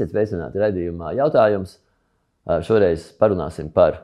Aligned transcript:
Esiet 0.00 0.14
sveicināti 0.14 0.56
raidījumā. 0.56 1.10
Jautājums 1.18 1.74
šoreiz 2.64 3.10
parunāsim 3.20 3.66
par 3.68 3.98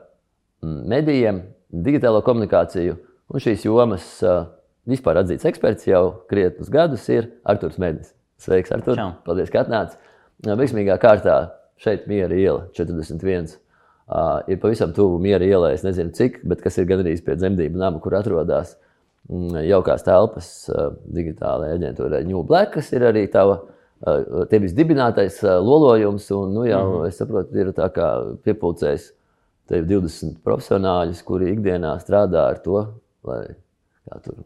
mm, 0.61 0.81
medijiem, 0.91 1.39
digitālo 1.73 2.19
komunikāciju 2.21 2.99
un 3.33 3.41
šīs 3.41 3.63
jomas 3.65 4.05
vispār 4.85 5.23
atzīts 5.23 5.47
eksperts 5.49 5.87
jau 5.89 6.03
krietnus 6.29 6.69
gadus 6.69 7.07
ir 7.09 7.31
Arturs 7.49 7.79
Medis. 7.81 8.11
Sveiks, 8.37 8.69
Artur! 8.75 8.93
Čau. 8.99 9.15
Paldies, 9.25 9.49
ka 9.49 9.63
atnāci! 9.63 9.97
Veiksmīgā 10.45 10.99
kārtā 11.01 11.37
šeit 11.81 12.05
Miera 12.05 12.37
iela 12.37 12.67
41. 12.77 13.55
Uh, 14.07 14.43
ir 14.47 14.59
pavisam 14.61 14.93
tuvu 14.93 15.17
miera 15.19 15.43
ielai. 15.43 15.73
Es 15.75 15.81
nezinu, 15.83 16.13
cik, 16.15 16.43
bet 16.47 16.61
kas 16.63 16.77
ir 16.77 16.85
gandrīz 16.87 17.23
pie 17.25 17.33
dzemdību 17.41 17.81
nama, 17.81 17.97
kur 17.99 18.13
atrodas 18.15 18.75
mm, 19.31 19.65
jaukās 19.65 20.05
telpas 20.05 20.51
uh, 20.69 20.93
digitālajai 21.17 21.79
aģentūrai 21.79 22.21
New 22.29 22.45
Black, 22.45 22.77
kas 22.77 22.93
ir 22.93 23.07
arī 23.09 23.25
tava. 23.33 23.57
Tevis 24.51 24.75
dibinātais 24.77 25.39
lolojums, 25.43 26.27
un 26.35 26.51
nu, 26.53 26.65
jau, 26.69 26.83
mm 26.99 27.07
es 27.07 27.17
saprotu, 27.17 27.57
ir 27.57 27.71
piepildījis 28.45 29.07
tev 29.67 29.87
20 29.89 30.37
profesionāļus, 30.45 31.23
kuri 31.25 31.49
ikdienā 31.55 31.97
strādā 32.03 32.45
ar 32.51 32.61
to, 32.63 32.83
lai 33.27 33.41
kā 34.07 34.21
tur 34.21 34.45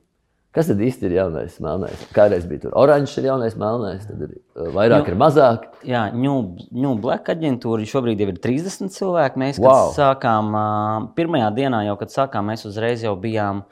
Kas 0.51 0.67
tad 0.67 0.81
īsti 0.83 1.05
ir 1.07 1.13
jaunais 1.15 1.53
melnais? 1.63 1.99
Kādreiz 2.11 2.43
bija 2.43 2.65
tur 2.65 2.73
oranžs, 2.75 3.13
ir 3.21 3.29
jaunais 3.29 3.53
melnais, 3.55 4.01
tad 4.03 4.25
ir 4.25 4.33
vairāk, 4.75 5.05
New, 5.05 5.13
ir 5.13 5.19
mazāk. 5.21 5.67
Jā, 5.87 6.01
New, 6.11 6.41
New 6.75 6.97
Black 6.99 7.31
aģentūra 7.31 7.85
šobrīd 7.87 8.19
ir 8.25 8.33
30 8.35 8.91
cilvēki. 8.91 9.39
Mēs 9.39 9.61
wow. 9.63 9.93
sākām, 9.95 10.51
pirmajā 11.15 11.53
dienā 11.55 11.85
jau, 11.87 11.95
kad 12.01 12.11
sākām, 12.11 12.51
mēs 12.51 12.67
uzreiz 12.67 13.05
jau 13.07 13.13
bijām 13.15 13.63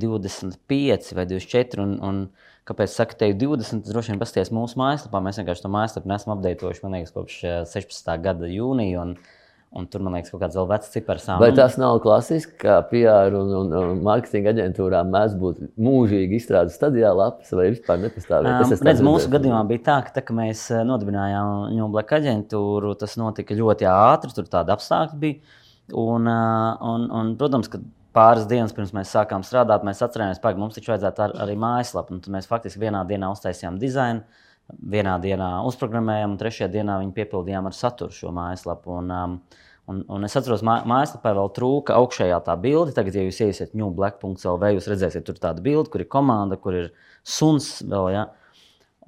25 0.00 1.12
vai 1.18 1.28
24. 1.28 1.84
Un, 1.84 1.92
un, 2.00 2.24
Kāpēc 2.68 2.92
saka, 2.94 3.16
te 3.18 3.28
ir 3.32 3.38
20? 3.40 3.82
Droši 3.88 4.12
vien 4.12 4.20
pasties 4.20 4.52
mūsu 4.54 4.78
mājaslapā. 4.78 5.18
Mēs 5.24 5.40
vienkārši 5.40 5.64
to 5.64 5.70
mājaslapu 5.74 6.10
neesam 6.10 6.36
apdeitojuši, 6.36 6.82
man 6.84 6.98
liekas, 6.98 7.14
kopš 7.14 7.38
16. 7.72 8.02
Uh, 8.06 8.18
gada 8.22 8.50
jūnija. 8.50 9.06
Un, 9.06 9.16
Un 9.72 9.86
tur, 9.88 10.02
man 10.04 10.12
liekas, 10.12 10.28
kaut 10.28 10.42
kāds 10.42 10.56
vēl 10.58 10.66
vecs 10.68 10.90
cipars. 10.92 11.24
Vai 11.40 11.46
tas 11.56 11.78
nav 11.80 11.94
klasiski, 12.04 12.58
kā 12.60 12.74
PR 12.90 13.32
un, 13.38 13.54
un, 13.56 13.70
un 13.72 14.02
mārketinga 14.04 14.52
aģentūrām 14.52 15.08
mēs 15.14 15.32
būtu 15.40 15.70
mūžīgi 15.80 16.36
izstrādājuši 16.36 16.76
stadijā 16.76 17.14
lapas 17.16 17.54
vai 17.56 17.70
vispār 17.70 18.02
nepastāvēt? 18.02 18.66
Um, 18.66 18.74
redz, 18.84 19.00
mūsu 19.06 19.30
gadījumā 19.32 19.62
bija 19.70 19.84
tā, 19.86 19.96
ka, 20.04 20.12
tā, 20.18 20.24
ka 20.28 20.36
mēs 20.36 20.66
nodibinājām 20.90 21.72
Ņūbleka 21.78 22.20
aģentūru, 22.20 22.92
tas 23.00 23.16
notika 23.16 23.56
ļoti 23.56 23.88
ātri, 23.88 24.36
tur 24.36 24.52
tāda 24.52 24.76
apstākļa 24.76 25.20
bija. 25.24 25.56
Un, 26.04 26.28
un, 26.28 27.08
un, 27.22 27.32
protams, 27.40 27.72
ka 27.72 27.80
pāris 28.14 28.46
dienas 28.50 28.74
pirms 28.76 28.94
mēs 28.96 29.12
sākām 29.14 29.44
strādāt, 29.46 29.84
mēs 29.86 30.02
atcerējāmies, 30.04 30.40
ka 30.42 30.54
mums 30.60 30.78
taču 30.78 30.92
vajadzētu 30.92 31.26
ar, 31.26 31.36
arī 31.44 31.58
mājaslapu. 31.60 32.20
Tad 32.22 32.34
mēs 32.34 32.50
faktiski 32.50 32.84
vienā 32.84 33.04
dienā 33.08 33.32
uztaisījām 33.32 33.80
dizainu 33.82 34.24
vienā 34.70 35.18
dienā 35.22 35.50
uzprogrammējām, 35.68 36.34
un 36.34 36.40
trešajā 36.40 36.70
dienā 36.72 36.98
viņi 37.02 37.14
piepildījām 37.16 37.68
ar 37.68 37.76
saturu 37.76 38.14
šo 38.14 38.32
mājaslapu. 38.34 38.98
Un, 39.00 39.10
um, 39.12 39.38
un, 39.90 40.02
un 40.16 40.28
es 40.28 40.36
atceros, 40.38 40.62
ka 40.64 40.82
mājaslapā 40.88 41.34
vēl 41.36 41.50
trūka 41.56 41.96
augšējā 41.98 42.38
tā 42.46 42.56
bilde. 42.60 42.94
Tagad, 42.96 43.18
ja 43.18 43.26
jūs 43.26 43.40
iesiet 43.44 43.74
newblack.lv, 43.78 44.70
jūs 44.76 44.88
redzēsiet, 44.92 45.26
tur 45.28 45.40
tāda 45.42 45.64
bilde, 45.64 45.90
kur 45.92 46.04
ir 46.04 46.10
komanda, 46.12 46.58
kur 46.60 46.78
ir 46.78 46.92
suns 47.22 47.74
vēl. 47.82 48.12
Ja? 48.14 48.26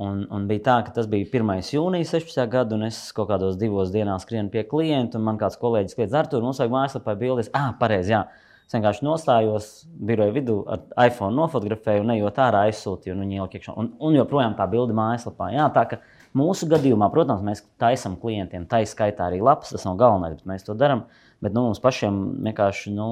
Un, 0.02 0.24
un 0.34 0.48
bija 0.50 0.64
tā, 0.66 0.78
ka 0.86 0.94
tas 0.96 1.06
bija 1.11 1.28
1. 1.30 1.52
jūnijas 1.77 2.16
16. 2.16 2.41
gada, 2.50 2.74
un 2.74 2.89
es 2.89 2.98
kaut 3.14 3.30
kādos 3.30 3.58
divos 3.61 3.92
dienās 3.94 4.27
skrienu 4.27 4.50
pie 4.50 4.64
klienta, 4.66 5.20
un 5.20 5.28
man 5.28 5.39
kāds 5.39 5.61
kolēģis 5.61 5.94
kliedz, 5.98 6.16
Artur, 6.18 6.42
mums 6.42 6.58
vajag 6.58 6.74
mājaslapā 6.74 7.14
bildes. 7.20 7.52
Ah, 7.55 7.70
pareizi, 7.78 8.16
jā. 8.16 8.24
Es 8.64 8.72
vienkārši 8.72 9.04
nostājos 9.04 9.68
biroja 10.08 10.32
vidū, 10.32 10.56
ar 10.70 10.84
iPhone 11.04 11.36
nofotografēju, 11.36 12.04
un 12.04 12.14
ejot 12.14 12.40
ārā 12.40 12.64
aizsūtīju, 12.70 13.12
un 13.12 13.24
viņi 13.24 13.38
ielika 13.38 13.58
iekšā. 13.58 13.74
Un, 13.80 13.90
un 14.00 14.16
joprojām 14.16 14.56
tā 14.56 14.66
bilde 14.72 14.96
mājaslapā. 14.96 15.50
Jā, 15.52 15.68
tā 15.74 15.84
ka 15.90 16.00
mūsu 16.38 16.68
gadījumā, 16.72 17.10
protams, 17.12 17.44
mēs 17.44 17.62
taisām 17.83 18.16
klientiem, 18.20 18.64
tā 18.70 18.80
izskaitā 18.86 19.28
arī 19.28 19.42
lapas, 19.44 19.74
tas 19.74 19.84
nav 19.84 20.00
galvenais, 20.00 20.39
bet 20.40 20.48
mēs 20.48 20.64
to 20.64 20.77
darām. 20.80 21.05
Bet 21.44 21.52
nu, 21.52 21.66
mums 21.68 21.83
pašiem 21.84 22.22
vienkārši 22.46 22.94
nu, 22.96 23.08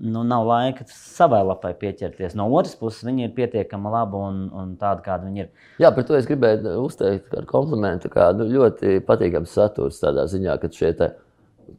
nu, 0.00 0.24
nav 0.24 0.46
laika 0.48 0.86
savai 0.88 1.42
lapai 1.44 1.74
pieķerties. 1.76 2.36
No 2.38 2.48
otras 2.48 2.76
puses, 2.80 3.04
viņi 3.04 3.26
ir 3.26 3.34
pietiekami 3.36 3.92
labi 3.92 4.16
un, 4.16 4.44
un 4.56 4.76
tādi, 4.80 5.04
kādi 5.04 5.28
viņi 5.28 5.44
ir. 5.44 5.50
Jā, 5.82 5.90
par 5.92 6.06
to 6.08 6.16
es 6.16 6.28
gribēju 6.30 6.78
uzteikt 6.86 7.28
kā 7.32 7.44
komplimentu. 7.50 8.08
Kā, 8.12 8.30
nu, 8.36 8.48
ļoti 8.48 9.00
patīkams 9.06 9.56
saturs 9.60 10.00
tādā 10.02 10.24
ziņā, 10.30 10.56
ka 10.62 10.72
šie 10.72 10.94
te 10.96 11.10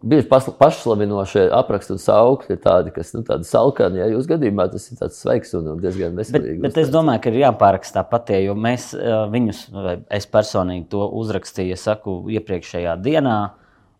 bieži 0.01 0.27
pašslavinošie 0.29 1.45
apraksti 1.55 1.95
un 1.95 2.01
saukļi 2.01 2.55
ir 2.55 2.59
tādi, 2.63 2.93
kas 2.95 3.13
nu, 3.15 3.23
tādi 3.27 3.47
salkani. 3.47 4.01
Ja 4.01 4.09
jūsu 4.11 4.33
gadījumā 4.33 4.67
tas 4.73 4.89
ir 4.89 4.99
tāds 4.99 5.21
sveiks 5.21 5.55
un 5.57 5.71
diezgan 5.81 6.17
veselīgs. 6.19 6.59
Bet, 6.59 6.67
bet 6.67 6.81
es 6.83 6.91
domāju, 6.93 7.23
ka 7.23 7.31
ir 7.31 7.41
jāpārakstā 7.43 8.03
patie, 8.09 8.41
jo 8.45 8.57
mēs 8.57 8.91
viņus, 9.33 9.63
vai 9.75 9.97
es 10.13 10.29
personīgi 10.31 10.87
to 10.91 11.07
uzrakstīju, 11.21 11.79
saku, 11.79 12.21
iepriekšējā 12.37 12.95
dienā. 13.03 13.39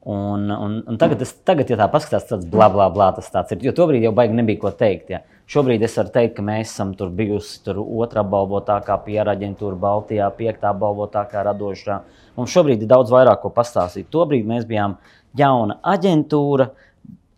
Un, 0.02 0.48
un, 0.50 0.80
un 0.90 0.98
tagad, 0.98 1.22
es, 1.22 1.36
tagad, 1.46 1.70
ja 1.70 1.78
tā 1.78 1.86
paskatās, 1.94 2.26
tas 2.26 2.46
bla, 2.50 2.72
bla, 2.74 2.88
bla, 2.90 3.12
tas 3.14 3.28
tāds 3.30 3.54
ir. 3.54 3.60
Jo 3.68 3.74
tobrīd 3.78 4.02
jau 4.02 4.16
baigi 4.18 4.34
nebija 4.34 4.64
ko 4.64 4.72
teikt. 4.74 5.12
Ja. 5.14 5.20
Šobrīd 5.52 5.84
es 5.86 5.98
varu 6.00 6.10
teikt, 6.16 6.34
ka 6.38 6.46
mēs 6.48 6.72
esam 6.72 6.96
tur 6.98 7.12
bijusi 7.14 7.60
tur 7.66 7.82
otrā 7.84 8.24
balvotākā 8.26 8.96
pieraģentūra 9.06 9.78
Baltijā, 9.78 10.30
piektā 10.38 10.72
balvotākā 10.74 11.44
radošā. 11.46 12.00
Mums 12.38 12.54
šobrīd 12.56 12.82
ir 12.82 12.90
daudz 12.90 13.12
vairāk 13.14 13.44
ko 13.44 13.52
pastāstīt. 13.54 14.08
Tobrīd 14.16 14.48
mēs 14.48 14.66
bijām 14.70 14.96
jauna 15.38 15.82
aģentūra. 15.84 16.72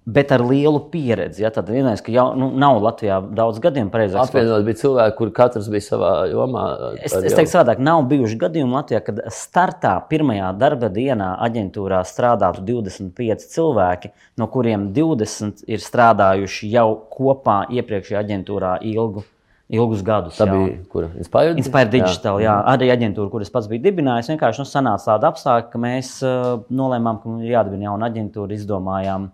Bet 0.03 0.33
ar 0.35 0.41
lielu 0.43 0.81
pieredzi. 0.91 1.45
Ja, 1.45 1.49
tad 1.55 1.69
vienais, 1.71 2.01
ka 2.03 2.11
jau 2.11 2.25
nu, 2.35 2.49
nav 2.59 2.81
Latvijā 2.83 3.21
daudz 3.37 3.61
gadiem, 3.63 3.87
pareizāk. 3.87 4.25
Apvienot 4.27 4.65
bija 4.67 4.81
cilvēki, 4.81 5.15
kur 5.15 5.29
katrs 5.31 5.69
bija 5.71 5.85
savā 5.85 6.09
jomā. 6.27 6.63
Es, 6.97 7.15
es 7.15 7.31
teiktu, 7.31 7.53
savādāk, 7.53 7.79
nav 7.79 8.03
bijuši 8.09 8.35
gadījumi 8.41 8.75
Latvijā, 8.75 8.99
kad 9.05 9.21
startā 9.31 9.93
pirmajā 10.09 10.49
darba 10.59 10.89
dienā 10.91 11.29
aģentūrā 11.47 12.01
strādātu 12.09 12.65
25 12.67 13.47
cilvēki, 13.55 14.11
no 14.43 14.49
kuriem 14.51 14.89
20 14.91 15.63
ir 15.71 15.87
strādājuši 15.87 16.73
jau 16.75 16.89
kopā 17.15 17.61
iepriekšējā 17.71 18.25
aģentūrā 18.27 18.81
ilgu 18.91 19.23
ilgus 19.71 20.03
gadus. 20.05 20.37
Tā 20.37 20.47
bija 20.49 20.75
kura? 20.91 21.09
Inspire, 21.19 21.55
Inspire 21.59 21.89
Digital, 21.91 22.41
jā. 22.41 22.49
jā. 22.49 22.55
Mhm. 22.57 22.69
Arī 22.73 22.91
aģentūra, 22.93 23.31
kuras 23.31 23.51
pats 23.53 23.69
bija 23.71 23.85
dibinājis. 23.87 24.33
Vienkārši 24.33 24.63
nu, 24.63 24.67
sanāca 24.69 25.13
tāda 25.13 25.31
apstākļa, 25.31 25.69
ka 25.71 25.81
mēs 25.81 26.13
uh, 26.27 26.53
nolēmām, 26.73 27.21
ka 27.23 27.37
ir 27.43 27.55
jādibina 27.55 27.89
jauna 27.89 28.11
aģentūra, 28.11 28.57
izdomājām. 28.57 29.31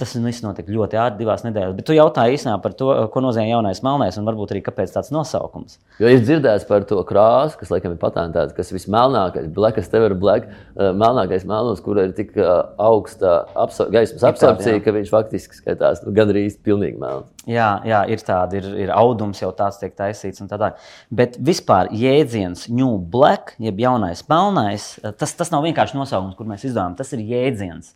Tas 0.00 0.12
viss 0.16 0.42
notika 0.44 0.72
ļoti 0.72 0.96
ātri, 1.00 1.22
divās 1.22 1.42
nedēļās. 1.44 1.72
Bet 1.76 1.86
tu 1.88 1.94
jautāji 1.96 2.36
īstenībā 2.36 2.58
par 2.60 2.74
to, 2.76 2.88
ko 3.12 3.20
nozīmē 3.24 3.48
jaunais 3.48 3.80
melnais, 3.84 4.16
un 4.20 4.26
varbūt 4.28 4.52
arī 4.52 4.60
kāpēc 4.64 4.92
tāds 4.92 5.08
nosaukums. 5.12 5.78
Jo 6.00 6.08
ir 6.12 6.20
dzirdēts 6.20 6.66
par 6.68 6.84
to 6.88 6.98
krāsu, 7.08 7.56
kas 7.60 7.72
laikam 7.72 7.94
ir 7.94 8.00
patentēta, 8.00 8.52
kas 8.56 8.68
ir 8.68 8.76
vismelnākais, 8.76 9.48
black, 9.56 9.80
ever 9.80 10.14
black, 10.16 10.48
uh, 10.48 10.90
melnākais 10.96 11.46
melnos, 11.48 11.80
kur 11.84 12.00
ir 12.00 12.12
tik 12.16 12.32
uh, 12.36 12.50
augsta 12.80 13.46
apsa 13.56 13.88
gaismas 13.92 14.24
absorpcija, 14.28 14.82
ka 14.84 14.94
viņš 14.96 15.12
faktiski 15.12 15.60
skatās 15.62 16.04
nu, 16.04 16.12
gandrīz 16.16 16.58
pilnīgi 16.64 17.00
melns. 17.00 17.32
Jā, 17.48 17.70
jā, 17.88 18.02
ir 18.12 18.24
tāda, 18.24 18.60
ir, 18.60 18.68
ir 18.84 18.92
audums 18.92 19.40
jau 19.40 19.48
tāds 19.56 19.80
tiek 19.80 19.96
taisīts 19.96 20.44
un 20.44 20.48
tā 20.50 20.60
tālāk. 20.60 20.80
Bet 21.08 21.40
vispār 21.40 21.88
jēdziens 21.96 22.68
New 22.68 22.98
Black, 23.00 23.56
jeb 23.60 23.80
jaunais 23.80 24.20
melnais, 24.28 24.92
tas, 25.16 25.32
tas 25.36 25.52
nav 25.52 25.64
vienkārši 25.64 25.96
nosaukums, 25.96 26.36
kur 26.36 26.48
mēs 26.52 26.68
izdomājam, 26.68 27.00
tas 27.00 27.16
ir 27.16 27.24
jēdziens. 27.24 27.94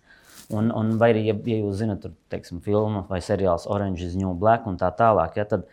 Un, 0.52 0.72
un 0.74 0.96
vai 1.00 1.12
arī, 1.14 1.26
ja, 1.30 1.36
ja 1.48 1.60
jūs 1.62 1.78
zinat, 1.80 2.02
tur 2.02 2.12
teiksim, 2.32 2.60
filmu 2.64 3.06
vai 3.08 3.20
seriāls 3.24 3.68
Orange 3.70 4.04
is 4.04 4.18
New 4.18 4.34
Black 4.38 4.66
un 4.70 4.76
tā 4.80 4.90
tālāk, 4.98 5.38
ja, 5.40 5.46
tad 5.48 5.68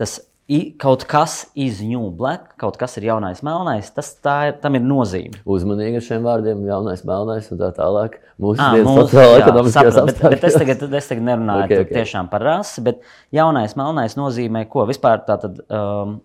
tas 0.00 0.20
I, 0.44 0.74
kaut 0.76 1.06
kas 1.08 1.46
ir 1.56 1.72
new 1.88 2.10
black, 2.12 2.50
kaut 2.60 2.76
kas 2.76 2.98
ir 3.00 3.06
jaunais, 3.06 3.38
melnais. 3.40 3.86
Tas 3.96 4.10
ir, 4.12 4.50
tam 4.60 4.76
ir 4.76 4.82
nozīme. 4.84 5.38
Uzmanīgi 5.48 5.96
ar 5.96 6.04
šiem 6.04 6.26
vārdiem, 6.26 6.66
jaunais, 6.68 7.00
melnais 7.08 7.48
un 7.48 7.62
tā 7.62 7.70
tālāk. 7.72 8.18
Mūsu 8.36 8.60
à, 8.60 8.74
dienas 8.76 8.98
sociālā 8.98 9.38
ekonomiskajā 9.40 10.04
bet, 10.10 10.20
bet 10.34 10.44
es 10.44 10.58
tagad, 10.60 10.84
es 11.00 11.08
tagad 11.08 11.26
nerunāju 11.30 11.64
okay, 11.70 11.86
okay. 11.86 11.96
tiešām 12.02 12.28
par 12.28 12.44
rasi, 12.44 12.84
bet 12.84 13.00
jaunais, 13.32 13.72
melnais 13.80 14.18
nozīmē 14.20 14.66
ko? 14.68 14.84
Vispār 14.90 15.24
tā 15.24 15.38
tad. 15.46 15.64
Um, 15.72 16.18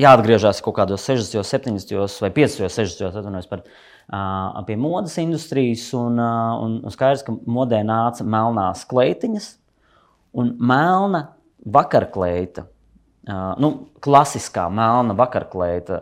Jāatgriežas 0.00 0.62
kaut 0.64 0.78
kādos 0.78 1.04
60, 1.08 1.44
70 1.44 2.20
vai 2.24 2.30
50, 2.36 2.72
60 2.72 3.08
atvainojos 3.10 3.50
par 3.50 3.64
pie 4.66 4.76
modes 4.80 5.16
industrijas. 5.20 5.88
Un, 5.96 6.18
un, 6.20 6.78
un 6.84 6.94
skaidrs, 6.94 7.24
ka 7.26 7.34
modē 7.46 7.82
nāca 7.86 8.24
melnās 8.26 8.86
kleitiņas 8.90 9.50
un 10.40 10.54
melna 10.60 11.26
vakarkleita. 11.66 12.66
Nu, 13.60 13.72
klasiskā 14.02 14.66
melna 14.72 15.14
vakarkleita. 15.18 16.00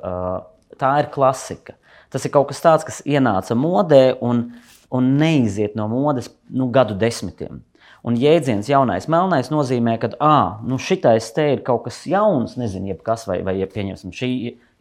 Tā 0.79 0.95
ir 1.03 1.11
klasika. 1.15 1.75
Tas 2.09 2.25
ir 2.25 2.33
kaut 2.33 2.49
kas 2.53 2.63
tāds, 2.65 2.87
kas 2.89 3.01
ienāca 3.05 3.57
modē 3.59 4.15
un, 4.25 4.47
un 4.95 5.09
neiziet 5.21 5.75
no 5.77 5.89
modes 5.91 6.31
nu, 6.49 6.71
gadu 6.73 6.97
desmitiem. 6.97 7.61
Un 8.09 8.17
jēdziens 8.17 8.71
jaunais, 8.71 9.05
melnais 9.13 9.51
nozīmē, 9.53 9.99
ka 10.01 10.09
ah, 10.25 10.63
nu 10.65 10.79
šitais 10.81 11.27
te 11.37 11.45
ir 11.53 11.61
kaut 11.67 11.85
kas 11.89 11.99
jauns, 12.09 12.55
nezinu, 12.57 12.97
kas, 13.05 13.27
vai, 13.29 13.43
vai 13.45 13.59
ja 13.59 13.69
pieņemsim, 13.69 14.15
šī, 14.17 14.31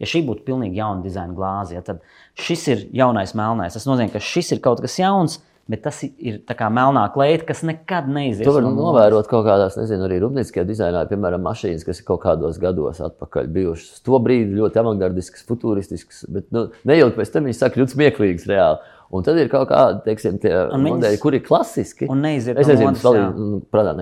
ja 0.00 0.08
šī 0.08 0.22
būtu 0.24 0.46
pilnīgi 0.46 0.80
jauna 0.80 1.04
dizaina 1.04 1.36
glāze, 1.36 1.76
ja, 1.76 1.84
tad 1.84 2.00
šis 2.40 2.64
ir 2.72 2.86
jaunais 3.02 3.34
melnais. 3.36 3.76
Tas 3.76 3.84
nozīmē, 3.88 4.14
ka 4.14 4.24
šis 4.24 4.54
ir 4.56 4.64
kaut 4.64 4.80
kas 4.84 4.96
jauns. 5.02 5.42
Bet 5.68 5.82
tas 5.84 5.98
ir 6.00 6.38
kā 6.56 6.70
melnā 6.72 7.02
kleita, 7.12 7.44
kas 7.50 7.58
nekad 7.68 8.06
neizies. 8.08 8.46
To 8.48 8.54
var 8.54 8.64
no 8.64 8.70
novērot 8.72 9.26
kaut 9.28 9.44
kādās, 9.44 9.74
nezinu, 9.76 10.06
arī 10.06 10.16
rūpnieciskajā 10.22 10.64
dizainā, 10.64 11.02
piemēram, 11.10 11.42
mašīnas, 11.44 11.84
kas 11.84 12.00
ir 12.00 12.06
kaut 12.08 12.22
kādos 12.22 12.56
gados 12.62 13.02
atpakaļ 13.04 13.50
bijušas. 13.52 14.00
To 14.08 14.16
brīdi 14.24 14.56
ļoti 14.56 14.80
avangardisks, 14.80 15.44
futuristisks, 15.44 16.22
bet 16.32 16.48
nu, 16.56 16.70
neilgi 16.88 17.18
pēc 17.18 17.34
tam 17.34 17.50
viņi 17.50 17.58
saka 17.60 17.82
ļoti 17.82 17.98
smieklīgs 17.98 18.48
reāli. 18.48 18.96
Un 19.08 19.24
tad 19.24 19.38
ir 19.40 19.48
kaut 19.48 19.70
kādi 19.70 20.02
teiksim, 20.04 20.34
modeļi, 20.84 21.18
kuri 21.22 21.38
ir 21.40 21.44
klasiski. 21.46 22.04
Un 22.12 22.20
neiziet 22.20 22.58
Es 22.60 22.68
nezinu, 22.68 22.92
kas 22.92 23.06
jā. 23.06 23.22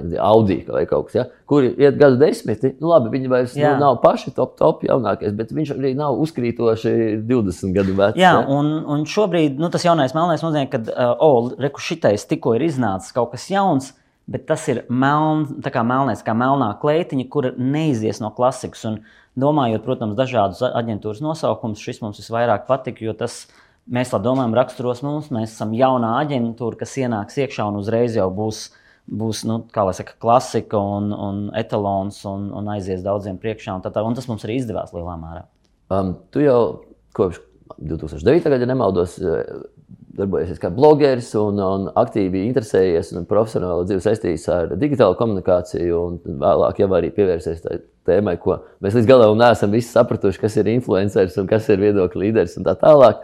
ir 0.02 0.22
Audi 0.26 0.56
vai 0.66 0.82
kaut 0.90 1.06
kas 1.06 1.14
tāds, 1.14 1.28
ja? 1.30 1.44
kuri 1.46 1.68
iet 1.78 1.98
gadu 2.00 2.18
desmiti. 2.18 2.72
Nu, 2.80 2.90
labi, 2.90 3.12
viņi 3.12 3.30
vairs 3.30 3.54
nu, 3.54 3.62
Jā. 3.62 3.76
nav 3.78 4.00
paši 4.02 4.32
top, 4.34 4.56
top 4.58 4.82
jaunākais, 4.86 5.30
bet 5.38 5.52
viņš 5.54 5.76
arī 5.76 5.92
nav 5.98 6.18
uzkrītoši 6.24 6.94
20 7.28 7.76
gadu 7.76 7.94
vecs. 7.98 8.18
Jā, 8.18 8.32
ja? 8.34 8.40
un, 8.50 8.72
un 8.82 9.04
šobrīd 9.06 9.60
nu, 9.62 9.70
tas 9.70 9.86
jaunais 9.86 10.14
melnais 10.16 10.42
nozīmē, 10.42 10.66
ka, 10.72 10.82
uh, 10.90 11.12
oh, 11.22 11.52
reku 11.62 11.82
šitais 11.82 12.26
tikko 12.26 12.56
ir 12.58 12.66
iznācis 12.66 13.14
kaut 13.14 13.30
kas 13.36 13.46
jauns, 13.52 13.92
bet 14.26 14.48
tas 14.50 14.64
ir 14.72 14.82
meln, 14.90 15.46
tā 15.62 15.70
kā 15.74 15.84
melnais, 15.86 16.24
kā 16.26 16.34
melnā 16.34 16.72
kleitiņa, 16.82 17.28
kura 17.30 17.54
neizies 17.54 18.18
no 18.22 18.32
klasikas. 18.34 18.82
Un 18.90 18.98
domājot, 19.38 19.84
protams, 19.86 20.16
dažādus 20.18 20.64
aģentūras 20.66 21.22
nosaukumus, 21.22 21.82
šis 21.84 22.02
mums 22.02 22.18
visvairāk 22.22 22.66
patika, 22.66 23.04
jo 23.06 23.14
tas, 23.14 23.44
mēs 23.92 24.14
domājam, 24.14 24.56
raksturos 24.56 25.02
mums. 25.06 25.30
Mēs 25.34 25.54
esam 25.54 25.74
jaunā 25.76 26.16
aģentūra, 26.22 26.80
kas 26.82 26.96
ienāks 27.02 27.38
iekšā 27.44 27.68
un 27.70 27.80
uzreiz 27.82 28.18
jau 28.18 28.28
būs. 28.34 28.68
Būs 29.06 29.44
nu, 29.46 29.60
saka, 29.70 30.16
klasika 30.18 30.80
un, 30.82 31.12
un 31.14 31.36
etalons 31.54 32.16
un, 32.26 32.48
un 32.58 32.70
aizies 32.72 33.04
daudziem 33.04 33.36
priekšā. 33.38 33.76
Un, 33.78 33.84
tā, 33.84 33.92
tā, 33.94 34.02
un 34.02 34.18
tas 34.18 34.26
mums 34.26 34.42
arī 34.42 34.56
izdevās 34.58 34.90
lielā 34.90 35.14
mērā. 35.20 35.44
Um, 35.94 36.16
tu 36.34 36.42
jau 36.42 36.82
kopš 37.14 37.38
2009. 37.78 38.48
gada, 38.50 38.64
ja 38.64 38.66
nemaldos, 38.66 39.14
eh, 39.22 39.44
darbojies 40.16 40.58
kā 40.60 40.70
blogeris 40.72 41.28
un, 41.38 41.60
un 41.60 41.86
aktīvi 41.98 42.46
interesējies 42.48 43.12
un 43.16 43.26
profesionāli 43.28 43.86
dzīvi 43.88 44.04
saistījies 44.04 44.48
ar 44.52 44.74
digitālo 44.80 45.16
komunikāciju. 45.18 46.02
un 46.08 46.40
Vēlāk 46.42 46.80
jau 46.82 46.90
arī 46.96 47.12
pievērsies 47.14 47.62
tai 47.64 47.78
tēmai, 48.08 48.36
ko 48.40 48.58
mēs 48.84 48.96
līdz 48.96 49.10
galam 49.10 49.38
neesam 49.38 49.74
sapratuši, 49.76 50.40
kas 50.42 50.56
ir 50.60 50.72
influenceris 50.72 51.36
un 51.42 51.50
kas 51.50 51.68
ir 51.72 51.82
viedokļu 51.82 52.22
līderis 52.26 52.56
un 52.60 52.66
tā 52.68 52.76
tālāk. 52.80 53.22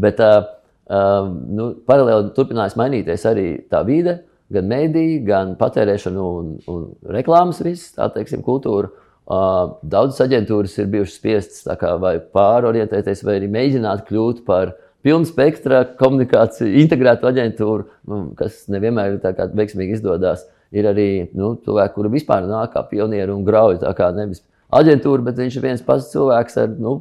Bet 0.00 0.20
uh, 0.24 0.44
uh, 0.88 1.28
nu, 1.28 1.72
paralēli 1.88 2.32
turpinājās 2.36 2.76
mainīties 2.80 3.26
arī 3.28 3.46
tā 3.72 3.82
vide, 3.88 4.20
gan 4.52 4.68
mēdīja, 4.68 5.22
gan 5.26 5.54
patērēšana 5.60 6.22
un, 6.22 6.52
un 6.70 6.86
reklāmas, 7.14 7.62
viss, 7.64 7.94
tā 7.96 8.08
teiksim, 8.14 8.44
kultūra. 8.46 8.92
Uh, 9.22 9.76
Daudzas 9.86 10.24
aģentūras 10.24 10.74
ir 10.82 10.88
bijušas 10.92 11.18
spiestas 11.20 11.84
vai 12.02 12.16
pārorientēties, 12.34 13.22
vai 13.24 13.38
arī 13.38 13.50
mēģināt 13.52 14.02
kļūt 14.08 14.42
par 14.48 14.74
pilnu 15.02 15.26
spektra 15.26 15.82
komunikāciju, 15.98 16.72
integrētu 16.82 17.28
aģentūru, 17.30 17.86
nu, 18.10 18.22
kas 18.38 18.64
nevienmēr 18.72 19.18
kā 19.22 19.48
veiksmīgi 19.54 19.98
izdodas. 19.98 20.46
Ir 20.72 20.88
arī 20.88 21.08
nu, 21.36 21.52
cilvēki, 21.60 21.94
kuri 21.94 22.14
vispār 22.14 22.46
nāk 22.48 22.72
kā 22.72 22.84
pionieri 22.88 23.32
un 23.34 23.42
grauj. 23.44 23.82
Tā 23.82 23.92
kā 23.96 24.08
nevis 24.16 24.40
aģentūra, 24.72 25.26
bet 25.26 25.40
viņš 25.40 25.58
ir 25.58 25.66
viens 25.66 25.82
pats 25.84 26.08
cilvēks 26.14 26.56
ar 26.62 26.70
nu, 26.80 26.94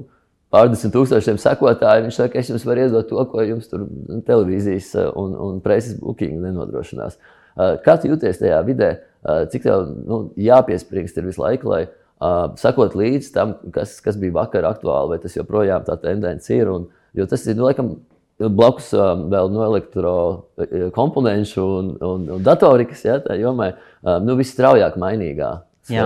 pārdesmit 0.52 0.94
tūkstošiem 0.96 1.40
sekotāju. 1.42 2.06
Viņš 2.08 2.20
saka, 2.20 2.40
es 2.42 2.52
jums 2.52 2.66
varu 2.68 2.86
iedot 2.86 3.08
to, 3.10 3.24
ko 3.32 3.46
jums 3.46 3.70
tur 3.72 3.88
televīzijas 4.28 4.92
uh, 5.00 5.08
un, 5.20 5.34
un 5.48 5.62
preses 5.64 5.98
booking 6.00 6.42
nenodrošinās. 6.44 7.18
Uh, 7.52 7.76
Kā 7.84 7.98
tu 8.00 8.12
jūties 8.12 8.42
tajā 8.42 8.60
vidē? 8.68 8.92
Uh, 9.22 9.44
Cik 9.52 9.66
tev 9.68 9.90
nu, 10.08 10.22
jāpiesprāgst 10.40 11.20
ir 11.20 11.28
visu 11.28 11.44
laiku, 11.44 11.72
lai 11.72 11.82
uh, 11.88 12.52
sakot 12.60 12.96
līdzi 12.98 13.34
tam, 13.36 13.56
kas, 13.76 14.00
kas 14.04 14.20
bija 14.20 14.38
vakar 14.40 14.68
aktuāli, 14.72 15.16
vai 15.16 15.20
tas 15.24 15.36
joprojām 15.38 15.88
tā 15.88 15.98
tendence 16.02 16.54
ir? 16.56 16.72
Un, 16.72 16.88
jo 17.18 17.28
tas 17.30 17.44
ir 17.48 17.56
nu, 17.60 17.68
laikam, 17.70 17.96
blakus 18.42 18.94
um, 18.98 19.28
vēl 19.32 19.52
no 19.54 19.66
elektrokomponentu 19.68 21.66
un, 21.66 21.92
un, 22.02 22.30
un 22.38 22.46
datorikas, 22.46 23.04
ja, 23.06 23.20
tā 23.24 23.38
jomai, 23.40 23.74
um, 24.02 24.24
nu, 24.26 24.40
visstraujāk 24.40 24.98
mainīgā 25.02 25.60
Jā. 25.90 26.04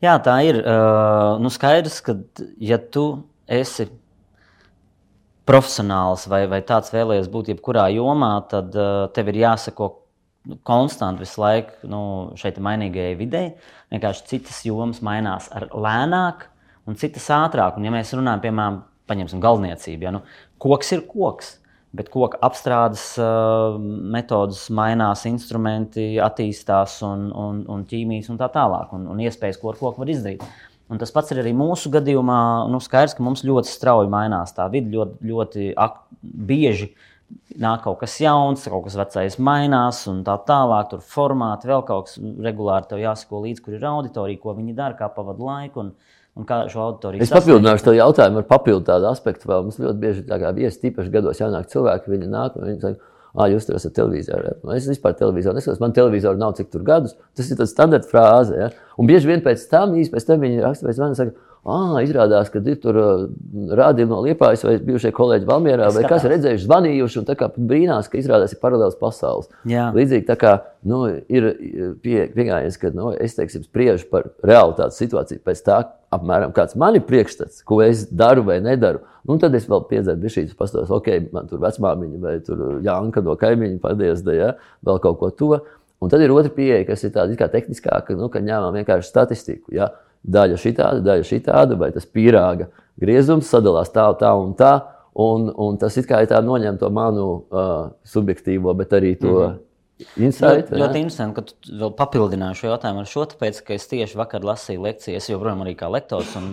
Jā, 0.00 0.14
tā 0.24 0.38
ir. 0.46 0.60
Uh, 0.64 1.36
nu 1.42 1.50
skaidrs, 1.52 1.98
ka, 2.04 2.14
ja 2.64 2.78
tu 2.80 3.04
esi 3.50 3.88
profesionāls 5.50 6.28
vai, 6.30 6.44
vai 6.50 6.60
tāds 6.66 6.92
vēlējies 6.94 7.30
būt 7.32 7.50
jebkurā 7.54 7.88
jomā, 7.94 8.34
tad 8.50 8.76
uh, 8.78 9.08
tev 9.14 9.32
ir 9.32 9.42
jāsako 9.42 9.90
konstanti 10.64 11.24
visu 11.24 11.40
laiku 11.42 11.90
nu, 11.90 12.02
šeit 12.38 12.60
mainīgajai 12.62 13.16
videi. 13.18 13.52
Vienkārši 13.92 14.28
citas 14.30 14.62
jomas 14.64 15.02
mainās 15.04 15.50
ar 15.52 15.68
lēnāk, 15.74 16.46
un 16.88 16.98
citas 17.00 17.26
ātrāk. 17.34 17.76
Un, 17.76 17.86
ja 17.88 17.94
mēs 17.94 18.14
runājam, 18.16 18.44
piemēram, 18.46 18.82
paņemsim 19.10 19.42
galvniecību, 19.42 20.06
ja, 20.06 20.14
nu, 20.14 20.22
koks 20.62 20.94
ir 20.96 21.08
koks. 21.10 21.56
Bet 21.90 22.06
koka 22.06 22.38
apstrādes 22.46 23.02
uh, 23.18 23.74
metodas 23.82 24.68
mainās, 24.70 25.24
instrumenti 25.26 26.20
attīstās, 26.22 27.00
un, 27.02 27.24
un, 27.34 27.64
un 27.66 27.82
ķīmijas 27.90 28.28
un 28.30 28.38
tā 28.38 28.46
tālāk, 28.54 28.92
un, 28.94 29.08
un 29.10 29.22
iespējas, 29.24 29.58
ko 29.58 29.72
ar 29.72 29.80
koku 29.80 30.04
var 30.04 30.12
izdarīt. 30.14 30.44
Un 30.90 30.98
tas 30.98 31.12
pats 31.14 31.30
ir 31.30 31.38
arī 31.42 31.52
mūsu 31.54 31.92
gadījumā. 31.94 32.40
Nu, 32.70 32.80
skaidrs, 32.82 33.14
ka 33.14 33.22
mums 33.22 33.44
ļoti 33.46 33.70
strauji 33.70 34.10
mainās 34.10 34.56
tā 34.56 34.66
vide, 34.72 34.90
ļoti, 34.90 35.30
ļoti 35.30 35.70
ak, 35.78 36.00
bieži 36.20 36.90
nāk 37.62 37.84
kaut 37.84 38.00
kas 38.00 38.16
jauns, 38.18 38.64
kaut 38.66 38.88
kas 38.88 38.96
vecais 38.98 39.36
mainās, 39.38 40.02
un 40.10 40.24
tā 40.26 40.34
tālāk. 40.48 40.88
Tur 40.90 41.04
formāti 41.06 41.70
vēl 41.70 41.84
kaut 41.86 42.08
kas 42.08 42.18
regulāri 42.18 42.90
tev 42.90 43.02
jāsako 43.04 43.44
līdzi, 43.44 43.62
kur 43.64 43.76
ir 43.76 43.86
auditorija, 43.92 44.42
ko 44.42 44.56
viņi 44.58 44.74
dara, 44.78 44.98
kā 44.98 45.10
pavada 45.14 45.46
laiku. 45.46 45.86
Un, 45.86 46.16
un 46.38 46.46
kā 46.46 46.62
šo 46.70 46.82
auditoriju 46.88 47.22
Es 47.22 47.32
papildināšu 47.34 47.86
to 47.86 47.94
jautājumu 47.94 48.42
ar 48.42 48.50
papildu 48.50 48.86
tādu 48.90 49.10
aspektu. 49.10 49.46
Vēl. 49.50 49.64
Mums 49.68 49.78
ļoti 49.82 50.02
bieži 50.02 50.26
tā 50.26 50.40
kā 50.42 50.50
viesi, 50.56 50.82
tīpaši 50.82 51.14
gados 51.14 51.42
jaunāki 51.42 51.74
cilvēki, 51.74 52.12
viņi 52.16 52.30
nāk 52.34 52.58
un 52.58 52.66
viņi 52.70 52.82
saka, 52.82 53.09
ah, 53.36 53.46
jūs 53.50 53.66
tur 53.68 53.76
esat 53.78 53.94
televīzorā. 53.98 54.56
Nu, 54.64 54.72
Es 54.76 54.88
vispār 54.90 55.14
televizoru 55.18 55.58
neskatos, 55.58 55.80
man 55.82 55.92
televizora 55.96 56.38
nav 56.40 56.56
cik 56.58 56.70
tur 56.72 56.82
gadus. 56.86 57.16
Tas 57.36 57.50
ir 57.50 57.60
tāds 57.60 57.74
standarta 57.74 58.08
frāze. 58.10 58.56
Ja? 58.58 58.70
Un 58.98 59.06
bieži 59.10 59.30
vien 59.30 59.44
pēc 59.44 59.62
tam, 59.70 59.94
īsi 59.98 60.12
pēc 60.14 60.26
tam 60.28 60.42
viņi 60.44 60.64
raksta 60.64 60.88
pēc 60.88 60.98
manis, 61.02 61.20
saka, 61.20 61.36
ah, 61.68 61.94
izrādās, 62.04 62.48
ka 62.50 62.62
ir 62.64 62.78
tur 62.80 62.96
rādījumi 63.80 64.10
no 64.10 64.20
Liepājas 64.24 64.64
vai 64.64 64.74
bijušie 64.84 65.12
kolēģi 65.16 65.48
Valmierā, 65.48 65.90
vai 65.94 66.04
kas 66.08 66.24
redzējuši, 66.30 66.64
zvanījuši, 66.66 67.20
un 67.20 67.28
tā 67.28 67.36
kā 67.38 67.50
brīnās, 67.56 68.08
ka 68.10 68.18
izrādās 68.20 68.54
ir 68.56 68.60
paralēls 68.62 68.98
pasaules. 69.00 69.50
Jā. 69.68 69.90
Līdzīgi 69.96 70.26
tā 70.28 70.36
kā 70.40 70.54
nu, 70.88 71.04
ir 71.28 71.50
pie- 72.02 72.28
pieejams, 72.34 72.80
ka 72.80 72.92
nu, 72.96 73.12
es 73.12 73.36
teiksim, 73.36 73.64
spriežu 73.68 74.08
par 74.10 74.30
realitātes 74.42 75.00
situāciju 75.02 75.44
pēc 75.44 75.64
tā, 75.66 75.82
apmēram 76.14 76.52
kāds 76.54 76.76
man 76.78 76.98
ir 76.98 77.04
priekšstats, 77.06 77.62
ko 77.66 77.80
es 77.84 78.04
daru 78.10 78.44
vai 78.46 78.58
nedaru. 78.64 79.04
Nu, 79.28 79.36
tad 79.38 79.54
es 79.54 79.66
vēl 79.70 79.84
piedzēru 79.90 80.32
šīs 80.32 80.56
pastāstus, 80.58 80.92
ok, 80.94 81.08
man 81.34 81.48
tur 81.50 81.60
vecmāmiņa 81.62 82.20
vai 82.22 82.36
tur 82.44 82.80
Jānka 82.84 83.22
no 83.24 83.36
kaimiņa 83.38 83.78
padiesda, 83.82 84.34
ja, 84.34 84.52
vēl 84.86 85.00
kaut 85.04 85.20
ko 85.20 85.30
to. 85.30 85.52
Un 86.00 86.12
tad 86.12 86.22
ir 86.24 86.32
otra 86.32 86.50
pieeja, 86.54 86.86
kas 86.88 87.04
ir 87.04 87.12
tāda 87.14 87.36
kā 87.36 87.50
tehniskāka, 87.52 88.16
nu, 88.16 88.30
ka 88.32 88.40
ņēmām 88.42 88.78
vienkārši 88.80 89.10
statistiku. 89.10 89.74
Ja. 89.76 89.92
Daļa 90.20 90.56
šitāda, 90.60 91.00
daļa 91.04 91.24
šitāda, 91.24 91.76
vai 91.80 91.90
tas 91.94 92.04
pīrāga 92.04 92.66
griezums 93.00 93.48
sadalās 93.48 93.92
tā, 93.94 94.04
tā 94.20 94.32
un 94.36 94.52
tā. 94.58 94.74
Un, 95.20 95.48
un 95.58 95.78
tas 95.80 95.96
it 95.98 96.06
kā 96.06 96.20
ir 96.22 96.28
tā 96.30 96.38
noņem 96.44 96.76
to 96.78 96.88
manu 96.94 97.24
uh, 97.50 97.88
subjektīvo, 98.06 98.72
bet 98.78 98.92
arī 98.96 99.16
to 99.18 99.32
mm 99.32 99.46
-hmm. 99.46 99.56
Insight. 100.16 100.70
Ļoti, 100.70 100.80
ļoti 100.80 101.02
interesanti, 101.04 101.36
ka 101.36 101.44
tu 101.48 101.78
vēl 101.82 101.94
papildināji 101.98 102.60
šo 102.60 102.72
jautājumu 102.72 103.02
ar 103.02 103.10
šo, 103.10 103.26
tāpēc, 103.32 103.62
ka 103.66 103.76
es 103.76 103.88
tieši 103.90 104.18
vakar 104.20 104.46
lasīju 104.46 104.84
lekciju, 104.86 105.16
es 105.20 105.30
joprojām 105.30 105.64
arī 105.64 105.76
kā 105.78 105.90
lektors. 105.92 106.32
Un, 106.40 106.52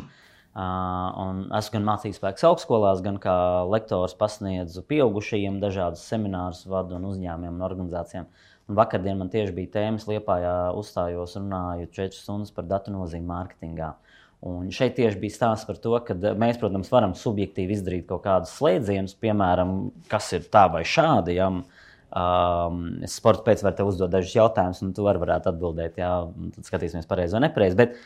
uh, 0.57 1.21
un 1.23 1.45
esmu 1.57 1.77
gan 1.77 1.87
mācījis 1.91 2.19
spēks 2.21 2.47
augstskolās, 2.49 3.03
gan 3.05 3.21
kā 3.23 3.37
lektors 3.69 4.17
pasniedzu 4.19 4.83
pieaugušajiem 4.89 5.61
dažādus 5.63 6.05
seminārus, 6.09 6.65
vadu 6.69 6.97
un 6.99 7.07
uzņēmumiem 7.11 7.57
un 7.59 7.67
organizācijām. 7.69 8.29
Un 8.67 8.75
vakardien 8.75 9.15
man 9.15 9.29
tieši 9.31 9.55
bija 9.55 9.77
tēmas 9.77 10.09
liepā, 10.09 10.41
uzstājos 10.75 11.37
un 11.39 11.47
runāju 11.47 11.87
4 11.95 12.17
stundas 12.17 12.51
par 12.51 12.67
datu 12.67 12.91
nozīmi 12.91 13.29
mārketingā. 13.29 13.93
Un 14.47 14.67
šeit 14.69 14.93
tieši 14.99 15.17
bija 15.17 15.33
stāsts 15.33 15.65
par 15.65 15.79
to, 15.81 15.95
ka 16.05 16.13
mēs, 16.37 16.59
protams, 16.61 16.91
varam 16.93 17.15
subjektīvi 17.17 17.73
izdarīt 17.73 18.05
kaut 18.09 18.21
kādus 18.27 18.53
slēdzienus, 18.59 19.15
piemēram, 19.17 19.71
kas 20.11 20.29
ir 20.37 20.45
tā 20.53 20.67
vai 20.73 20.83
šādi. 20.85 21.39
Ja? 21.39 21.47
Um, 22.07 23.01
es 23.03 23.17
sporta 23.19 23.43
pēc 23.43 23.59
tam 23.59 23.73
varu 23.73 23.89
uzdot 23.91 24.11
dažus 24.13 24.31
jautājumus, 24.37 24.79
un 24.85 24.93
tu 24.95 25.03
vari 25.03 25.19
varētu 25.19 25.49
atbildēt, 25.51 25.97
jā, 25.99 26.11
un 26.23 26.53
tad 26.55 26.69
skatīsimies 26.69 27.09
pareizi 27.09 27.35
vai 27.35 27.41
nepareizi. 27.43 27.75
Bet 27.75 27.97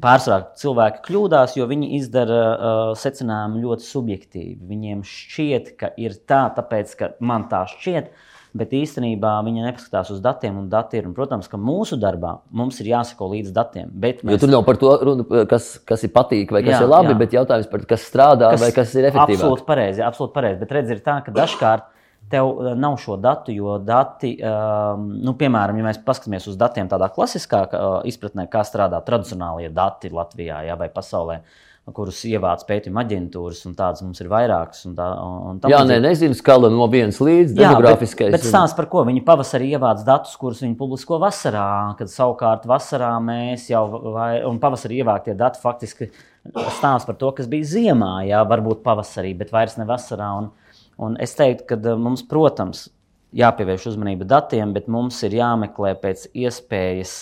pārsvarā 0.00 0.54
cilvēki 0.56 1.04
kļūdās, 1.04 1.58
jo 1.58 1.66
viņi 1.68 1.90
izdara 1.98 2.40
uh, 2.40 2.80
secinājumu 2.96 3.60
ļoti 3.66 3.84
subjektīvi. 3.84 4.56
Viņiem 4.70 5.04
šķiet, 5.04 5.74
ka 5.76 5.92
ir 6.00 6.16
tā, 6.24 6.46
tāpēc, 6.56 6.96
ka 6.96 7.12
man 7.20 7.50
tā 7.52 7.66
šķiet. 7.68 8.08
Bet 8.56 8.72
īstenībā 8.74 9.36
viņi 9.46 9.62
nepaskatās 9.62 10.08
uz 10.10 10.24
datiem, 10.24 10.56
un 10.58 10.72
dati 10.72 10.98
ir. 10.98 11.04
Un, 11.06 11.12
protams, 11.14 11.46
ka 11.46 11.60
mūsu 11.60 12.00
darbā 12.00 12.40
mums 12.50 12.80
ir 12.82 12.88
jāsako 12.90 13.28
līdz 13.36 13.52
datiem. 13.54 13.92
Bet 13.92 14.24
Jo 14.26 14.40
tur 14.42 14.50
nav 14.50 14.64
par 14.66 14.80
to 14.80 14.96
runa, 15.06 15.44
kas, 15.52 15.76
kas 15.86 16.02
ir 16.08 16.10
patīk 16.16 16.50
vai 16.56 16.64
kas 16.64 16.80
Jā, 16.80 16.82
ir 16.82 16.90
labi, 16.90 17.12
jā. 17.12 17.20
bet 17.20 17.36
jautājums 17.38 17.70
par 17.70 17.84
to, 17.84 17.92
kas 17.92 18.08
strādā 18.08 18.50
kas, 18.56 18.64
vai 18.64 18.72
kas 18.74 18.96
ir 18.96 19.06
efektīvāk. 19.12 19.38
Absolūti 19.38 19.68
pareizi, 19.68 20.02
absolūti 20.02 20.34
pareizi. 20.40 20.62
Bet 20.64 20.74
redz, 20.80 20.90
ir 20.96 21.04
tā, 21.06 21.20
ka 21.22 21.36
dažkārt 21.36 21.86
tev 22.30 22.50
uh, 22.50 22.74
nav 22.78 22.98
šo 23.02 23.16
datu, 23.20 23.54
jo 23.54 23.78
dati, 23.82 24.34
um, 24.38 25.08
nu, 25.24 25.34
piemēram, 25.38 25.80
ja 25.80 25.88
mēs 25.90 26.02
paskatāmies 26.06 26.46
uz 26.50 26.58
datiem 26.60 26.90
tādā 26.90 27.10
klasiskā 27.14 27.64
uh, 27.66 27.88
izpratnē, 28.08 28.46
kā 28.50 28.62
strādā 28.66 29.02
tradicionālie 29.06 29.72
dati 29.74 30.12
Latvijā 30.14 30.62
jā, 30.68 30.78
vai 30.78 30.90
pasaulē. 30.94 31.42
Kurus 31.90 32.20
ievāc 32.28 32.60
pētījuma 32.68 33.02
aģentūras, 33.02 33.64
un 33.66 33.72
tādas 33.74 34.04
mums 34.04 34.20
ir 34.22 34.28
vairākas. 34.30 34.84
Un 34.86 34.92
tā, 34.94 35.06
un, 35.24 35.56
Jā, 35.72 35.80
nē, 35.88 35.96
nezinu, 36.04 36.36
skala 36.38 36.68
no 36.70 36.86
vienas 36.92 37.18
līdz 37.18 37.56
Jā, 37.56 37.72
demogrāfiskais. 37.72 38.28
Bet, 38.30 38.44
bet 38.44 38.46
stāsts 38.46 38.76
par 38.78 38.86
ko? 38.92 39.02
Viņi 39.08 39.24
pavasarī 39.26 39.72
ievāc 39.72 40.04
datus, 40.06 40.36
kurus 40.38 40.60
viņi 40.62 40.76
publisko 40.78 41.18
vasarā, 41.18 41.96
kad 41.98 42.12
savukārt 42.12 42.68
vasarā 42.70 43.10
mēs 43.24 43.66
jau, 43.72 43.82
vai, 44.12 44.28
un 44.46 44.60
pavasarī 44.62 45.00
ievāktie 45.00 45.34
dati 45.40 45.58
faktiski 45.64 46.12
stāsta 46.76 47.10
par 47.10 47.18
to, 47.18 47.32
kas 47.40 47.50
bija 47.50 47.66
ziemā, 47.72 48.12
jā, 48.28 48.44
varbūt 48.48 48.84
pavasarī, 48.86 49.34
bet 49.40 49.50
vairs 49.54 49.80
ne 49.80 49.88
vasarā. 49.88 50.30
Un, 50.44 50.52
Un 51.00 51.16
es 51.22 51.32
teiktu, 51.38 51.66
ka 51.70 51.78
uh, 51.80 51.96
mums, 52.00 52.22
protams, 52.28 52.88
jāpievērš 53.36 53.92
uzmanība 53.92 54.26
datiem, 54.28 54.74
bet 54.76 54.88
mums 54.90 55.20
ir 55.26 55.38
jāmeklē 55.38 55.94
pēc 56.02 56.26
iespējas 56.34 57.14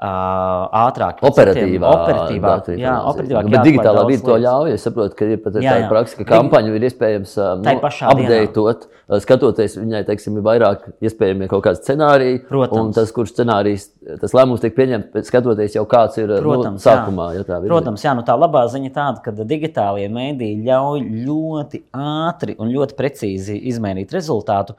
uh, 0.00 0.86
ātrāk, 0.86 1.20
operatīvā, 1.26 1.90
operatīvā, 1.92 2.54
jā, 2.80 2.94
operatīvāk. 3.10 3.46
Nu, 3.46 3.52
bet 3.54 3.66
digitālā 3.66 4.04
vidē 4.08 4.24
to 4.26 4.38
ļauj. 4.42 4.72
Es 4.76 4.86
saprotu, 4.86 5.16
ka 5.18 5.28
ir 5.28 5.42
pat 5.42 5.58
jā, 5.58 5.76
tāda 5.76 5.90
praksa, 5.90 6.18
ka 6.18 6.26
kampaņu 6.30 6.74
ir 6.78 6.86
iespējams 6.88 7.34
nu, 7.62 7.74
apdeitot, 8.10 8.86
skatoties 9.22 9.76
viņai, 9.78 10.02
teiksim, 10.08 10.38
ir 10.40 10.46
vairāk 10.46 10.88
iespējami 11.04 11.50
kaut 11.50 11.64
kādi 11.66 11.82
scenāriji. 11.82 12.40
Protams. 12.48 12.80
Un 12.80 12.94
tas, 12.96 13.12
kurš 13.14 13.34
scenārijs, 13.34 13.88
tas 14.22 14.34
lēmums 14.36 14.64
tiek 14.64 14.74
pieņemts, 14.78 15.28
skatoties 15.28 15.76
jau 15.76 15.84
kāds 15.90 16.18
ir 16.22 16.32
nu, 16.32 16.40
Protams, 16.46 16.80
nu, 16.80 16.84
sākumā. 16.86 17.28
Jā. 17.36 17.44
Ja 17.44 17.60
Protams, 17.66 18.06
jā, 18.06 18.16
nu 18.18 18.24
tā 18.26 18.36
labā 18.38 18.64
ziņa 18.72 18.94
tāda, 18.96 19.22
ka 19.24 19.34
digitālie 19.42 20.08
mēdīji 20.12 20.64
ļauj 20.66 21.04
ļoti 21.28 21.84
ātri 21.92 22.56
un 22.58 22.72
ļoti 22.72 22.98
precīzi 22.98 23.58
izmērīt 23.72 24.14
rezultātu. 24.16 24.78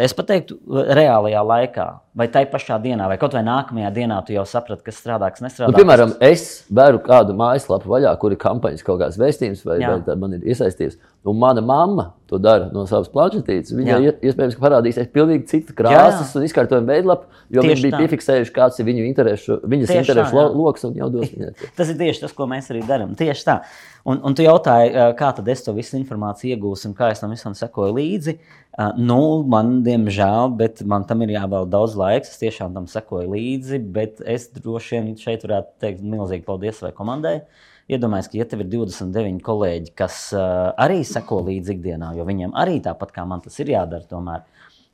Es 0.00 0.14
pat 0.16 0.30
teiktu, 0.32 0.60
reālajā 0.70 1.44
laikā 1.44 1.88
vai 2.16 2.28
tai 2.32 2.44
pašā 2.50 2.76
dienā, 2.82 3.06
vai 3.08 3.16
kaut 3.20 3.34
vai 3.36 3.42
nākamajā 3.46 3.90
dienā, 3.96 4.20
tu 4.26 4.34
jau 4.36 4.44
saprati, 4.62 4.84
kas 4.86 4.98
strādā, 5.02 5.28
kas 5.32 5.44
nestrādā. 5.44 5.70
Nu, 5.72 5.78
piemēram, 5.78 6.14
es 6.22 6.64
vēru 6.72 7.02
kādu 7.04 7.34
mājaslapu 7.38 7.90
vaļā, 7.92 8.14
kur 8.22 8.34
ir 8.34 8.40
kampaņas 8.42 8.86
kaut 8.86 9.00
kāds 9.02 9.18
vēstījums, 9.20 9.64
vai, 9.66 9.78
Jā. 9.82 9.96
vai 10.06 10.16
man 10.20 10.38
ir 10.38 10.46
iesaistīts. 10.46 10.98
Un 11.26 11.38
mana 11.42 11.62
mamma 11.64 12.12
to 12.32 12.40
dara 12.42 12.68
no 12.74 12.84
savas 12.90 13.10
planšetītes. 13.12 13.74
Viņai 13.76 13.98
iespējams 14.24 14.58
parādīsies 14.60 15.10
pilnīgi 15.12 15.48
cita 15.52 15.76
krāsas 15.78 16.32
Jā. 16.32 16.40
un 16.40 16.46
izkārtojuma 16.48 16.88
veidlapa, 16.88 17.42
jo 17.52 17.64
tieši 17.64 17.74
viņi 17.76 17.86
bija 17.86 17.94
tā. 17.94 18.02
piefiksējuši, 18.02 18.54
kāds 18.56 18.80
ir 18.80 18.88
viņu 18.88 19.06
interesu, 19.08 19.58
viņas 19.62 19.92
tieši 19.92 20.02
interesu 20.02 20.38
tā, 20.38 20.44
lokus 20.56 20.88
un 20.88 20.98
jau 20.98 21.08
dos 21.12 21.30
viņai. 21.32 21.52
tas 21.78 21.92
ir 21.92 21.98
tieši 22.00 22.24
tas, 22.24 22.36
ko 22.36 22.48
mēs 22.50 22.72
arī 22.74 22.84
darām. 22.88 23.14
Tieši 23.18 23.48
tā. 23.48 23.58
Un, 24.08 24.18
un 24.26 24.34
tu 24.34 24.42
jautāji, 24.42 24.94
kā 25.18 25.30
tad 25.36 25.48
es 25.52 25.62
to 25.62 25.74
visu 25.76 25.94
informāciju 26.00 26.56
iegūstu 26.56 26.90
un 26.90 26.96
kā 26.98 27.12
es 27.14 27.22
tam 27.22 27.30
visam 27.34 27.54
sekoju 27.54 27.94
līdzi. 28.00 28.36
Nu, 28.98 29.20
man, 29.52 29.82
diemžēl, 29.86 30.54
bet 30.58 30.80
man 30.88 31.04
tam 31.06 31.22
ir 31.22 31.34
jāvēl 31.36 31.68
daudz 31.70 31.94
laika. 31.98 32.26
Es 32.26 32.40
tiešām 32.40 32.72
tam 32.74 32.88
sekoju 32.90 33.28
līdzi, 33.34 33.82
bet 33.94 34.22
es 34.24 34.48
droši 34.56 34.96
vien 34.96 35.12
šeit 35.20 35.44
varētu 35.46 35.76
teikt 35.84 36.02
milzīgi 36.02 36.46
paldies 36.48 36.80
savai 36.80 36.94
komandai. 36.96 37.36
Iedomājieties, 37.90 38.30
ka, 38.30 38.38
ja 38.38 38.46
tev 38.48 38.62
ir 38.62 38.70
29 38.72 39.42
kolēģi, 39.46 39.92
kas 39.98 40.18
arī 40.36 41.00
seko 41.06 41.40
līdzi 41.48 41.74
ikdienā, 41.76 42.12
jo 42.18 42.26
viņiem 42.28 42.54
arī 42.58 42.78
tāpat 42.84 43.10
kā 43.16 43.26
man 43.28 43.42
tas 43.44 43.58
ir 43.62 43.74
jādara, 43.74 44.06
tomēr. 44.08 44.46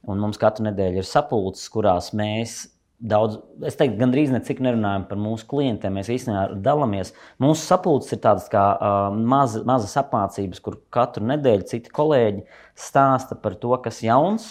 Un 0.09 0.21
mums 0.23 0.41
katru 0.41 0.65
nedēļu 0.69 1.03
ir 1.03 1.07
sapulces, 1.09 1.69
kurās 1.73 2.13
mēs 2.17 2.63
daudz, 2.99 3.39
es 3.67 3.77
teiktu, 3.79 3.99
gandrīz 4.01 4.33
necik 4.35 4.63
nerunājam 4.65 5.05
par 5.09 5.21
mūsu 5.21 5.47
klientiem. 5.51 5.95
Mēs 5.99 6.11
īstenībā 6.13 6.59
dalāmies. 6.65 7.13
Mūsu 7.43 7.63
sapulces 7.63 8.15
ir 8.15 8.23
tādas 8.25 8.49
kā 8.53 8.65
uh, 8.75 9.11
maza, 9.15 9.63
mazas 9.69 9.95
apmācības, 10.01 10.63
kur 10.65 10.81
katru 10.95 11.27
nedēļu 11.31 11.69
citi 11.71 11.95
kolēģi 11.95 12.47
stāsta 12.79 13.39
par 13.39 13.59
to, 13.63 13.75
kas 13.85 14.03
jauns. 14.07 14.51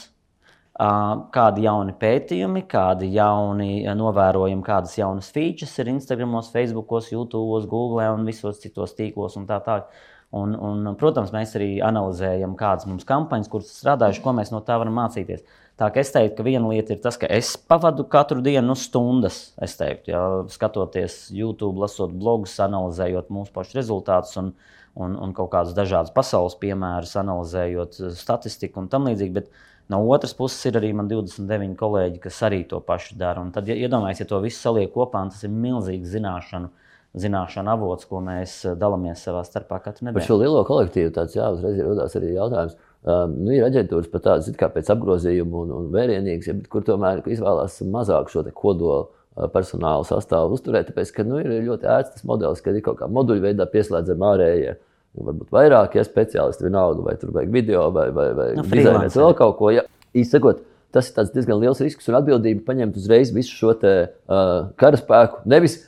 Uh, 0.77 1.24
kādi 1.34 1.63
jauni 1.65 1.96
pētījumi, 1.98 2.62
kādi 2.69 3.07
jauni 3.15 3.81
novērojumi, 3.98 4.62
kādas 4.65 4.93
jaunas 5.00 5.31
features 5.34 5.74
ir 5.81 5.89
Instagram, 5.89 6.36
Facebook, 6.53 6.93
YouTube, 7.12 7.63
Google 7.72 8.12
un 8.13 8.27
visos 8.29 8.62
citos 8.62 8.93
tīklos 8.93 9.39
un 9.39 9.48
tā 9.50 9.57
tālāk. 9.65 9.89
Un, 10.38 10.51
un, 10.60 10.84
protams, 11.00 11.31
mēs 11.31 11.55
arī 11.55 11.77
analizējam, 11.81 12.53
kādas 12.60 12.86
mums 12.86 13.07
kampaņas, 13.07 13.48
kuras 13.50 13.72
strādājušas, 13.79 14.22
ko 14.22 14.34
mēs 14.36 14.51
no 14.51 14.60
tā 14.62 14.75
varam 14.77 14.98
mācīties. 15.00 15.41
Uh, 15.41 15.67
Tā 15.77 15.91
kā 15.93 16.01
es 16.01 16.10
teiktu, 16.10 16.39
ka 16.39 16.46
viena 16.46 16.69
lieta 16.72 16.96
ir 16.96 17.01
tas, 17.03 17.19
ka 17.22 17.27
es 17.29 17.51
pavadu 17.69 18.01
katru 18.10 18.41
dienu 18.41 18.74
stundas, 18.74 19.51
es 19.62 19.75
teiktu, 19.77 20.10
ja, 20.10 20.22
skatoties 20.50 21.27
YouTube, 21.29 21.77
lasot 21.84 22.15
blogus, 22.17 22.55
analizējot 22.65 23.29
mūsu 23.29 23.53
pašu 23.53 23.77
rezultātus 23.77 24.39
un, 24.41 24.50
un, 24.98 25.13
un 25.22 25.36
kaut 25.38 25.51
kādus 25.53 25.77
dažādus 25.77 26.15
pasaules 26.15 26.57
piemērus, 26.57 27.13
analizējot 27.22 28.00
statistiku 28.17 28.81
un 28.81 28.89
tam 28.89 29.05
līdzīgi. 29.05 29.36
Bet 29.38 29.53
no 29.94 30.01
otras 30.12 30.34
puses 30.38 30.65
ir 30.70 30.79
arī 30.79 30.94
man 30.96 31.10
29 31.12 31.77
kolēģi, 31.79 32.20
kas 32.24 32.41
arī 32.48 32.63
to 32.70 32.82
pašu 32.84 33.15
dara. 33.20 33.44
Un 33.44 33.53
tad, 33.56 33.70
ja 33.70 33.77
iedomājieties, 33.77 34.25
ja 34.25 34.32
to 34.34 34.41
visu 34.44 34.60
saliek 34.60 34.91
kopā, 34.94 35.24
tas 35.32 35.46
ir 35.48 35.53
milzīgs 35.53 36.13
zināšanu 36.15 36.74
zināšanu 37.17 37.72
avots, 37.72 38.06
ko 38.06 38.20
mēs 38.24 38.60
dalāmies 38.79 39.22
savā 39.24 39.44
starpā 39.48 39.79
katru 39.84 40.08
nedēļu. 40.08 40.20
Par 40.20 40.27
šo 40.27 40.38
lielo 40.41 40.63
kolektīvu 40.67 41.13
tāds 41.15 41.38
jā, 41.38 41.50
uzreiz 41.53 41.79
ir 41.79 42.22
arī 42.22 42.34
jautājums. 42.36 42.75
Um, 43.08 43.36
nu, 43.46 43.53
ir 43.56 43.65
aģentūras 43.67 44.10
pat 44.12 44.25
tādas 44.25 44.58
kā 44.60 44.70
pēc 44.74 44.89
apgrozījuma 44.91 45.62
un, 45.63 45.74
un 45.77 45.86
vērienīgas, 45.94 46.50
ja, 46.50 46.58
kur 46.72 46.84
tomēr 46.88 47.22
izvēlās 47.29 47.79
mazāk 47.88 48.32
šo 48.34 48.44
kodolu 48.51 49.06
uh, 49.06 49.48
personāla 49.53 50.06
sastāvu 50.08 50.58
uzturēt. 50.58 50.91
Tāpēc, 50.91 51.13
ka 51.15 51.25
nu, 51.27 51.39
ir 51.41 51.70
ļoti 51.70 51.88
ērts 51.94 52.17
tas 52.17 52.27
modelis, 52.27 52.63
kad 52.65 52.75
ir 52.75 52.84
kaut 52.86 53.00
kā 53.01 53.10
moduļu 53.12 53.46
veidā 53.46 53.70
pieslēdzami 53.72 54.27
ārējie. 54.32 54.75
Nu, 54.75 54.87
varbūt 55.25 55.51
vairāk, 55.53 55.97
ja 55.97 56.05
speciālisti 56.05 56.67
vienalga, 56.67 57.03
vai 57.05 57.17
tur 57.19 57.33
vajag 57.36 57.51
video, 57.53 57.88
vai, 57.95 58.07
vai, 58.15 58.29
vai 58.38 58.47
nu, 58.57 58.65
dizainēt 58.71 59.17
vēl 59.17 59.36
kaut 59.38 59.57
ko. 59.59 59.74
Ja, 59.74 59.83
īsakot, 60.17 60.63
tas 60.95 61.12
ir 61.12 61.33
diezgan 61.33 61.62
liels 61.62 61.81
risks 61.83 62.09
un 62.09 62.19
atbildība 62.19 62.65
paņemt 62.69 62.97
uzreiz 63.00 63.33
visu 63.36 63.55
šo 63.55 63.75
te, 63.81 63.93
uh, 64.29 64.71
karaspēku. 64.81 65.43
Nevis 65.50 65.79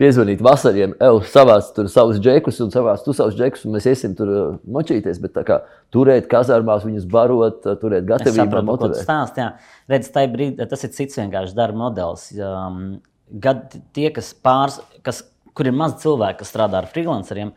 piezvanīt 0.00 0.42
vasariem, 0.42 0.94
eju 1.06 1.22
savās 1.30 1.70
tur 1.74 1.86
savus 1.90 2.18
džekus 2.22 2.58
un 2.64 2.72
savās 2.74 3.04
tu 3.06 3.14
savus 3.14 3.36
džekus, 3.38 3.62
un 3.66 3.76
mēs 3.76 3.86
iesim 3.90 4.14
tur 4.18 4.30
uh, 4.30 4.44
močīties. 4.76 5.20
Bet 5.22 5.38
kā 5.46 5.60
turēt 5.94 6.26
kazarmās, 6.30 6.86
viņus 6.86 7.06
barot, 7.10 7.60
uh, 7.66 7.78
turēt 7.80 8.06
gatavību. 8.08 8.50
Saprotu, 8.50 8.90
stāst, 8.98 9.38
jā. 9.38 9.52
Redz, 9.90 10.10
brīd, 10.32 10.62
tas 10.70 10.86
ir 10.86 10.94
cits 10.96 11.20
vienkārši 11.20 11.58
darba 11.58 11.84
modelis. 11.86 12.26
Um, 12.34 12.98
gad, 13.30 13.76
tie, 13.94 14.08
kas 14.14 14.32
pārs, 14.34 14.80
kas, 15.06 15.22
kur 15.54 15.70
ir 15.70 15.76
maz 15.76 15.98
cilvēku, 16.02 16.42
kas 16.42 16.50
strādā 16.52 16.82
ar 16.82 16.90
freelanceriem, 16.90 17.54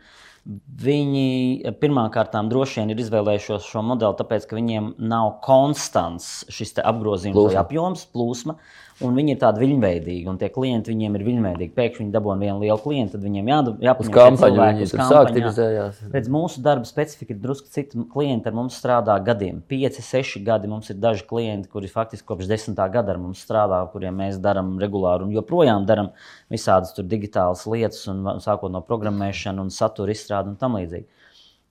Viņi 0.48 1.74
pirmkārt 1.82 2.32
droši 2.48 2.80
vien 2.80 2.92
ir 2.94 3.00
izvēlējušies 3.02 3.66
šo 3.68 3.82
modeli, 3.84 4.16
tāpēc, 4.16 4.46
ka 4.48 4.56
viņiem 4.56 4.94
nav 5.10 5.34
konstants 5.44 6.46
šis 6.48 6.78
apgrozījums 6.80 7.50
vai 7.50 7.58
apjoms, 7.60 8.06
plūsma. 8.14 8.56
Uh, 8.56 8.87
Un 8.98 9.14
viņi 9.14 9.30
ir 9.36 9.38
tādi 9.38 9.62
viļņveidīgi, 9.62 10.24
un 10.26 10.38
tie 10.40 10.48
klienti 10.50 10.90
viņiem 10.90 11.14
ir 11.14 11.22
viļņveidīgi. 11.22 11.70
Pēkšņi 11.76 12.02
viņi 12.02 12.14
dabūna 12.16 12.42
vienu 12.42 12.64
lielu 12.64 12.80
klientu, 12.82 13.14
tad 13.14 13.26
viņiem 13.28 13.50
jāpaņem 13.52 14.00
uz 14.02 14.08
kampaņu, 14.16 14.58
viņi 14.58 14.88
tur 14.90 15.02
sāktivizējās. 15.12 16.00
Redz, 16.14 16.30
mūsu 16.34 16.62
darba 16.64 16.88
specifika 16.88 17.30
ir 17.30 17.38
drusku 17.44 17.70
cita. 17.70 18.02
Klienti 18.10 18.50
ar 18.50 18.56
mums 18.58 18.74
strādā 18.80 19.14
gadiem, 19.22 19.60
5, 19.70 20.00
6 20.02 20.42
gadi. 20.48 20.70
Mums 20.72 20.90
ir 20.90 20.98
daži 20.98 21.22
klienti, 21.30 21.70
kuri 21.70 21.90
faktiski 21.92 22.26
kopš 22.26 22.50
10. 22.50 22.82
gada 22.96 23.14
ar 23.14 23.22
mums 23.22 23.44
strādā, 23.46 23.78
kuriem 23.92 24.18
mēs 24.18 24.40
darām 24.42 24.74
regulāri 24.82 25.28
un 25.28 25.36
joprojām 25.36 25.86
darām 25.86 26.10
visādas 26.50 26.98
digitālas 26.98 27.68
lietas, 27.70 28.02
un, 28.10 28.26
sākot 28.42 28.74
no 28.74 28.82
programmēšanas, 28.82 29.62
un 29.62 29.70
satura 29.74 30.16
izstrādes 30.16 30.56
un 30.56 30.58
tam 30.58 30.74
līdzīgi. 30.80 31.06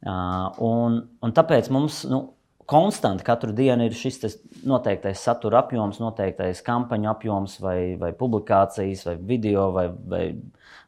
Uh, 0.08 0.48
un, 0.64 1.02
un 1.26 1.32
tāpēc 1.36 1.68
mums, 1.74 2.04
nu, 2.08 2.22
konstanti 2.68 3.24
katru 3.24 3.54
dienu 3.56 3.88
ir 3.88 3.96
šis 3.96 4.20
noteiktais 4.68 5.22
satura 5.24 5.62
apjoms, 5.64 6.02
noteiktais 6.04 6.60
kampaņu 6.66 7.10
apjoms, 7.14 7.60
vai, 7.64 7.80
vai 8.00 8.12
publikācijas, 8.18 9.06
vai 9.08 9.16
video, 9.30 9.70
vai, 9.76 9.88
vai 10.14 10.24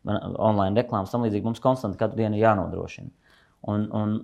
online 0.06 0.84
reklāmas. 0.84 1.14
Tam 1.14 1.24
līdzīgi 1.24 1.48
mums 1.48 1.64
konstanti 1.64 2.00
katru 2.02 2.20
dienu 2.20 2.40
jānodrošina. 2.42 3.12
Un, 3.72 3.88
un 3.96 4.20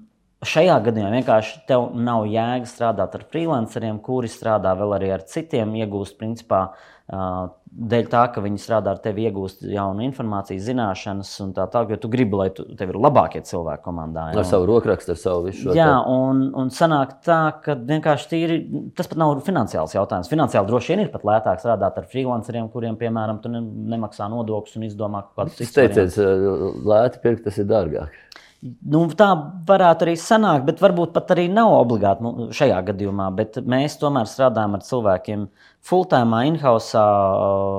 šajā 0.47 0.79
gadījumā 0.87 1.11
vienkārši 1.19 1.63
tev 1.69 1.89
nav 1.97 2.25
jēga 2.31 2.69
strādāt 2.69 3.17
ar 3.17 3.27
freelanceriem, 3.31 4.01
kuri 4.03 4.31
strādā 4.31 4.73
vēl 4.77 4.97
arī 4.97 5.13
ar 5.15 5.25
citiem, 5.29 5.75
iegūst 5.81 6.19
principā 6.19 6.67
dēļ 7.05 8.07
tā, 8.09 8.21
ka 8.33 8.41
viņi 8.41 8.57
strādā 8.57 8.95
ar 8.95 8.99
tevi, 9.03 9.27
iegūst 9.27 9.65
jaunu 9.69 10.01
informāciju, 10.07 10.61
zināšanas 10.63 11.29
un 11.43 11.51
tā 11.53 11.67
tālāk, 11.69 11.91
jo 11.93 11.97
tu 12.01 12.09
gribi, 12.09 12.37
lai 12.39 12.47
tu, 12.55 12.65
tev 12.79 12.93
ir 12.93 12.97
labākie 13.03 13.43
cilvēki 13.45 13.83
komandā. 13.85 14.29
Ja? 14.31 14.39
Ar 14.41 14.47
savu 14.47 14.65
rokrakstu, 14.71 15.13
ar 15.13 15.19
savu 15.21 15.43
visu 15.45 15.67
šo. 15.67 15.75
Jā, 15.77 15.91
un, 16.09 16.47
un 16.57 16.71
sanāk 16.73 17.19
tā, 17.27 17.39
ka 17.61 17.75
vienkārši 17.77 18.29
tīri, 18.31 18.57
tas 18.97 19.11
pat 19.11 19.21
nav 19.21 19.35
finansiāls 19.45 19.93
jautājums. 19.93 20.31
Finansiāli 20.31 20.71
droši 20.71 20.95
vien 20.95 21.03
ir 21.05 21.11
pat 21.13 21.27
lētāk 21.29 21.61
strādāt 21.61 21.99
ar 22.01 22.09
freelanceriem, 22.09 22.71
kuriem, 22.73 22.97
piemēram, 23.01 23.43
tu 23.43 23.53
nemaksā 23.53 24.31
nodokļus 24.33 24.79
un 24.79 24.89
izdomā 24.89 25.27
kaut 25.27 25.43
kādus 25.43 25.61
citus. 25.61 25.75
Teiciet, 25.77 26.81
lēti 26.89 27.21
pirkt, 27.21 27.45
tas 27.45 27.61
ir 27.61 27.69
dārgāk. 27.69 28.17
Nu, 28.63 29.01
tā 29.13 29.27
varētu 29.67 30.05
arī 30.07 30.13
sanākt, 30.17 30.63
bet 30.65 30.79
varbūt 30.81 31.11
pat 31.13 31.33
arī 31.35 31.45
nav 31.51 31.73
obligāti 31.75 32.23
nu, 32.25 32.47
šajā 32.55 32.79
gadījumā. 32.87 33.27
Bet 33.37 33.59
mēs 33.61 33.97
tomēr 34.01 34.29
strādājam 34.29 34.77
ar 34.77 34.85
cilvēkiem 34.85 35.43
full-time, 35.85 36.39
in-house. 36.49 37.01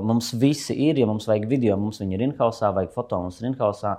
Mums 0.06 0.30
visi 0.38 0.76
ir, 0.87 1.00
ja 1.00 1.09
mums 1.09 1.26
vajag 1.26 1.49
video, 1.50 1.78
mums 1.80 1.99
viņi 2.02 2.18
ir 2.18 2.26
in-house, 2.28 2.71
vajag 2.76 2.92
foto, 2.95 3.18
mums 3.25 3.40
ir 3.40 3.49
in-house, 3.50 3.97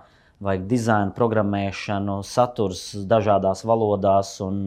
vajag 0.47 0.67
dizainu, 0.69 1.15
programmēšanu, 1.17 2.21
saturs 2.23 2.85
dažādās 3.09 3.65
valodās 3.67 4.37
un 4.45 4.61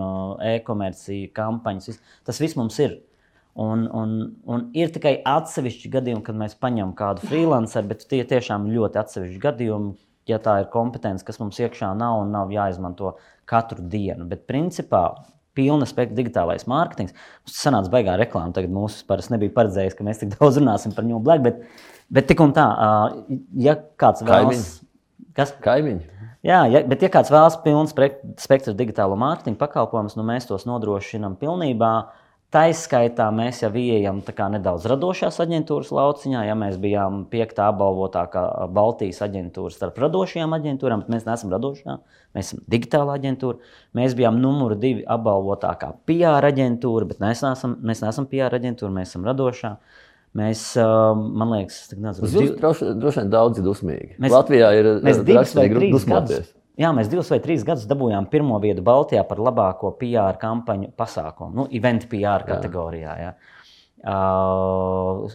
e-komercija, 0.51 1.31
kampaņas. 1.37 2.03
Tas 2.27 2.43
viss 2.43 2.59
mums 2.59 2.77
ir. 2.85 2.99
Un, 3.61 3.87
un, 3.97 4.13
un 4.47 4.69
ir 4.79 4.93
tikai 4.95 5.17
atsevišķi 5.27 5.89
gadījumi, 5.97 6.27
kad 6.27 6.37
mēs 6.39 6.53
paņemam 6.61 6.93
kādu 6.99 7.27
freelanceru, 7.31 7.91
bet 7.95 8.07
tie 8.11 8.23
tiešām 8.29 8.69
ļoti 8.71 9.01
atsevišķi 9.01 9.43
gadījumi 9.43 9.97
ja 10.29 10.39
tā 10.43 10.61
ir 10.61 10.71
kompetence, 10.73 11.25
kas 11.27 11.41
mums 11.41 11.59
iekšā 11.61 11.93
nav 11.99 12.23
un 12.25 12.33
nav 12.35 12.53
jāizmanto 12.55 13.15
katru 13.49 13.85
dienu. 13.93 14.27
Bet 14.31 14.47
principā 14.51 15.05
pilna 15.57 15.87
spektra 15.89 16.17
digitālais 16.19 16.67
mārketings. 16.71 17.15
Mums 17.15 17.55
tas 17.55 17.65
sanāca 17.67 17.93
baigā 17.93 18.17
reklāma. 18.21 18.55
Tagad 18.57 18.73
mums 18.75 19.01
parasti 19.09 19.35
nebija 19.35 19.55
paredzējis, 19.57 19.97
ka 19.99 20.07
mēs 20.07 20.23
tik 20.23 20.33
daudz 20.37 20.61
runāsim 20.61 20.95
par 20.97 21.07
New 21.09 21.21
Black, 21.25 21.45
bet, 21.47 21.65
bet 22.13 22.31
tik 22.31 22.43
un 22.45 22.55
tā, 22.57 22.69
ja 23.59 23.77
kāds 24.01 24.25
vēlas. 24.27 24.79
Kas? 25.37 25.53
Kaimiņi. 25.63 26.09
Jā, 26.47 26.63
ja, 26.73 26.81
bet, 26.89 27.03
ja 27.05 27.11
kāds 27.13 27.29
vēlas 27.33 27.59
pilnu 27.61 27.85
spektru 28.41 28.73
digitālo 28.77 29.17
mārketinga 29.21 29.61
pakalpojumus, 29.61 30.17
nu 30.17 30.25
mēs 30.27 30.49
tos 30.49 30.65
nodrošinām 30.69 31.37
pilnībā. 31.41 31.93
Tā 32.51 32.65
izskaitā 32.67 33.29
mēs 33.31 33.61
jau 33.63 33.69
ieejam 33.79 34.25
nedaudz 34.27 34.89
radošās 34.91 35.37
aģentūras 35.45 35.93
lauciņā. 35.95 36.41
Ja 36.49 36.57
mēs 36.59 36.81
bijām 36.83 37.23
piektā 37.31 37.69
apbalvotākā 37.71 38.43
Baltijas 38.75 39.23
aģentūra 39.23 39.71
starp 39.71 40.01
radošajām 40.03 40.57
aģentūrām, 40.59 41.05
bet 41.05 41.15
mēs 41.15 41.29
neesam 41.29 41.55
radošā, 41.55 42.01
mēs 42.35 42.51
esam 42.51 42.65
digitāla 42.67 43.15
aģentūra. 43.21 43.63
Mēs 43.95 44.19
bijām 44.19 44.43
numur 44.43 44.75
divi 44.75 45.07
apbalvotākā 45.07 45.93
PR 46.11 46.51
aģentūra, 46.51 47.07
bet 47.13 47.23
mēs 47.23 47.47
neesam, 47.47 47.79
mēs 47.87 48.03
neesam 48.03 48.27
PR 48.33 48.59
aģentūra, 48.59 48.97
mēs 48.99 49.15
esam 49.15 49.31
radošā. 49.31 49.77
Mēs, 50.41 50.63
man 50.79 51.55
liekas, 51.55 51.85
tas 51.91 52.35
ir 52.35 52.57
droši, 52.59 52.95
droši 52.99 53.23
vien 53.23 53.31
daudz 53.31 53.63
dusmīgi. 53.63 54.17
Mēs, 54.19 54.35
Latvijā 54.35 54.75
ir 54.79 54.97
mēs 55.07 55.23
divus 55.27 55.55
vai 55.59 55.71
trīs 55.71 56.07
gadus 56.07 56.51
Jā, 56.81 56.91
mēs 56.97 57.11
divus 57.13 57.29
vai 57.33 57.41
trīs 57.45 57.65
gadus 57.67 57.89
dabūjām 57.91 58.31
pirmo 58.33 58.57
vietu 58.63 58.85
Baltijā 58.85 59.25
par 59.29 59.43
labāko 59.43 59.93
PR 60.01 60.39
kampaņu 60.41 60.95
pasākumu, 60.97 61.53
nu, 61.59 61.67
event 61.77 62.07
PR 62.09 62.47
kategorijā. 62.49 63.17
Jā. 63.21 63.35
Uh, 64.01 65.27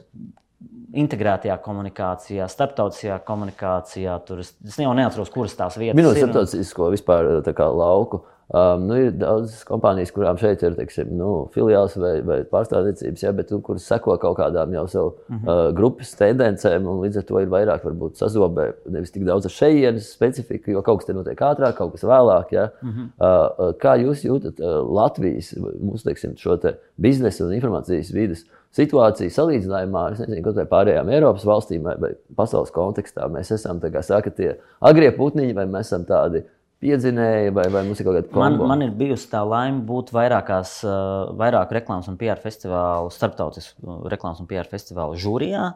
integrētajā 0.96 1.58
komunikācijā, 1.64 2.48
starptautiskajā 2.50 3.20
komunikācijā. 3.28 4.16
Tur 4.26 4.42
es, 4.44 4.54
es 4.66 4.78
jau 4.82 4.94
neatceros, 4.98 5.32
kuras 5.34 5.56
tās 5.58 5.78
vietas 5.78 5.98
Minūtes 6.00 6.22
ir. 6.22 6.30
Minūtes 6.30 6.54
starptautisko 6.56 6.90
vispār 6.96 7.30
kā, 7.58 7.68
lauku. 7.70 8.24
Um, 8.54 8.84
nu, 8.86 8.98
ir 9.02 9.16
daudzas 9.18 9.64
kompānijas, 9.66 10.12
kurām 10.14 10.38
šeit 10.38 10.62
ir 10.62 10.76
teiksim, 10.78 11.10
nu, 11.18 11.48
filiāls 11.56 11.96
vai, 11.98 12.20
vai 12.22 12.36
pārstāvniecības, 12.46 13.24
ja, 13.24 13.32
bet 13.34 13.50
kuras 13.66 13.88
seko 13.90 14.20
kaut 14.22 14.38
kādām 14.38 14.76
jau 14.76 14.84
savu 14.92 15.08
mm 15.16 15.40
-hmm. 15.40 15.50
uh, 15.50 15.72
grupas 15.74 16.12
tendencēm. 16.20 16.86
Līdz 16.86 17.18
ar 17.18 17.26
to 17.26 17.40
ir 17.42 17.50
vairāk 17.50 17.88
varbūt, 17.88 18.20
sazobē, 18.22 18.68
nevis 18.86 19.12
tik 19.12 19.26
daudz 19.26 19.50
ar 19.50 19.52
šejienes 19.52 20.12
specifiku, 20.14 20.72
jo 20.72 20.82
kaut 20.82 21.00
kas 21.00 21.08
tur 21.08 21.16
notiek 21.16 21.42
ātrāk, 21.42 21.74
kaut 21.74 21.92
kas 21.92 22.04
vēlāk. 22.04 22.52
Ja. 22.52 22.70
Mm 22.82 22.92
-hmm. 22.92 23.08
uh, 23.18 23.74
kā 23.82 23.98
jūs 24.06 24.22
jūtat 24.30 24.62
uh, 24.62 24.94
Latvijas 24.94 25.56
mūsu 25.58 26.04
teiksim, 26.04 26.36
te 26.62 26.78
biznesa 26.98 27.46
un 27.46 27.54
informācijas 27.54 28.14
vidas 28.14 28.46
situāciju 28.76 29.30
salīdzinājumā 29.30 30.06
ar 30.06 30.12
nezinu, 30.20 30.66
pārējām 30.70 31.10
Eiropas 31.10 31.46
valstīm 31.46 31.84
vai, 31.84 31.96
vai 31.98 32.12
pasaules 32.36 32.72
kontekstā? 32.72 33.28
Mēs 33.28 33.52
esam 33.52 33.82
saka, 34.02 34.30
tie 34.30 34.56
agrie 34.82 35.12
putniņi 35.12 35.56
vai 35.56 35.66
mēs 35.66 35.88
esam 35.88 36.06
tādi 36.06 36.44
piedzinēja, 36.84 37.54
vai, 37.56 37.66
vai 37.74 37.84
mums 37.88 38.02
ir 38.02 38.08
kaut 38.08 38.18
kāda 38.18 38.32
komanda? 38.32 38.60
Man, 38.62 38.74
man 38.74 38.86
ir 38.88 38.94
bijusi 38.98 39.30
tā 39.32 39.42
laime 39.48 39.84
būt 39.88 40.12
vairākās, 40.16 40.78
uh, 40.88 41.32
vairāk 41.40 41.74
reklāmas 41.78 42.10
un 42.12 42.20
PR 42.20 42.42
festivālu, 42.44 43.14
starptautisku 43.14 44.02
reklāmas 44.12 44.42
un 44.44 44.50
PR 44.50 44.70
festivālu 44.72 45.18
žūrijā. 45.22 45.72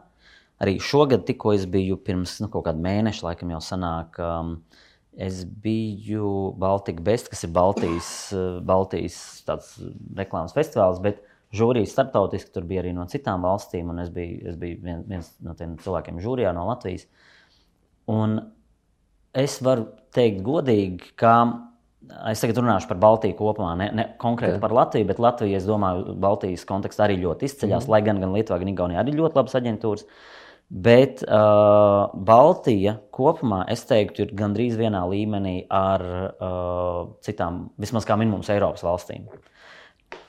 Arī 0.60 0.76
šogad 0.84 1.24
tikko 1.28 1.54
es 1.56 1.64
biju 1.70 1.96
pirms 2.04 2.36
nu, 2.42 2.50
kaut 2.52 2.66
kāda 2.68 2.82
mēneša, 2.84 3.26
laikam 3.30 3.56
jau 3.56 3.64
sanāk. 3.72 4.20
Um, 4.20 4.60
Es 5.20 5.40
biju 5.42 6.52
Baltika 6.56 7.02
Best, 7.02 7.26
kas 7.32 7.42
ir 7.42 7.50
Baltijas, 7.52 8.30
uh, 8.30 8.60
Baltijas 8.64 9.16
reklāmas 10.16 10.54
festivāls, 10.54 11.00
bet 11.02 11.18
žūrijas 11.56 11.90
starptautiski 11.96 12.54
tur 12.54 12.66
bija 12.68 12.84
arī 12.84 12.92
no 12.94 13.04
citām 13.10 13.42
valstīm. 13.44 13.90
Es 14.00 14.12
biju, 14.14 14.38
es 14.52 14.58
biju 14.60 14.78
viens, 14.84 15.02
viens 15.10 15.32
no 15.44 15.56
tiem 15.58 15.74
cilvēkiem 15.82 16.22
žūrijā 16.22 16.54
no 16.56 16.68
Latvijas. 16.68 17.08
Un 18.10 18.38
es 19.36 19.58
varu 19.64 19.88
teikt 20.14 20.42
godīgi, 20.46 21.12
ka 21.20 21.34
es 22.30 22.42
tagad 22.42 22.58
runāšu 22.58 22.88
par 22.90 22.98
Baltiju 23.02 23.36
kopumā, 23.38 23.74
ne, 23.78 23.88
ne 23.94 24.06
konkrēti 24.20 24.56
okay. 24.56 24.64
par 24.64 24.74
Latviju, 24.74 25.06
bet 25.10 25.22
Latvija, 25.22 25.60
es 25.60 25.68
domāju, 25.68 26.16
Baltijas 26.20 26.66
kontekstā 26.68 27.06
arī 27.06 27.20
ļoti 27.22 27.46
izceļas, 27.46 27.86
mm. 27.86 27.92
lai 27.92 28.00
gan, 28.06 28.20
gan 28.22 28.34
Lietuvā, 28.34 28.58
gan 28.62 28.72
Igaunijā 28.72 29.02
arī 29.04 29.14
ļoti 29.18 29.38
labas 29.38 29.58
aģentūras. 29.60 30.06
Bet 30.70 31.24
uh, 31.26 32.12
Baltija 32.14 32.94
kopumā, 33.14 33.64
es 33.72 33.82
teiktu, 33.88 34.22
ir 34.22 34.34
gandrīz 34.38 34.76
vienā 34.78 35.02
līmenī 35.10 35.56
ar 35.66 36.04
uh, 36.06 36.98
citām, 37.26 37.64
vismaz 37.80 38.06
kā 38.06 38.14
minimums, 38.18 38.50
Eiropas 38.54 38.86
valstīm. 38.86 39.26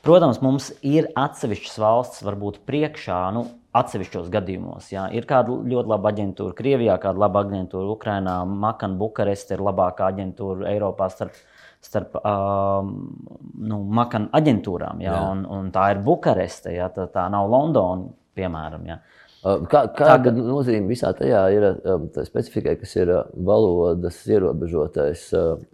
Protams, 0.02 0.40
mums 0.42 0.72
ir 0.86 1.12
atsevišķas 1.18 1.78
valsts, 1.82 2.24
varbūt 2.26 2.64
priekšā, 2.66 3.22
nu, 3.38 3.46
atsevišķos 3.78 4.28
gadījumos. 4.34 4.90
Jā. 4.92 5.06
Ir 5.16 5.28
kāda 5.30 5.56
ļoti 5.72 5.92
laba 5.94 6.12
aģentūra 6.12 6.56
Krievijā, 6.58 6.98
kāda 7.02 7.24
laba 7.24 7.46
aģentūra 7.46 7.94
Ukrajinā, 7.96 8.36
Makana 8.46 9.00
Bukareste 9.00 9.56
ir 9.56 9.64
labākā 9.64 10.10
aģentūra 10.12 10.68
Eiropā 10.74 11.08
starp, 11.14 11.38
starp 11.84 12.18
um, 12.20 12.92
nu, 13.64 13.82
Makana 14.02 14.32
aģentūrām. 14.42 15.04
Jā, 15.06 15.16
jā. 15.16 15.24
Un, 15.32 15.46
un 15.48 15.72
tā 15.76 15.92
ir 15.96 16.04
Bukareste, 16.06 16.76
jā, 16.76 16.92
tā, 16.96 17.08
tā 17.14 17.30
nav 17.32 17.48
Londona, 17.52 18.12
piemēram. 18.36 18.92
Jā. 18.92 19.00
Uh, 19.00 19.21
kā, 19.42 19.84
kāda 19.98 20.30
tā, 20.30 20.44
nozīme 20.46 20.92
visā 20.92 21.12
tajā 21.18 21.42
ir 21.56 21.66
tā 22.14 22.26
specifikai, 22.28 22.76
kas 22.82 22.94
ir 23.00 23.12
valodas 23.34 24.20
ierobežotais? 24.30 25.24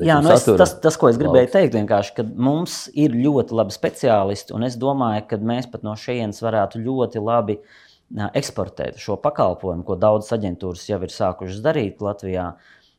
Jā, 0.03 0.19
nu 0.23 0.32
es, 0.34 0.47
tas, 0.47 0.77
tas, 0.84 0.99
ko 0.99 1.12
es 1.12 1.19
gribēju 1.19 1.51
teikt, 1.56 1.75
vienkārši, 1.75 2.15
ka 2.19 2.25
mums 2.32 2.86
ir 2.95 3.17
ļoti 3.17 3.58
labi 3.60 3.75
speciālisti, 3.75 4.56
un 4.56 4.67
es 4.67 4.80
domāju, 4.80 5.25
ka 5.32 5.41
mēs 5.51 5.67
pat 5.73 5.84
no 5.88 5.97
šejienes 5.99 6.39
varētu 6.45 6.82
ļoti 6.86 7.23
labi 7.23 7.60
eksportēt 8.15 9.01
šo 9.03 9.17
pakalpojumu, 9.19 9.84
ko 9.88 9.99
daudzas 9.99 10.38
aģentūras 10.38 10.88
jau 10.88 11.01
ir 11.03 11.12
sākušas 11.12 11.62
darīt 11.65 12.03
Latvijā. 12.03 12.53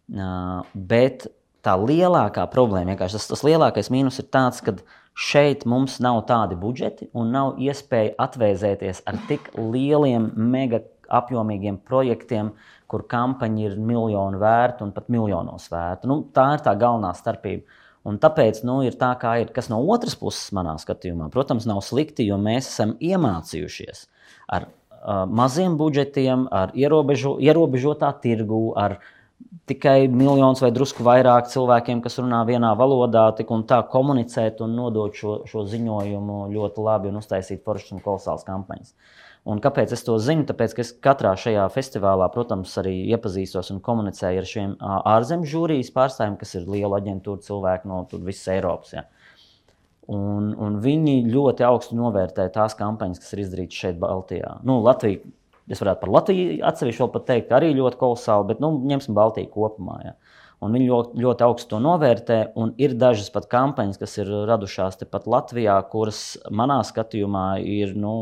Bet 0.09 1.28
tā 1.64 1.74
lielākā 1.81 2.44
problēma, 2.52 2.96
tas, 3.00 3.26
tas 3.31 3.44
lielākais 3.46 3.88
mīnus 3.92 4.20
ir 4.20 4.28
tāds, 4.33 4.61
ka 4.64 4.76
šeit 5.18 5.64
mums 5.66 5.98
nav 6.04 6.20
tādi 6.28 6.57
budžeti 6.59 7.09
un 7.18 7.33
nav 7.35 7.59
iespēja 7.59 8.14
atvēzēties 8.22 9.02
ar 9.09 9.18
tik 9.26 9.50
lieliem, 9.59 10.31
mega 10.37 10.85
apjomīgiem 11.09 11.81
projektiem, 11.88 12.52
kur 12.88 13.04
kampaņa 13.11 13.64
ir 13.64 13.76
miljonu 13.81 14.38
vērta 14.40 14.87
un 14.87 14.94
pat 14.94 15.11
miljonos 15.12 15.66
vērta. 15.72 16.09
Nu, 16.09 16.20
tā 16.35 16.52
ir 16.54 16.64
tā 16.64 16.76
galvenā 16.78 17.12
starpība. 17.16 17.66
Un 18.09 18.16
tāpēc 18.22 18.62
nu, 18.64 18.78
ir 18.87 18.94
tā, 18.96 19.11
kā 19.20 19.35
ir. 19.42 19.50
Kas 19.52 19.68
no 19.72 19.81
otras 19.92 20.14
puses, 20.16 20.52
manā 20.57 20.76
skatījumā, 20.81 21.28
protams, 21.35 21.66
nav 21.68 21.83
slikti, 21.85 22.28
jo 22.28 22.38
mēs 22.40 22.70
esam 22.70 22.94
iemācījušies 23.04 24.07
ar 24.54 24.70
maziem 25.28 25.76
budžetiem, 25.78 26.46
ar 26.50 26.72
ierobežo, 26.78 27.37
ierobežotā 27.42 28.11
tirgu, 28.22 28.72
ar 28.78 28.98
tikai 29.68 30.09
miljonus 30.09 30.62
vai 30.64 30.70
drusku 30.74 31.04
vairāk 31.07 31.50
cilvēkiem, 31.52 32.02
kas 32.04 32.18
runā 32.20 32.40
vienā 32.48 32.72
valodā, 32.78 33.28
tik 33.38 33.52
un 33.54 33.64
tā 33.68 33.83
komunicēt 33.92 34.62
un 34.64 34.74
nodot 34.78 35.14
šo, 35.14 35.38
šo 35.48 35.64
ziņojumu 35.68 36.42
ļoti 36.54 36.85
labi 36.85 37.12
un 37.12 37.20
uztaisīt 37.20 37.64
foršas 37.66 37.96
un 37.96 38.04
kolosālas 38.04 38.46
kampaņas. 38.48 38.94
Un 39.48 39.62
kāpēc 39.64 39.92
es 39.94 40.02
to 40.04 40.16
zinu? 40.20 40.44
Tāpēc, 40.48 40.74
ka 40.76 40.83
es 40.85 40.90
katrā 41.04 41.33
šajā 41.38 41.68
festivālā, 41.72 42.26
protams, 42.35 42.74
arī 42.81 42.94
iepazīstos 43.14 43.70
un 43.72 43.78
komunicēju 43.85 44.42
ar 44.42 44.48
šiem 44.48 44.74
ārzemju 45.14 45.48
žūrijas 45.52 45.92
pārstāvjiem, 45.94 46.37
kas 46.40 46.57
ir 46.59 46.68
liela 46.68 46.98
aģentūra 47.00 47.44
cilvēki 47.46 47.88
no 47.88 48.02
visas 48.26 48.50
Eiropas. 48.57 48.92
Ja. 48.98 49.07
Un, 50.09 50.54
un 50.57 50.78
viņi 50.85 51.22
ļoti 51.28 51.64
augstu 51.68 51.96
novērtē 51.96 52.48
tās 52.52 52.76
kampaņas, 52.76 53.20
kas 53.20 53.35
ir 53.37 53.44
izdarītas 53.44 53.81
šeit, 53.83 53.98
Baltijā. 54.00 54.54
Nu, 54.68 54.78
Latvija, 54.85 55.20
es 55.68 55.83
varētu 55.83 56.02
par 56.02 56.12
Latviju 56.16 56.59
atsevišķi 56.68 57.04
vēl 57.04 57.12
pat 57.14 57.26
teikt, 57.28 57.54
arī 57.57 57.72
ļoti 57.76 58.00
kolosāli, 58.00 58.48
bet 58.50 58.62
nu, 58.64 58.72
ņemsim 58.90 59.16
Baltiju 59.16 59.50
kopumā. 59.52 59.98
Ja. 60.07 60.16
Un 60.64 60.74
viņi 60.74 60.88
ļoti, 60.88 61.20
ļoti 61.22 61.44
augstu 61.46 61.70
to 61.70 61.78
novērtē. 61.85 62.38
Ir 62.83 62.96
dažas 62.98 63.28
pat 63.31 63.46
kampaņas, 63.50 64.00
kas 64.00 64.16
ir 64.18 64.33
radušās 64.48 64.98
tepat 65.04 65.28
Latvijā, 65.31 65.76
kuras 65.92 66.22
manā 66.50 66.81
skatījumā 66.87 67.46
ir. 67.62 67.94
Nu, 67.98 68.16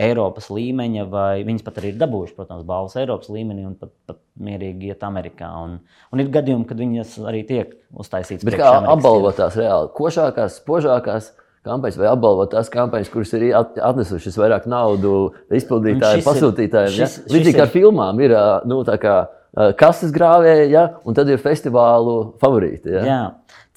Eiropas 0.00 0.46
līmeņa, 0.54 1.04
vai 1.10 1.42
viņas 1.44 1.64
pat 1.66 1.80
arī 1.80 1.90
ir 1.90 1.98
dabūjušas, 2.00 2.36
protams, 2.36 2.66
balvas 2.68 2.94
Eiropas 3.00 3.28
līmenī 3.32 3.66
un 3.66 3.74
pat, 3.76 3.90
pat 4.08 4.20
mierīgi 4.40 4.92
iet 4.92 5.02
Amerikā. 5.04 5.48
Un, 5.64 5.74
un 6.14 6.22
ir 6.22 6.30
gadījumi, 6.32 6.66
kad 6.68 6.80
viņas 6.80 7.16
arī 7.26 7.42
tiek 7.48 7.74
uztaisītas. 7.90 8.46
Bet 8.46 8.56
kā 8.60 8.70
apbalvotās 8.94 9.58
reāli? 9.58 9.90
Košākās, 9.98 10.60
spožākās 10.62 11.32
kampaņas 11.66 11.98
vai 12.00 12.08
apbalvot 12.10 12.52
tās 12.54 12.70
kampaņas, 12.72 13.10
kuras 13.12 13.34
ir 13.36 13.50
atnesušas 13.54 14.38
vairāk 14.40 14.68
naudu 14.70 15.32
izpildītājiem, 15.52 16.24
pasūtītājiem. 16.26 16.94
Šis, 16.96 17.18
ja? 17.20 17.34
Līdzīgi 17.34 17.58
kā 17.58 17.66
ar 17.66 17.74
filmām 17.74 18.22
ir 18.24 18.34
nu, 18.70 18.80
kā, 19.02 19.16
kases 19.80 20.14
grāvēji, 20.14 20.70
ja? 20.72 20.86
un 21.04 21.16
tad 21.18 21.30
ir 21.32 21.42
festivālu 21.42 22.16
favorīti. 22.40 22.96
Ja? 22.96 23.04
Jā. 23.04 23.20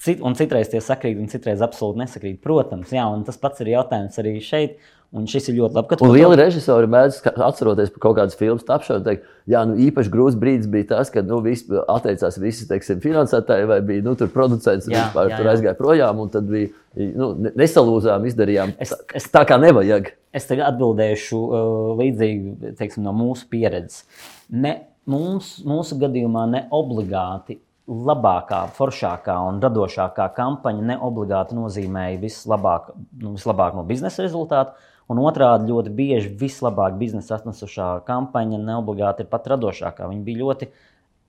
Cit, 0.04 0.24
un 0.26 0.36
citreiz 0.36 0.68
tie 0.72 0.82
sakrīt, 0.84 1.20
un 1.20 1.30
citreiz 1.32 1.62
absolūti 1.64 2.02
nesakrīt. 2.02 2.42
Protams, 2.44 2.92
jā, 2.92 3.06
un 3.08 3.24
tas 3.28 3.40
pats 3.40 3.64
ir 3.64 3.72
jautājums 3.76 4.20
arī 4.20 4.36
šeit. 4.44 4.80
Un 5.14 5.28
šis 5.30 5.46
ir 5.52 5.60
ļoti 5.60 5.78
labi. 5.78 5.98
Un 6.02 6.10
lieli 6.10 6.38
režisori 6.40 6.88
mēdz 6.90 7.20
atceroties 7.46 7.92
par 7.94 8.02
kaut 8.02 8.16
kādas 8.18 8.38
filmas 8.38 8.64
tapšanu, 8.66 9.04
teikt, 9.06 9.28
jā, 9.50 9.60
nu 9.70 9.76
īpaši 9.86 10.10
grūts 10.10 10.38
brīdis 10.42 10.70
bija 10.74 10.88
tas, 10.90 11.12
kad 11.14 11.28
nu, 11.30 11.38
visi 11.46 11.70
atteicās 11.70 12.40
visi 12.42 12.66
teiksim, 12.70 12.98
finansētāji 13.04 13.68
vai 13.70 13.78
bija 13.86 14.02
nu, 14.08 14.16
producents, 14.34 14.88
kas 14.88 14.88
vispār 14.90 15.30
jā, 15.30 15.36
jā. 15.36 15.38
tur 15.38 15.50
aizgāja 15.52 15.78
projām. 15.78 16.24
Tad 16.34 16.48
bija 16.50 16.72
nu, 17.20 17.28
nesalūzām, 17.54 18.26
izdarījām 18.26 18.74
es, 18.82 18.96
es, 19.14 19.28
tā, 19.30 19.44
kā 19.50 19.60
nevajag. 19.62 20.10
Es 20.34 20.50
tagad 20.50 20.72
atbildēšu 20.72 21.42
uh, 21.44 21.92
līdzīgi 22.00 22.74
teiksim, 22.80 23.06
no 23.06 23.14
mūsu 23.14 23.46
pieredzes. 23.52 24.08
Ne, 24.50 24.72
mums, 25.06 25.60
mūsu 25.68 26.00
gadījumā 26.02 26.48
ne 26.56 26.64
obligāti 26.74 27.60
labākā, 27.86 28.64
foršākā 28.74 29.36
un 29.50 29.62
radošākā 29.62 30.30
kampaņa 30.34 30.88
ne 30.90 30.98
obligāti 31.04 31.58
nozīmēja 31.58 32.18
vislabāk, 32.22 32.94
nu, 33.20 33.36
vislabāk 33.36 33.78
no 33.78 33.86
biznesa 33.86 34.26
rezultātu 34.26 34.90
Un 35.14 35.22
otrādi 35.22 35.70
ļoti 35.70 35.92
bieži 35.94 36.32
vislabāk 36.40 36.98
biznesa 36.98 37.38
atnesušā 37.38 37.92
kampaņa 38.08 38.58
neobligāti 38.64 39.26
ir 39.26 39.30
pat 39.30 39.46
radošākā. 39.52 40.08
Viņa 40.10 40.26
bija 40.26 40.42
ļoti 40.42 40.70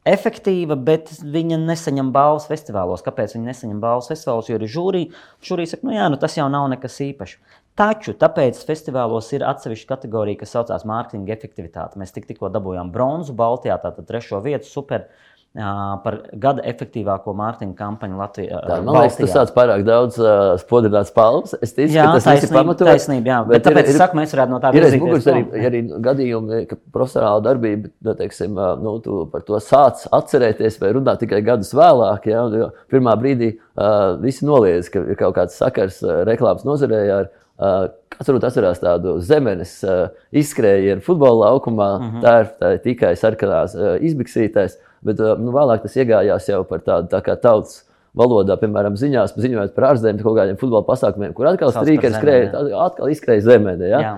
efektīva, 0.09 0.77
bet 0.77 1.11
viņa 1.20 1.59
nesaņem 1.64 2.12
balvas 2.14 2.47
festivālos. 2.49 3.05
Kāpēc 3.05 3.35
viņa 3.37 3.51
nesaņem 3.51 3.83
balvas 3.83 4.09
festivālos? 4.12 4.49
Jo 4.49 4.57
ir 4.61 4.66
žūrija. 4.70 5.20
Žūrija 5.44 5.75
saka, 5.75 5.88
nu 5.88 5.97
jā, 5.97 6.09
nu 6.12 6.20
tas 6.20 6.37
jau 6.38 6.49
nav 6.53 6.68
nekas 6.73 6.97
īpašs. 7.05 7.61
Taču 7.75 8.14
tāpēc 8.14 8.61
festivālos 8.68 9.33
ir 9.35 9.42
atsevišķa 9.49 9.88
kategorija, 9.97 10.38
kas 10.44 10.53
saucās 10.55 10.85
mārketinga 10.87 11.35
efektivitāte. 11.35 11.99
Mēs 11.99 12.14
tik, 12.14 12.29
tikko 12.29 12.53
dabūjām 12.55 12.92
bronzu 12.94 13.35
Baltijā, 13.35 13.81
tātad 13.83 14.07
trešo 14.07 14.38
vietu 14.44 14.70
super 14.70 15.09
par 15.55 16.17
gada 16.35 16.64
efektīvāko 16.67 17.31
mārketinga 17.38 17.77
kampaņu 17.79 18.17
Latvijā. 18.19 18.59
Tā, 18.67 18.79
man 18.83 18.97
liekas, 18.97 19.19
tas 19.21 19.35
tāds 19.37 19.53
pārāk 19.55 19.85
daudz 19.87 20.17
uh, 20.19 20.57
spodrināts 20.59 21.12
palmas. 21.14 21.55
Es 21.62 21.77
ticu, 21.77 21.93
jā, 21.95 22.09
ka 22.09 22.17
tas 22.17 22.27
taisnība, 22.27 22.49
ir 22.49 22.59
pamatots. 22.59 22.90
Taisnība, 22.90 23.31
jā, 23.31 23.37
bet, 23.47 23.55
bet 23.55 23.67
tāpēc 23.69 23.90
ir, 23.93 23.99
saku, 24.01 24.19
mēs 24.19 24.35
varētu 24.35 24.55
no 24.55 24.59
tā 24.64 24.73
virzīties. 24.75 25.29
Ir 25.29 25.37
arī, 25.37 25.69
arī 25.69 25.83
gadījumi, 26.09 26.59
ka 26.71 26.81
profesionāla 26.97 27.45
darbība, 27.47 27.93
nu, 28.03 28.17
teiksim, 28.19 28.59
nu, 28.83 28.97
tu 29.05 29.21
par 29.31 29.47
to 29.47 29.62
sāc 29.62 30.03
atcerēties 30.19 30.81
vai 30.83 30.90
runāt 30.99 31.23
tikai 31.23 31.38
gadus 31.47 31.71
vēlāk. 31.79 32.27
Jo 32.35 32.73
pirmā 32.90 33.14
brīdī 33.21 33.55
uh, 33.55 34.19
visi 34.25 34.49
noliedz, 34.49 34.90
ka 34.90 35.07
ir 35.07 35.23
kaut 35.23 35.38
kāds 35.38 35.55
sakars 35.62 36.03
uh, 36.03 36.25
reklāmas 36.27 36.67
nozarē 36.67 37.07
ar 37.21 37.33
Uh, 37.55 37.85
Kāds 38.11 38.27
varbūt 38.31 38.45
atcerās 38.49 38.81
tādu 38.83 39.12
zemes 39.23 39.77
uh, 39.87 40.09
izskrējienu 40.35 41.03
futbola 41.03 41.53
laukumā, 41.53 41.87
uh 41.95 42.03
mhm. 42.03 42.17
-huh. 42.17 42.23
tā, 42.25 42.33
ir, 42.43 42.49
tā 42.59 42.71
tikai 42.83 43.12
sarkanās 43.19 43.77
uh, 43.79 43.95
izbiksītājs. 44.03 44.75
Bet 45.05 45.21
nu, 45.40 45.53
vēlāk 45.53 45.83
tas 45.85 45.97
iegājās 46.01 46.49
jau 46.49 46.62
par 46.69 46.81
tādu 46.85 47.11
tā 47.12 47.21
tautas 47.37 47.83
valodā, 48.17 48.57
piemēram, 48.61 48.95
ziņās, 48.99 49.35
ziņojot 49.37 49.75
par 49.77 49.90
ārzemēm, 49.90 50.23
kaut 50.23 50.38
kādiem 50.38 50.59
futbola 50.61 50.85
pasākumiem, 50.87 51.35
kur 51.37 51.51
atkal 51.51 51.75
strīkeri 51.75 52.14
skrēja, 52.14 52.62
atkal 52.85 53.11
izskrēja 53.12 53.45
zemē. 53.49 53.75
Ja? 53.83 54.01
Jā. 54.01 54.14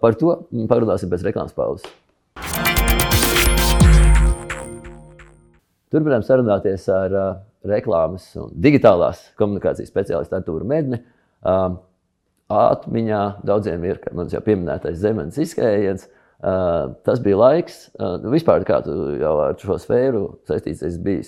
Par 0.00 0.16
to 0.18 0.38
parunāsim 0.70 1.12
pēc 1.12 1.26
reklāmas 1.28 1.54
pauzes. 1.56 1.86
Turpinām 5.92 6.24
sarunāties 6.26 6.88
ar 6.90 7.14
uh, 7.14 7.26
reklāmas 7.68 8.26
un 8.40 8.50
digitālās 8.58 9.20
komunikācijas 9.38 9.92
speciālistu 9.92 10.40
Artūru 10.40 10.66
Medni. 10.66 10.98
Uh, 11.46 11.76
atmiņā 12.52 13.22
daudziem 13.46 13.84
ir, 13.86 14.00
mans 14.14 14.34
jau 14.34 14.42
pieminētais 14.44 14.98
zemes 15.02 15.38
izskrējiens, 15.42 16.08
Uh, 16.36 16.92
tas 17.06 17.20
bija 17.24 17.38
laiks, 17.40 17.86
uh, 17.96 18.18
vispār 18.28 18.64
kā 18.68 18.82
tu 18.84 18.92
jau 19.16 19.36
ar 19.40 19.54
šo 19.56 19.78
sfēru 19.80 20.26
saistīts, 20.44 20.82
es 20.84 20.98
biju 21.00 21.24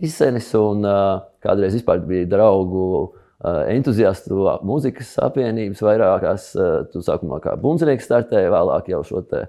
izsenis 0.00 0.52
un 0.54 0.86
uh, 0.86 1.24
kādreiz 1.42 1.74
bija 2.06 2.28
draugu 2.30 2.84
uh, 3.02 3.64
entuziastu 3.72 4.38
mūzikas 4.62 5.16
apvienības 5.26 5.82
vairākās. 5.82 6.52
Uh, 6.54 6.86
tu 6.92 7.02
sākumā 7.02 7.40
kā 7.42 7.56
bunznieks 7.58 8.06
startēji, 8.06 8.52
vēlāk 8.54 8.92
jau 8.94 9.02
šo 9.04 9.24
te 9.26 9.48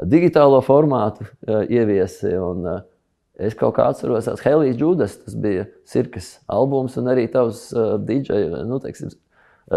digitālo 0.00 0.62
formātu 0.64 1.28
uh, 1.28 1.62
ieviesi. 1.68 2.32
Un, 2.32 2.64
uh, 2.64 2.80
es 3.36 3.54
kaut 3.58 3.76
kā 3.76 3.90
atceros, 3.90 4.30
ka 4.40 4.48
Helijas 4.48 4.80
Džudas 4.80 5.18
tas 5.26 5.36
bija 5.36 5.68
Sirkas 5.90 6.38
albums 6.48 6.96
un 6.96 7.12
arī 7.12 7.28
tavs 7.30 7.66
uh, 7.74 7.98
DJ, 8.00 8.48
nu, 8.64 8.80
teiksim, 8.82 9.12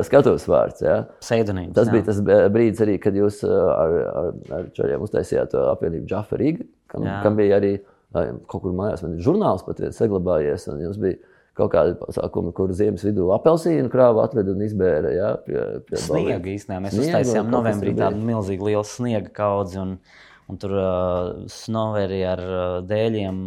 skatos 0.05 0.47
vārds. 0.49 0.83
Ja. 0.85 0.97
Pseidonīms. 1.23 1.73
Tas 1.77 1.89
jā. 1.89 1.95
bija 1.95 2.07
tas 2.09 2.19
brīdis, 2.53 2.81
arī, 2.85 2.97
kad 3.01 3.17
jūs 3.17 3.41
ar, 3.47 3.95
ar, 4.11 4.27
ar 4.57 4.67
čaļiem 4.75 5.05
uztaisījāt 5.07 5.53
to 5.53 5.63
apvienību 5.71 6.09
Džafa 6.09 6.39
Rīga, 6.41 6.67
kam, 6.91 7.07
jā. 7.07 7.17
kam 7.25 7.39
bija 7.39 7.57
arī 7.61 7.73
kaut 8.13 8.61
kur 8.63 8.75
mājās, 8.75 9.03
man 9.03 9.17
ir 9.17 9.25
žurnāls 9.25 9.65
pat 9.67 9.81
saglabājies, 9.95 10.67
un 10.71 10.85
jums 10.85 11.01
bija 11.01 11.19
kaut 11.57 11.71
kādi 11.73 11.97
pasākumi, 11.97 12.53
kur 12.55 12.71
ziemas 12.77 13.03
vidū 13.05 13.31
apelsīnu 13.33 13.89
krāvu 13.93 14.21
atveda 14.21 14.53
un 14.53 14.63
izbēra. 14.67 15.11
Ja, 15.15 15.33
pie, 15.41 15.57
pie 15.87 15.99
sniega 16.03 16.53
īstenībā. 16.53 16.83
Mēs 16.85 16.93
sniegu, 16.93 17.09
uztaisījām 17.09 17.51
novembrī 17.51 17.95
tādu 17.97 18.21
milzīgu 18.29 18.71
lielu 18.71 18.87
sniega 18.87 19.33
kaudzi. 19.41 19.83
Un... 19.83 19.99
Un 20.47 20.55
tur 20.55 20.71
uh, 20.79 21.41
snoveri 21.51 22.21
ar 22.23 22.39
uh, 22.39 22.59
dēļiem, 22.87 23.39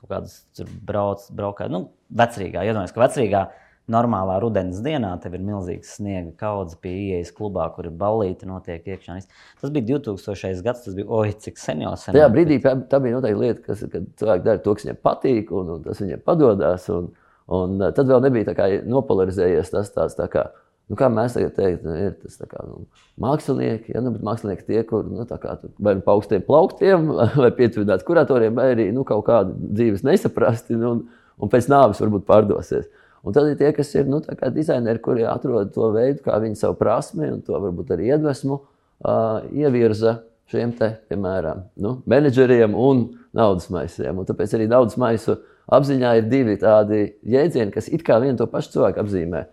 kaut 0.00 0.08
kādas 0.10 0.32
tur 0.58 0.66
brauc, 0.88 1.22
braukā. 1.30 1.68
Nu, 1.70 1.84
vecrīgā, 2.18 2.64
iedomājieties, 2.66 2.94
ka 2.96 3.02
vecrīgā 3.04 3.42
uh, 3.44 3.67
normālā 3.92 4.36
rudens 4.42 4.82
dienā 4.84 5.14
tev 5.22 5.38
ir 5.38 5.44
milzīgs 5.44 5.94
sniega 5.96 6.32
kaudze 6.40 6.76
pie 6.82 6.92
ieejas 6.92 7.32
klubā, 7.34 7.66
kur 7.74 7.88
ir 7.88 7.94
ballīte 7.98 8.48
notiek 8.48 8.84
iekšā. 8.84 9.18
Tas 9.62 9.72
bija 9.74 9.98
2000. 9.98 10.62
gads, 10.64 10.84
tas 10.84 10.96
bija 10.98 11.08
oi, 11.20 11.32
cik 11.46 11.60
sen 11.60 11.84
jau 11.86 11.94
sen. 11.96 12.16
Tajā 12.16 12.28
brīdī 12.34 12.60
tā 12.62 13.00
bija 13.02 13.16
noteikti 13.16 13.42
lieta, 13.42 13.64
kas, 13.64 13.84
kad 13.92 14.06
cilvēki 14.20 14.46
dara 14.46 14.62
to, 14.64 14.76
kas 14.76 14.86
viņiem 14.86 15.02
patīk, 15.08 15.52
un, 15.56 15.74
un 15.76 15.84
tas 15.88 16.04
viņiem 16.04 16.24
padodas. 16.26 16.88
Un, 16.94 17.10
un 17.58 17.76
uh, 17.80 17.92
tad 17.96 18.10
vēl 18.12 18.24
nebija 18.28 18.50
tā 18.50 18.56
kā 18.58 18.70
nopolarizējies 18.86 19.72
tas 19.74 19.92
tāds 19.94 20.18
tā 20.18 20.28
kā. 20.32 20.48
Nu, 20.88 20.96
kā 20.96 21.10
mēs 21.12 21.34
tagad 21.36 21.52
teiktu, 21.52 21.84
nu, 21.84 21.94
ir 22.00 22.14
tas 22.16 22.38
kā, 22.48 22.62
nu, 22.64 22.86
mākslinieki, 23.20 23.92
ja, 23.92 24.00
nu, 24.00 24.14
mākslinieki 24.24 24.64
tie, 24.64 24.78
kur 24.88 25.04
nu, 25.04 25.26
kā, 25.28 25.58
vai 25.84 25.98
nu 25.98 26.04
pa 26.04 26.14
augstiem 26.16 26.44
plauktiem, 26.46 27.10
vai 27.42 27.50
pietuvināti 27.56 28.06
kuratoriem, 28.08 28.54
vai 28.56 28.70
arī 28.72 28.86
nu, 28.96 29.04
kaut 29.08 29.26
kādi 29.26 29.52
dzīves 29.76 30.06
nesaprasti, 30.08 30.78
nu, 30.80 30.94
un, 30.94 31.02
un 31.44 31.52
pēc 31.52 31.68
nāves 31.68 32.00
varbūt 32.00 32.24
pārdosies. 32.28 32.88
Un 33.26 33.34
tad 33.34 33.48
ir 33.50 33.58
tie, 33.58 33.72
kas 33.74 33.90
ir 33.98 34.06
nu, 34.10 34.20
dizaineri, 34.54 35.02
kuri 35.02 35.26
atrod 35.26 35.72
to 35.74 35.90
veidu, 35.94 36.22
kā 36.24 36.38
viņi 36.42 36.58
savu 36.60 36.78
prasmi 36.78 37.30
un 37.32 37.40
to 37.44 37.58
varbūt 37.58 37.90
arī 37.96 38.12
iedvesmu 38.12 38.58
uh, 38.58 39.42
ievirza 39.50 40.20
šiem 40.48 40.72
te, 40.78 40.94
piemēram, 41.10 41.66
nu, 41.82 41.98
menedžeriem 42.08 42.76
un 42.78 43.04
naudas 43.36 43.68
maisiem. 43.72 44.16
Un 44.16 44.28
tāpēc 44.28 44.54
arī 44.56 44.68
naudas 44.70 44.96
maisu 45.00 45.36
apziņā 45.74 46.14
ir 46.20 46.28
divi 46.30 46.56
tādi 46.60 47.02
jēdzieni, 47.28 47.72
kas 47.74 47.90
it 47.92 48.04
kā 48.06 48.16
vienu 48.22 48.38
to 48.40 48.48
pašu 48.50 48.76
cilvēku 48.76 49.02
apzīmē. 49.02 49.44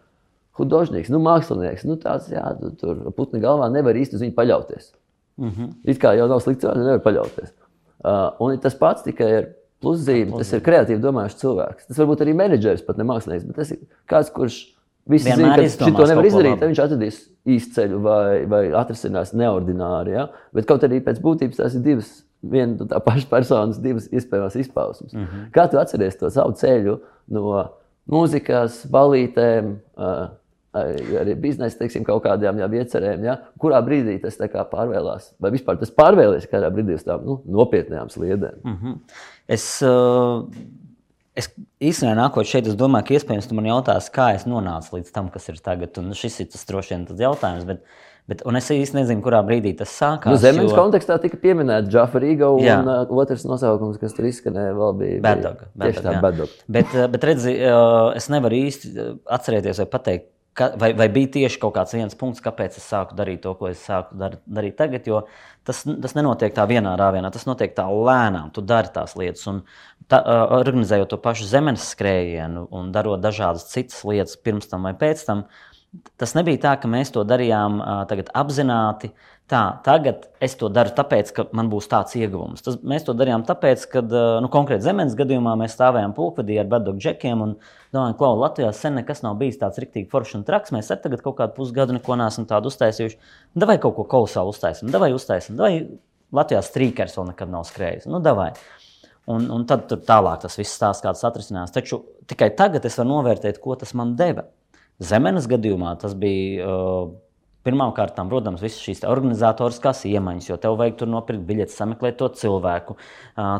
Hudožnieks, 0.55 1.11
nu, 1.11 1.19
mākslinieks, 1.23 1.83
nu, 1.89 1.97
tāds, 1.99 2.29
jā, 2.31 2.45
tu, 2.61 2.71
tur 2.79 3.01
putni 3.17 3.41
galvā 3.43 3.67
nevar 3.73 3.97
īsti 3.99 4.15
uz 4.15 4.23
viņu 4.23 4.35
paļauties. 4.37 4.93
Mm 5.41 5.49
-hmm. 5.51 5.73
It 5.83 5.99
kā 5.99 6.13
jau 6.15 6.29
nav 6.31 6.39
slikts 6.39 6.63
cilvēks, 6.63 6.85
nevar 6.85 7.03
paļauties. 7.03 7.51
Uh, 8.05 8.31
un 8.39 8.59
tas 8.59 8.75
pats 8.75 9.03
tikai 9.03 9.29
ir 9.37 9.49
pluszīme. 9.85 10.33
Tas 10.41 10.53
ir 10.55 10.63
kreatīvi 10.65 11.01
domājošs 11.03 11.41
cilvēks. 11.41 11.89
Tas 11.89 12.01
varbūt 12.01 12.25
arī 12.25 12.33
menedžeris, 12.37 12.83
pat 12.85 12.99
ne 12.99 13.05
mākslinieks, 13.07 13.45
bet 13.49 13.61
tas 13.61 13.73
ir 13.75 13.83
kāds, 14.11 14.33
kurš 14.33 14.59
visi 15.09 15.29
zina, 15.29 15.53
ka 15.53 15.63
viņš 15.63 15.79
to 15.85 16.07
nevar 16.09 16.29
izdarīt. 16.29 16.63
Viņš 16.65 16.83
atradīs 16.85 17.19
īstu 17.55 17.77
ceļu 17.77 18.01
vai, 18.05 18.43
vai 18.49 18.61
atrisinās 18.81 19.33
neordināri. 19.37 20.15
Ja? 20.17 20.29
Bet 20.55 20.67
kaut 20.69 20.85
arī 20.87 21.01
pēc 21.05 21.21
būtības 21.23 21.61
tās 21.61 21.77
ir 21.77 21.85
divas. 21.85 22.13
Viena 22.45 22.85
tā 22.85 22.99
paša 23.01 23.25
personas, 23.25 23.77
divas 23.81 24.05
iespējamas 24.13 24.57
izpausmes. 24.61 25.15
Mm 25.15 25.23
-hmm. 25.23 25.45
Kā 25.55 25.65
tu 25.69 25.79
atceries 25.81 26.17
to 26.19 26.29
savu 26.29 26.53
ceļu 26.53 26.99
no 27.33 27.69
mūzikas, 28.05 28.83
balītēm, 28.91 29.71
uh, 29.97 30.27
arī 30.75 31.35
biznesa, 31.39 31.79
teiksim, 31.79 32.05
kaut 32.07 32.23
kādām 32.25 32.59
jau 32.61 32.69
iecerēm, 32.79 33.25
ja? 33.27 33.37
kurā 33.61 33.81
brīdī 33.85 34.17
tas 34.23 34.37
pārvēlās, 34.39 35.33
vai 35.41 35.51
vispār 35.55 35.79
tas 35.81 35.93
pārvēlēs 35.95 36.49
kādā 36.51 36.71
brīdī 36.73 36.97
uz 36.99 37.05
tādām 37.05 37.25
nu, 37.29 37.37
nopietnām 37.59 38.11
sliedēm. 38.13 38.61
Mm 38.63 38.77
-hmm. 38.81 39.19
Es, 39.47 39.67
es 41.35 41.51
īstenībā 41.79 42.15
nākot 42.17 42.49
šeit, 42.49 42.67
es 42.67 42.75
domāju, 42.79 43.07
ka 43.07 43.13
iespējams 43.19 43.47
tu 43.47 43.55
man 43.55 43.69
jautās, 43.69 44.09
kā 44.09 44.33
es 44.35 44.45
nonācu 44.49 44.97
līdz 44.97 45.11
tam, 45.11 45.29
kas 45.29 45.49
ir 45.49 45.61
tagad, 45.61 45.97
un 45.97 46.13
šis 46.13 46.39
ir 46.39 46.51
tas 46.51 46.65
droši 46.65 46.95
vien 46.95 47.05
tas 47.05 47.19
jautājums. 47.19 47.65
Bet, 47.65 47.85
Bet, 48.25 48.41
un 48.49 48.57
es 48.57 48.65
īsti 48.73 48.97
nezinu, 48.97 49.21
kurā 49.21 49.37
brīdī 49.45 49.75
tas 49.77 49.91
sākās. 49.93 50.33
Nu, 50.33 50.37
Zemes 50.41 50.71
jo... 50.71 50.73
kontekstā 50.73 51.19
tika 51.21 51.37
pieminēta 51.37 51.85
Džafa 51.91 52.21
Rīga, 52.23 52.47
un 52.57 52.63
jā. 52.65 52.79
uh, 52.81 53.11
otrs 53.21 53.43
nosaukums, 53.45 53.99
kas 54.01 54.15
tur 54.17 54.25
izskanēja, 54.25 54.71
vēl 54.73 54.95
bija 54.97 55.19
Bedoga. 55.21 55.67
Tieši 55.83 56.01
tā, 56.01 56.15
Bedoga. 56.23 56.49
Bet, 56.65 56.95
bet 57.13 57.27
redzi, 57.29 57.53
es 58.17 58.29
nevaru 58.33 58.57
īsti 58.65 59.05
atcerēties 59.37 59.83
vai 59.83 59.87
pateikt, 59.93 60.25
Ka, 60.55 60.69
vai, 60.79 60.93
vai 60.95 61.09
bija 61.11 61.33
tieši 61.33 61.59
kaut 61.59 61.73
kāds 61.75 61.91
viens 61.97 62.15
punkts, 62.15 62.43
kāpēc 62.43 62.77
es 62.79 62.85
sāku 62.87 63.17
darīt 63.17 63.41
to, 63.43 63.51
ko 63.59 63.67
es 63.67 63.81
sāku 63.83 64.15
dar, 64.19 64.37
darīt 64.47 64.77
tagad? 64.79 65.07
Jo 65.09 65.25
tas, 65.67 65.81
tas 65.83 66.15
nenotiek 66.15 66.55
tā 66.55 66.63
vienā 66.69 66.93
rāvienā, 66.99 67.31
tas 67.33 67.43
notiek 67.49 67.75
tā 67.75 67.83
lēnām. 67.91 68.53
Tu 68.55 68.63
dari 68.63 68.93
tās 68.95 69.17
lietas, 69.19 69.43
un 69.51 69.61
tā, 70.11 70.21
organizējot 70.61 71.11
to 71.11 71.19
pašu 71.19 71.49
zemes 71.51 71.89
skrējienu 71.91 72.69
un 72.71 72.93
darot 72.95 73.23
dažādas 73.23 73.67
citas 73.73 73.99
lietas 74.07 74.39
pirms 74.39 74.71
tam 74.71 74.87
vai 74.87 74.95
pēc 74.95 75.27
tam. 75.27 75.45
Tas 76.19 76.35
nebija 76.35 76.63
tā, 76.63 76.73
ka 76.79 76.91
mēs 76.91 77.11
to 77.15 77.23
darījām 77.27 77.79
apzināti. 77.83 79.11
Uh, 79.11 79.34
tā, 79.51 79.61
tagad 79.85 80.25
es 80.43 80.55
to 80.59 80.69
daru 80.73 80.93
tāpēc, 80.95 81.31
ka 81.35 81.45
man 81.55 81.69
būs 81.69 81.87
tāds 81.91 82.15
ieguvums. 82.17 82.63
Tas, 82.65 82.77
mēs 82.81 83.05
to 83.05 83.13
darījām 83.17 83.45
tāpēc, 83.47 83.85
ka 83.91 84.01
nu, 84.41 84.49
konkrēti 84.53 84.87
zemes 84.87 85.17
gadījumā 85.17 85.53
mēs 85.59 85.75
stāvējām 85.77 86.15
pulkvedī 86.17 86.57
ar 86.61 86.69
bedu 86.71 86.95
džekiem 86.97 87.43
un 87.45 87.53
domājām, 87.93 88.17
ka 88.19 88.31
Latvijā 88.41 88.71
sen 88.75 88.97
nekas 88.99 89.21
nav 89.25 89.37
bijis 89.41 89.59
tāds 89.61 89.81
rīktīgi 89.81 90.09
foršs 90.11 90.39
un 90.39 90.47
traks. 90.47 90.73
Mēs 90.75 90.89
tagad 90.93 91.21
kaut 91.25 91.37
kādu 91.41 91.57
pusgadu 91.59 91.97
neko 91.97 92.17
neesam 92.21 92.47
tādu 92.49 92.71
uztaisījuši. 92.73 93.19
Davai 93.57 93.77
kaut 93.83 93.97
ko 93.99 94.07
kolosālu 94.15 94.53
uztaisam, 94.55 94.89
davai 94.93 95.13
uztaisam, 95.15 95.59
davai 95.59 95.85
Latvijā 96.35 96.63
strīkers 96.65 97.15
vēl 97.19 97.29
nekad 97.31 97.51
nav 97.53 97.67
skrējis. 97.69 98.09
Nu, 98.09 98.19
davai. 98.23 98.51
Un, 99.31 99.47
un 99.53 99.63
tad 99.69 99.89
tālāk 100.05 100.43
tas 100.43 100.57
viss 100.59 100.73
stāsts, 100.77 101.01
kāds 101.05 101.23
atrisinās. 101.25 101.73
Taču 101.73 102.03
tikai 102.29 102.51
tagad 102.57 102.85
es 102.85 102.97
varu 102.99 103.15
novērtēt, 103.15 103.57
ko 103.61 103.77
tas 103.79 103.93
man 103.97 104.13
deva. 104.19 104.45
Zemes 105.01 105.47
gadījumā 105.51 105.95
tas 106.01 106.13
bija 106.17 106.65
uh, 106.69 107.07
Pirmkārt, 107.65 108.19
protams, 108.29 108.61
visas 108.61 108.77
šīs 108.85 108.99
organizatoriskās 109.09 110.03
iemaņas, 110.05 110.51
jo 110.51 110.55
tev 110.61 110.75
vajag 110.77 110.99
tur 110.99 111.09
nopirkt 111.09 111.47
biļetes, 111.47 111.77
sameklēt 111.79 112.19
to 112.19 112.27
cilvēku, 112.37 112.93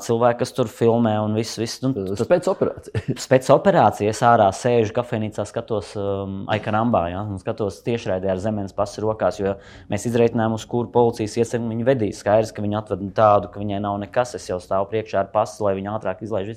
cilvēku, 0.06 0.38
kas 0.44 0.54
tur 0.54 0.70
filmē 0.70 1.16
un 1.24 1.34
viss. 1.34 1.58
viss 1.58 1.82
nu, 1.82 1.90
tas 2.12 2.30
pēc 2.30 2.50
operācijas. 2.52 3.26
Pēc 3.34 3.50
operācijas 3.56 4.22
ārā 4.30 4.52
sēžu 4.54 4.94
kafejnīcā, 4.94 5.48
skatos 5.50 5.96
um, 5.98 6.44
aikarambā, 6.54 7.02
ja, 7.16 7.24
un 7.26 7.42
skatos 7.42 7.80
tiešraidē 7.88 8.30
ar 8.36 8.44
zemes 8.44 8.78
pasu 8.78 9.02
rokās, 9.08 9.42
jo 9.42 9.56
mēs 9.90 10.06
izreikinājām, 10.12 10.54
uz 10.60 10.68
kuru 10.70 10.94
policijas 10.94 11.40
ieceri 11.42 11.66
viņu 11.74 11.90
vedīs. 11.90 12.22
Skaidrs, 12.22 12.54
ka 12.54 12.62
viņi 12.62 12.78
atved 12.84 13.10
tādu, 13.18 13.50
ka 13.50 13.64
viņai 13.64 13.82
nav 13.88 13.98
nekas, 14.06 14.36
es 14.38 14.46
jau 14.52 14.62
stāvu 14.62 14.86
priekšā 14.94 15.24
ar 15.24 15.34
pasu, 15.34 15.66
lai 15.66 15.74
viņi 15.80 15.92
ātrāk 15.96 16.22
izlaiž. 16.28 16.54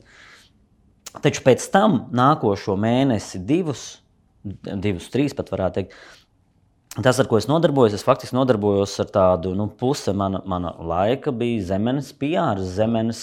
Taču 1.25 1.49
pēc 1.49 1.65
tam 1.73 2.03
nākošo 2.13 2.77
mēnesi, 2.77 3.41
divus, 3.49 3.89
divus 4.45 5.09
trīs 5.09 5.33
pat 5.33 5.49
varētu 5.57 5.81
teikt, 5.81 5.97
Tas, 6.97 7.19
ar 7.21 7.29
ko 7.31 7.37
es 7.39 7.47
nodarbojos, 7.47 7.93
es 7.95 8.03
faktiski 8.03 8.35
nodarbojos 8.35 8.97
ar 9.03 9.11
tādu 9.13 9.53
nu, 9.55 9.69
pusi 9.69 10.15
mana, 10.17 10.41
mana 10.49 10.73
laika, 10.81 11.31
bija 11.31 11.61
zemes 11.69 12.09
PR, 12.17 12.59
zemes 12.65 13.21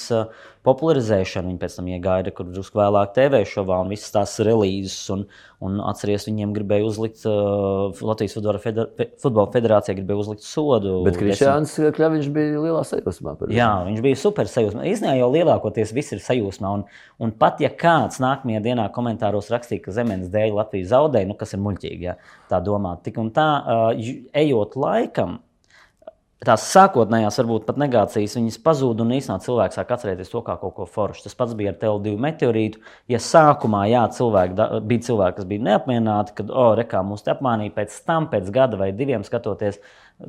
popularizēšanu. 0.66 1.52
Viņi 1.52 1.62
pēc 1.62 1.78
tam 1.78 1.90
iegāja 1.92 2.34
kur 2.36 2.48
drusku 2.50 2.80
vēlāk 2.80 3.14
TV 3.16 3.44
šovā 3.48 3.78
un 3.84 3.92
visas 3.94 4.14
tās 4.14 4.34
relīzes. 4.44 4.98
Un, 5.14 5.26
un 5.66 5.78
atceries, 5.88 6.26
viņiem 6.28 6.52
gribēja 6.56 6.86
uzlikt, 6.88 7.22
uh, 7.30 7.96
Latvijas 8.06 8.36
futbola, 8.36 8.60
feder, 8.62 8.90
futbola 9.22 9.48
federācija 9.54 9.96
gribēja 9.98 10.26
uzlikt 10.26 10.46
sodu. 10.46 10.98
Bet 11.06 11.20
Krišāns 11.22 11.78
Kļaviņš 11.96 12.30
bija 12.36 12.66
lielā 12.66 12.84
sajūsmā. 12.90 13.38
Jā, 13.56 13.72
viņš 13.88 14.04
bija 14.06 14.20
super 14.20 14.52
sajūsmā. 14.52 14.86
Īstenībā 14.92 15.16
jau 15.22 15.32
lielākoties 15.34 15.96
viss 15.96 16.16
ir 16.18 16.24
sajūsmā. 16.26 16.76
Un, 16.80 16.86
un 17.22 17.34
pat 17.40 17.64
ja 17.64 17.72
kāds 17.72 18.20
nākamajā 18.24 18.64
dienā 18.68 18.90
komentāros 18.96 19.52
rakstīja, 19.54 19.86
ka 19.88 19.96
zemes 19.96 20.30
dēļ 20.34 20.60
Latvija 20.60 20.92
zaudēja, 20.96 21.32
nu, 21.32 21.40
kas 21.40 21.56
ir 21.56 21.64
muļķīgi, 21.66 22.10
ja, 22.12 22.20
tā 22.52 22.62
domāt. 22.66 23.06
Tik 23.08 23.22
un 23.24 23.32
tā, 23.36 23.50
uh, 23.64 24.16
ejot 24.36 24.80
laikam, 24.80 25.40
tās 26.46 26.68
sākotnējās, 26.72 27.40
varbūt 27.42 27.66
pat 27.68 27.80
negācijas, 27.82 28.38
viņas 28.38 28.58
pazūd 28.66 29.02
un 29.04 29.12
īstenībā 29.18 29.44
cilvēks 29.46 29.80
sāk 29.80 29.92
atcerēties 29.96 30.32
to 30.32 30.42
kā 30.46 30.56
kaut 30.62 30.76
ko 30.78 30.88
foršu. 30.90 31.26
Tas 31.26 31.38
pats 31.38 31.56
bija 31.58 31.74
ar 31.74 31.78
TL2 31.82 32.16
meteorītu. 32.26 32.82
Ja 33.12 33.20
sākumā 33.24 33.86
jā, 33.92 34.06
cilvēki, 34.16 34.58
da, 34.58 34.70
bija 34.80 35.06
cilvēki, 35.10 35.38
kas 35.40 35.50
bija 35.50 35.66
neapmierināti, 35.70 36.36
kad, 36.40 36.50
oh, 36.54 36.74
rekā 36.78 37.04
mūs 37.06 37.26
te 37.26 37.34
apmānīja, 37.36 37.76
pēc 37.76 38.00
tam, 38.08 38.30
pēc 38.32 38.50
gada 38.56 38.80
vai 38.82 38.90
diviem 38.96 39.26
skatoties, 39.28 39.80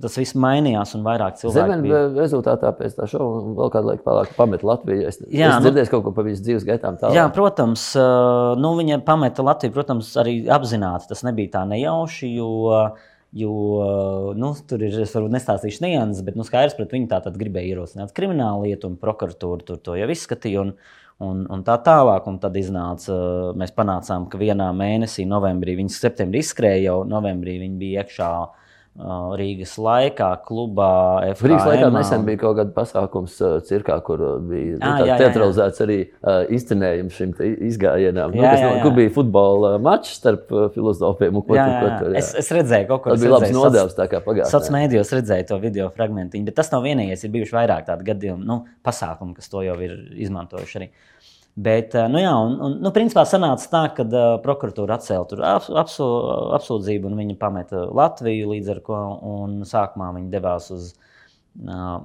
tas 0.02 0.16
viss 0.18 0.34
mainījās 0.42 0.96
un 0.98 1.04
vairāk 1.06 1.36
cilvēku. 1.38 1.58
Zemen 1.60 1.84
bija 1.86 2.04
rezultātā 2.16 2.72
pēc 2.74 2.96
tā 2.98 3.06
šova 3.10 3.42
vēl 3.60 3.74
kādu 3.74 3.92
laiku 3.92 4.08
vēlāk 4.08 4.32
pameta 4.38 4.66
Latviju. 4.66 5.04
Es, 5.06 5.20
jā, 5.30 5.52
es 5.52 5.60
nu- 5.60 5.68
dzirdēju 5.68 5.86
nu, 5.86 5.92
kaut 5.94 6.06
ko 6.08 6.14
par 6.16 6.26
viņas 6.26 6.42
dzīves 6.42 6.66
gaitām 6.66 6.98
tālāk. 6.98 7.14
Jā, 7.14 7.26
protams, 7.34 7.92
nu, 8.58 8.72
viņa 8.80 9.02
pameta 9.06 9.46
Latviju, 9.46 9.76
protams, 9.76 10.14
arī 10.18 10.40
apzināti. 10.50 11.06
Tas 11.12 11.22
nebija 11.22 11.54
tā 11.60 11.62
nejauši, 11.70 12.32
jo 12.34 12.50
uh, 12.66 13.06
Jo 13.36 14.34
nu, 14.38 14.52
tur 14.68 14.84
ir, 14.86 14.94
es 15.02 15.14
varbūt 15.16 15.34
nestāstīšu 15.34 15.82
nianses, 15.84 16.22
bet 16.24 16.38
nu, 16.38 16.44
skaidrs, 16.46 16.76
ka 16.78 16.86
viņi 16.92 17.08
tā 17.10 17.18
tad 17.24 17.34
gribēja 17.40 17.74
ierosināt 17.74 18.14
kriminālu 18.16 18.68
lietu, 18.68 18.88
un 18.88 19.00
prokuratūra 19.00 19.66
tur 19.66 19.80
to 19.82 19.96
jau 19.98 20.06
izskatīja. 20.14 20.62
Un, 20.62 20.70
un, 21.22 21.42
un 21.52 21.64
tā 21.66 21.76
tālāk. 21.84 22.28
Un 22.30 22.38
tad 22.42 22.56
iznāca, 22.60 23.16
mēs 23.58 23.74
panācām, 23.76 24.28
ka 24.30 24.40
vienā 24.40 24.68
mēnesī, 24.76 25.26
novembrī, 25.28 25.76
viņas 25.80 26.00
septembrī 26.06 26.44
izskrēja, 26.44 26.90
jau 26.90 27.00
novembrī 27.08 27.58
viņi 27.64 27.80
bija 27.80 28.04
iekšā 28.04 28.30
Rīgas 28.96 29.74
laikā, 29.76 30.28
klubā. 30.46 30.90
FKM. 31.34 31.50
Rīgas 31.50 31.66
laikā 31.68 31.88
nesen 31.92 32.22
bija 32.24 32.40
kaut 32.40 32.56
kāda 32.60 32.72
pasākums 32.76 33.34
cirkā, 33.68 33.98
kur 34.06 34.22
bija 34.48 34.78
nu, 34.80 34.92
jā, 35.04 35.18
teatralizēts 35.20 35.82
jā, 35.82 35.84
jā. 35.84 35.88
arī 36.32 36.54
izcinējums 36.56 37.18
šim 37.18 37.34
izgājienam. 37.68 38.32
Nu, 38.32 38.40
jā, 38.40 38.54
nu, 38.54 38.62
jā, 38.62 38.70
jā. 38.78 38.84
Kur 38.86 38.94
bija 38.96 39.12
futbola 39.18 39.74
mačs 39.82 40.16
starp 40.16 40.48
filozofiem 40.74 41.36
un 41.36 41.44
ko. 41.44 41.58
Jā. 41.58 41.66
Es, 42.16 42.32
es 42.40 42.48
redzēju, 42.56 42.88
kaut 42.88 43.04
ko 43.04 43.12
tādu. 43.12 43.18
Tas 43.18 43.26
bija 43.26 43.34
labs 43.36 43.54
nodevs, 43.56 43.98
tā 43.98 44.08
kā 44.12 44.22
pagājušajā. 44.24 44.52
Sociālajā 44.54 44.78
mēdījos 44.78 45.12
redzēju 45.18 45.48
to 45.50 45.60
video 45.66 45.90
fragment, 45.92 46.38
bet 46.48 46.56
tas 46.56 46.72
nav 46.72 46.86
vienīgais. 46.86 47.26
Ir 47.26 47.34
bijuši 47.36 47.56
vairāk 47.58 47.84
tādu 47.90 48.06
gadījumu, 48.08 48.48
nu, 48.48 48.62
pasākumu, 48.86 49.36
kas 49.36 49.52
to 49.52 49.66
jau 49.66 49.76
ir 49.84 49.98
izmantojuši 50.24 50.80
arī. 50.80 50.90
Bet, 51.56 51.94
eh, 51.96 52.04
nu 52.12 52.20
jā, 52.20 52.34
un, 52.36 52.58
un, 52.60 52.74
nu, 52.84 52.90
principā 52.92 53.22
sanāca 53.24 53.70
tā, 53.72 53.80
ka 53.96 54.04
uh, 54.04 54.24
prokuratūra 54.44 54.98
atcēla 54.98 55.54
ap, 55.56 55.68
apsūdzību 56.58 57.08
un 57.08 57.16
viņa 57.16 57.36
pameta 57.40 57.86
Latviju 57.96 58.50
līdz 58.50 58.74
ar 58.74 58.82
un 59.24 59.62
sākumā 59.64 60.10
viņi 60.18 60.28
devās 60.34 60.68
uz 60.74 60.90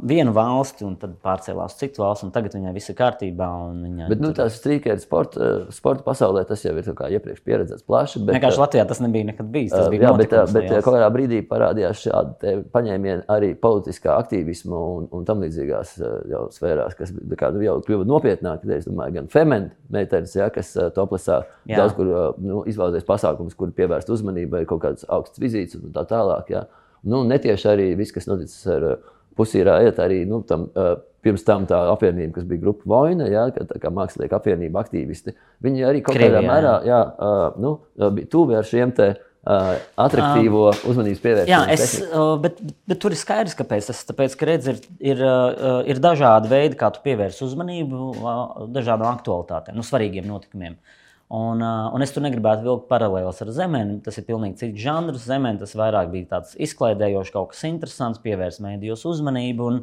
vienu 0.08 0.32
valsti, 0.36 0.86
un 0.88 0.94
tad 1.00 1.18
pārcēlās 1.24 1.74
uz 1.74 1.80
citu 1.80 2.04
valsti, 2.04 2.28
un 2.28 2.32
tagad 2.36 2.54
viņai 2.56 2.72
viss 2.76 2.92
ir 2.92 2.96
kārtībā. 2.98 3.48
Viņa, 3.82 4.08
bet, 4.12 4.22
nu, 4.24 4.32
tās 4.36 4.56
strīkeri 4.60 5.04
sporta, 5.04 5.50
sporta 5.76 6.06
pasaulē 6.06 6.46
tas 6.48 6.64
jau 6.64 6.74
ir 6.78 6.88
iepriekš 6.88 7.44
pieredzēts 7.44 7.86
plaši. 7.88 8.22
Bet, 8.24 8.38
Vienkārši 8.38 8.62
Latvijā 8.62 8.86
tas 8.88 9.02
nebija 9.04 9.28
nekad 9.32 9.52
bijis. 9.52 9.74
Tas 9.76 9.92
bija 9.92 10.08
jā, 10.08 10.14
bet, 10.22 10.36
bet 10.56 10.70
kaut 10.72 10.96
kādā 10.96 11.12
brīdī 11.14 11.42
parādījās 11.50 12.06
šādi 12.06 12.56
paņēmieni 12.72 13.28
arī 13.32 13.52
politiskā 13.60 14.16
aktīvisma 14.24 14.82
un, 14.96 15.10
un 15.12 15.28
tam 15.28 15.44
līdzīgās 15.44 15.96
jau 16.32 16.46
sfērās, 16.56 16.96
kas 17.00 17.12
kā, 17.36 17.52
nu, 17.52 17.64
jau 17.68 17.78
kļuva 17.86 18.08
nopietnāk. 18.08 18.68
Es 18.72 18.88
domāju, 18.88 19.20
gan 19.20 19.32
Femena 19.32 19.72
meitenes, 19.92 20.36
ja, 20.38 20.48
kas 20.54 20.74
toplasā 20.96 21.42
jā. 21.68 21.82
daudz 21.82 21.98
kur 21.98 22.12
nu, 22.40 22.64
izvēlēties 22.72 23.08
pasākumus, 23.08 23.58
kur 23.60 23.76
pievērst 23.76 24.12
uzmanību, 24.16 24.64
ir 24.64 24.70
kaut 24.70 24.86
kādas 24.86 25.08
augstas 25.12 25.44
vizītes 25.44 25.82
un 25.82 25.92
tā 25.96 26.08
tālāk. 26.08 26.54
Ja. 26.56 26.70
Nu, 27.04 27.24
netieši 27.28 27.68
arī 27.68 27.88
viss, 27.98 28.14
kas 28.14 28.30
noticis 28.30 28.62
ar 28.70 28.94
pusīrā 29.38 29.80
iet 29.86 30.00
arī 30.04 30.22
nu, 30.30 30.42
tam, 30.48 30.68
uh, 30.76 30.94
pirms 31.26 31.44
tam 31.48 31.66
tā 31.70 31.80
apvienība, 31.92 32.36
kas 32.40 32.48
bija 32.50 32.64
grupa 32.64 32.88
Vaina, 32.90 33.28
ja, 33.32 33.48
tā 33.54 33.80
kā 33.82 33.92
mākslinieka 33.94 34.40
apvienība, 34.40 34.84
aktīvisti. 34.84 35.36
Viņi 35.66 35.84
arī 35.88 36.06
kaut 36.06 36.18
Krievijā, 36.18 36.40
kādā 36.40 36.48
mērā 36.48 36.78
jā, 36.88 37.02
uh, 37.02 37.60
nu, 37.62 37.76
bija 38.18 38.32
tuvi 38.32 38.58
ar 38.60 38.68
šiem 38.68 38.96
te. 38.98 39.14
Attraktīvo 39.42 40.68
uh, 40.70 40.82
uzmanības 40.86 41.22
pievēršanu. 41.24 41.50
Jā, 41.50 41.62
es, 41.74 41.96
uh, 42.06 42.36
bet, 42.38 42.60
bet 42.86 43.00
tur 43.02 43.10
ir 43.10 43.18
skaidrs, 43.18 43.56
kāpēc. 43.58 43.88
Tas 43.90 44.04
tāpēc, 44.06 44.36
ka 44.38 44.46
redz, 44.46 44.68
ir, 44.70 44.84
ir, 45.02 45.24
uh, 45.26 45.80
ir 45.90 45.98
dažādi 45.98 46.52
veidi, 46.52 46.78
kā 46.78 46.92
tu 46.94 47.02
pievērsi 47.02 47.42
uzmanību 47.48 48.12
uh, 48.12 48.36
dažādām 48.70 49.10
aktualitātēm, 49.10 49.80
nu, 49.82 49.88
svarīgiem 49.88 50.30
notikumiem. 50.30 50.78
Uh, 50.78 51.01
Un, 51.32 51.62
uh, 51.64 51.88
un 51.96 52.04
es 52.04 52.12
tur 52.12 52.26
negribētu 52.26 52.66
vilkt 52.66 52.90
paralēlus 52.90 53.38
ar 53.46 53.54
zemēm. 53.56 53.94
Tas 54.04 54.18
ir 54.20 54.26
pilnīgi 54.28 54.60
cits 54.60 54.82
žanrs. 54.84 55.24
Zemē 55.30 55.54
tas 55.62 55.72
vairāk 55.80 56.10
bija 56.12 56.28
tāds 56.34 56.58
izklaidējošs, 56.60 57.32
kaut 57.32 57.54
kas 57.54 57.62
interesants, 57.70 58.20
pievērst 58.26 58.60
mēdījos 58.66 59.06
uzmanību 59.08 59.70
un, 59.70 59.78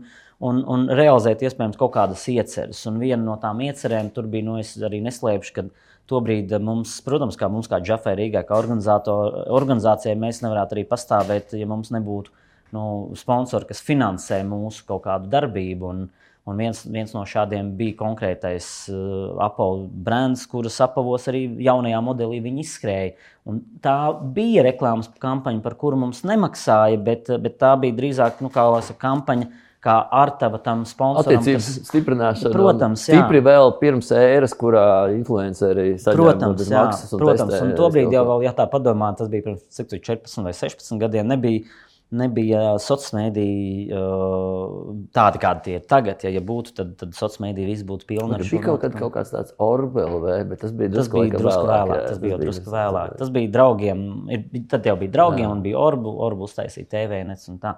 un, 0.45 0.61
un 0.69 0.85
realizēt 0.93 1.47
iespējams 1.49 1.81
kaut 1.81 1.95
kādas 1.95 2.27
ieceres. 2.29 2.83
Un 2.91 3.01
viena 3.01 3.23
no 3.23 3.39
tām 3.41 3.63
iecerēm 3.65 4.13
tur 4.13 4.29
bija, 4.29 4.45
nu, 4.45 4.59
es 4.61 4.75
arī 4.77 5.01
neslēpšu, 5.07 5.55
ka 5.57 5.65
tobrīd 6.13 6.53
mums, 6.61 6.99
protams, 7.07 7.41
kā 7.41 7.49
mums, 7.53 7.71
kā 7.73 7.81
Džafai 7.81 8.13
Rīgā, 8.21 8.45
kā 8.45 8.61
organizācijai, 8.61 10.19
mēs 10.21 10.43
nevarētu 10.45 10.77
arī 10.77 10.85
pastāvēt, 10.93 11.57
ja 11.57 11.69
mums 11.71 11.89
nebūtu 11.97 12.37
nu, 12.77 12.85
sponsori, 13.17 13.71
kas 13.73 13.81
finansē 13.89 14.43
mūsu 14.45 14.85
kaut 14.89 15.07
kādu 15.09 15.33
darbību. 15.33 15.95
Un, 15.95 16.09
Un 16.49 16.57
viens, 16.57 16.81
viens 16.89 17.11
no 17.13 17.25
šādiem 17.29 17.75
bija 17.77 17.97
konkrētais 17.99 18.67
uh, 18.89 19.37
Apple 19.45 19.85
brands, 20.05 20.47
kuras 20.49 20.79
apavos 20.81 21.29
arī 21.29 21.43
jaunajā 21.67 22.01
modelī 22.05 22.41
viņi 22.45 22.65
izskrēja. 22.65 23.15
Un 23.49 23.61
tā 23.85 23.97
bija 24.37 24.65
reklāmas 24.65 25.11
kampaņa, 25.21 25.61
par 25.65 25.77
kuru 25.81 26.01
mums 26.01 26.23
nemaksāja, 26.29 27.01
bet, 27.05 27.29
bet 27.45 27.59
tā 27.61 27.75
bija 27.81 27.97
drīzāk 28.01 28.45
nu, 28.45 28.53
lasa, 28.55 28.97
kampaņa. 28.99 29.51
Kā 29.79 29.93
Artava 30.11 30.59
tam 30.59 30.81
sponsoram. 30.83 31.37
Attiecības 31.39 31.67
kas, 31.69 31.85
stiprināšana. 31.87 32.51
Protams, 32.51 33.05
jā. 33.07 33.21
Stipri 33.21 33.39
vēl 33.47 33.71
pirms 33.79 34.09
ēras, 34.11 34.51
kurā 34.59 34.83
influenceri 35.15 35.93
saņēma 36.03 36.17
protams, 36.19 36.65
jā, 36.67 36.81
maksas. 36.83 37.13
Protams, 37.15 37.55
un 37.63 37.71
tobrīd 37.79 38.11
jau, 38.11 38.25
vēl, 38.27 38.43
ja 38.49 38.57
tā 38.59 38.67
padomā, 38.73 39.13
tas 39.21 39.31
bija 39.31 39.47
pirms 39.47 39.79
14 39.79 40.43
vai 40.49 40.57
16 40.59 40.99
gadiem, 40.99 41.31
nebija 41.31 41.63
nebija 42.15 42.61
sociālā 42.81 43.27
mēdīja 43.27 44.01
tāda, 45.15 45.41
kāda 45.41 45.63
tie 45.65 45.75
ir 45.79 45.85
tagad. 45.89 46.23
Ja, 46.25 46.33
ja 46.33 46.43
būtu, 46.45 46.73
tad, 46.79 46.95
tad 47.01 47.13
sociālā 47.17 47.49
mēdīja 47.49 47.69
viss 47.69 47.87
būtu 47.89 48.09
pilna 48.09 48.39
ar 48.39 48.45
šo. 48.45 48.57
Bija 48.57 48.65
kaut, 48.65 48.81
kad, 48.85 48.97
kaut 48.97 49.13
kāds 49.17 49.33
tāds 49.35 49.55
Orwell, 49.63 50.19
vai, 50.23 50.39
bet 50.49 50.63
tas 50.65 50.73
bija 50.77 50.93
drusku, 50.95 51.21
tas 51.21 51.29
bija 51.29 51.43
drusku 51.43 51.67
vēlāk. 51.69 51.73
vēlāk 51.73 52.01
jā, 52.01 52.09
tas 52.09 52.23
bija 52.23 52.41
drusku 52.43 52.75
vēlāk. 52.75 53.15
Tas 53.21 53.33
bija 53.35 53.53
draugiem, 53.59 54.05
ir, 54.35 54.47
tad 54.73 54.89
jau 54.89 54.97
bija 55.03 55.15
draugiem 55.19 55.47
jā. 55.47 55.53
un 55.53 55.65
bija 55.67 55.83
Orbu, 55.83 56.15
Orbu 56.29 56.49
uztaisīja 56.49 56.91
TV 56.95 57.21
nets 57.29 57.53
un 57.53 57.61
tā. 57.63 57.75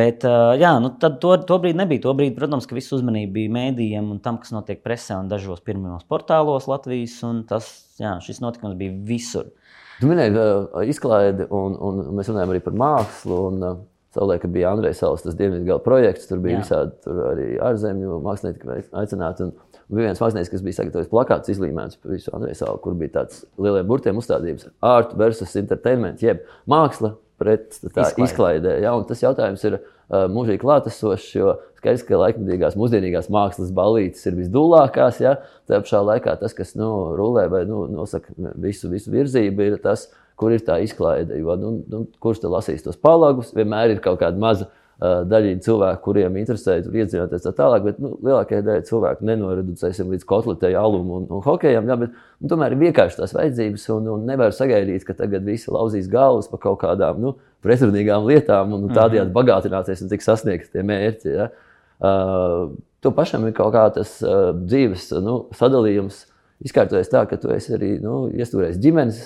Bet, 0.00 0.24
jā, 0.60 0.72
nu 0.82 0.94
tad 1.02 1.20
to, 1.22 1.34
to 1.48 1.60
brīdi 1.62 1.80
nebija. 1.82 2.06
To 2.08 2.16
brīdi, 2.16 2.36
protams, 2.38 2.68
ka 2.68 2.78
visu 2.78 2.96
uzmanību 2.98 3.36
bija 3.36 3.54
mēdījiem 3.58 4.08
un 4.14 4.22
tam, 4.24 4.40
kas 4.42 4.54
notiek 4.56 4.80
presē 4.84 5.20
un 5.20 5.28
dažos 5.32 5.60
pirmajos 5.66 6.08
portālos 6.08 6.68
Latvijas, 6.70 7.18
un 7.28 7.44
tas, 7.48 7.68
jā, 8.00 8.16
šis 8.24 8.40
notikums 8.44 8.78
bija 8.80 8.96
visur. 9.08 9.52
Tu 10.00 10.08
minēji 10.10 10.36
uh, 10.36 10.80
izklaidi, 10.88 11.46
un, 11.56 11.76
un 11.80 12.02
mēs 12.18 12.28
runājam 12.32 12.52
arī 12.52 12.62
par 12.64 12.74
mākslu. 12.76 13.42
Un, 13.50 13.62
uh, 13.64 13.84
Savulaik 14.16 14.46
bija 14.48 14.70
Andrejs 14.72 15.02
Salas, 15.02 15.20
tas 15.20 15.34
Dienvidgala 15.36 15.82
projekts, 15.84 16.24
tur 16.28 16.40
bija 16.40 16.56
Jā. 16.56 16.62
visādi 16.62 16.94
tur 17.04 17.18
arī 17.34 17.48
ārzemju 17.60 18.20
mākslinieki 18.24 18.78
aicināti. 18.96 19.44
Un 19.44 19.52
bija 19.92 20.08
viens 20.08 20.22
mākslinieks, 20.22 20.52
kas 20.54 20.64
bija 20.64 20.78
sagatavojis 20.78 21.10
plakāts 21.10 21.52
izlīmēts 21.52 22.00
par 22.00 22.14
visu 22.14 22.32
Andreju 22.32 22.56
Salu, 22.56 22.80
kur 22.80 22.96
bija 22.96 23.12
tāds 23.18 23.42
lieliem 23.60 23.90
burtiem 23.90 24.16
uzstādījums- 24.16 24.70
art 24.94 25.12
versus 25.20 25.52
entertainment, 25.60 26.24
jeb 26.24 26.40
māksla 26.64 27.12
pret 27.36 27.76
tā 27.92 28.08
izklaidē. 28.24 28.78
Ja? 28.80 28.94
Un 28.96 29.04
tas 29.04 29.20
jautājums 29.20 29.64
ir 29.68 29.80
mūžīgi 30.10 30.62
klātesošs, 30.62 31.32
jo 31.34 31.56
Skaidrs, 31.76 32.04
ka 32.06 32.18
laikmatīgās, 32.18 32.76
mūsdienīgās 32.78 33.28
mākslas 33.30 33.72
balītes 33.74 34.24
ir 34.26 34.36
visdūlākās. 34.38 35.20
Ja? 35.22 35.36
Tā 35.68 35.82
pašā 35.84 36.00
laikā 36.02 36.36
tas, 36.40 36.54
kas 36.56 36.74
nu, 36.78 36.88
rulē 37.18 37.46
vai 37.52 37.64
nu, 37.68 37.84
nosaka 37.90 38.32
visu, 38.62 38.90
visu 38.90 39.12
virzību, 39.12 39.66
ir 39.66 39.76
tas, 39.82 40.08
kur 40.40 40.54
ir 40.54 40.64
tā 40.66 40.80
izklaide. 40.84 41.38
Jo, 41.38 41.54
nu, 41.60 41.76
nu, 41.90 42.02
kurš 42.22 42.42
te 42.42 42.50
lasīs 42.50 42.84
tos 42.84 42.98
palagus, 42.98 43.54
vienmēr 43.56 43.94
ir 43.94 44.02
kaut 44.04 44.18
kāda 44.22 44.40
maza 44.40 44.70
daļiņa 44.96 45.60
cilvēku, 45.60 46.00
kuriem 46.06 46.38
interesē 46.40 46.78
tur 46.80 46.94
iedzināties 46.96 47.42
tā 47.44 47.50
tālāk, 47.56 47.82
bet 47.84 47.98
nu, 48.00 48.14
lielākajai 48.24 48.64
daļai 48.64 48.84
cilvēku 48.88 49.26
nenoreducēsim 49.28 50.08
līdz 50.14 50.24
kotletei, 50.28 50.72
alum 50.80 51.10
un, 51.18 51.26
un 51.28 51.42
hokejam. 51.44 51.84
Jā, 51.90 51.98
bet, 52.00 52.14
nu, 52.40 52.48
tomēr 52.48 52.72
ir 52.72 52.80
vienkārši 52.86 53.20
tās 53.20 53.36
vajadzības, 53.36 53.84
un, 53.92 54.08
un 54.14 54.24
nevar 54.30 54.56
sagaidīt, 54.56 55.04
ka 55.04 55.18
tagad 55.18 55.44
visi 55.44 55.68
lauzīs 55.72 56.08
galvas 56.08 56.48
par 56.48 56.64
kaut 56.64 56.80
kādām 56.86 57.20
nu, 57.20 57.34
pretrunīgām 57.66 58.26
lietām 58.30 58.74
un 58.76 58.88
tādējādi 58.88 59.28
mhm. 59.28 59.36
bagātināties 59.36 60.04
un 60.04 60.12
tik 60.12 60.24
sasniegt 60.24 60.72
tie 60.72 60.86
mērķi. 60.86 61.36
Ja. 61.36 61.50
Uh, 61.96 62.76
tu 63.04 63.12
pašam 63.16 63.46
ir 63.48 63.54
kaut 63.56 63.74
kā 63.76 63.86
tas 63.98 64.18
uh, 64.24 64.50
dzīves 64.56 65.10
nu, 65.24 65.44
sadalījums. 65.56 66.24
Izkārtojas 66.64 67.10
tā, 67.12 67.26
ka 67.28 67.36
tu 67.36 67.50
esi 67.52 67.74
arī 67.76 67.98
nu, 68.00 68.30
iestūrējis 68.32 68.78
ģimenes 68.80 69.18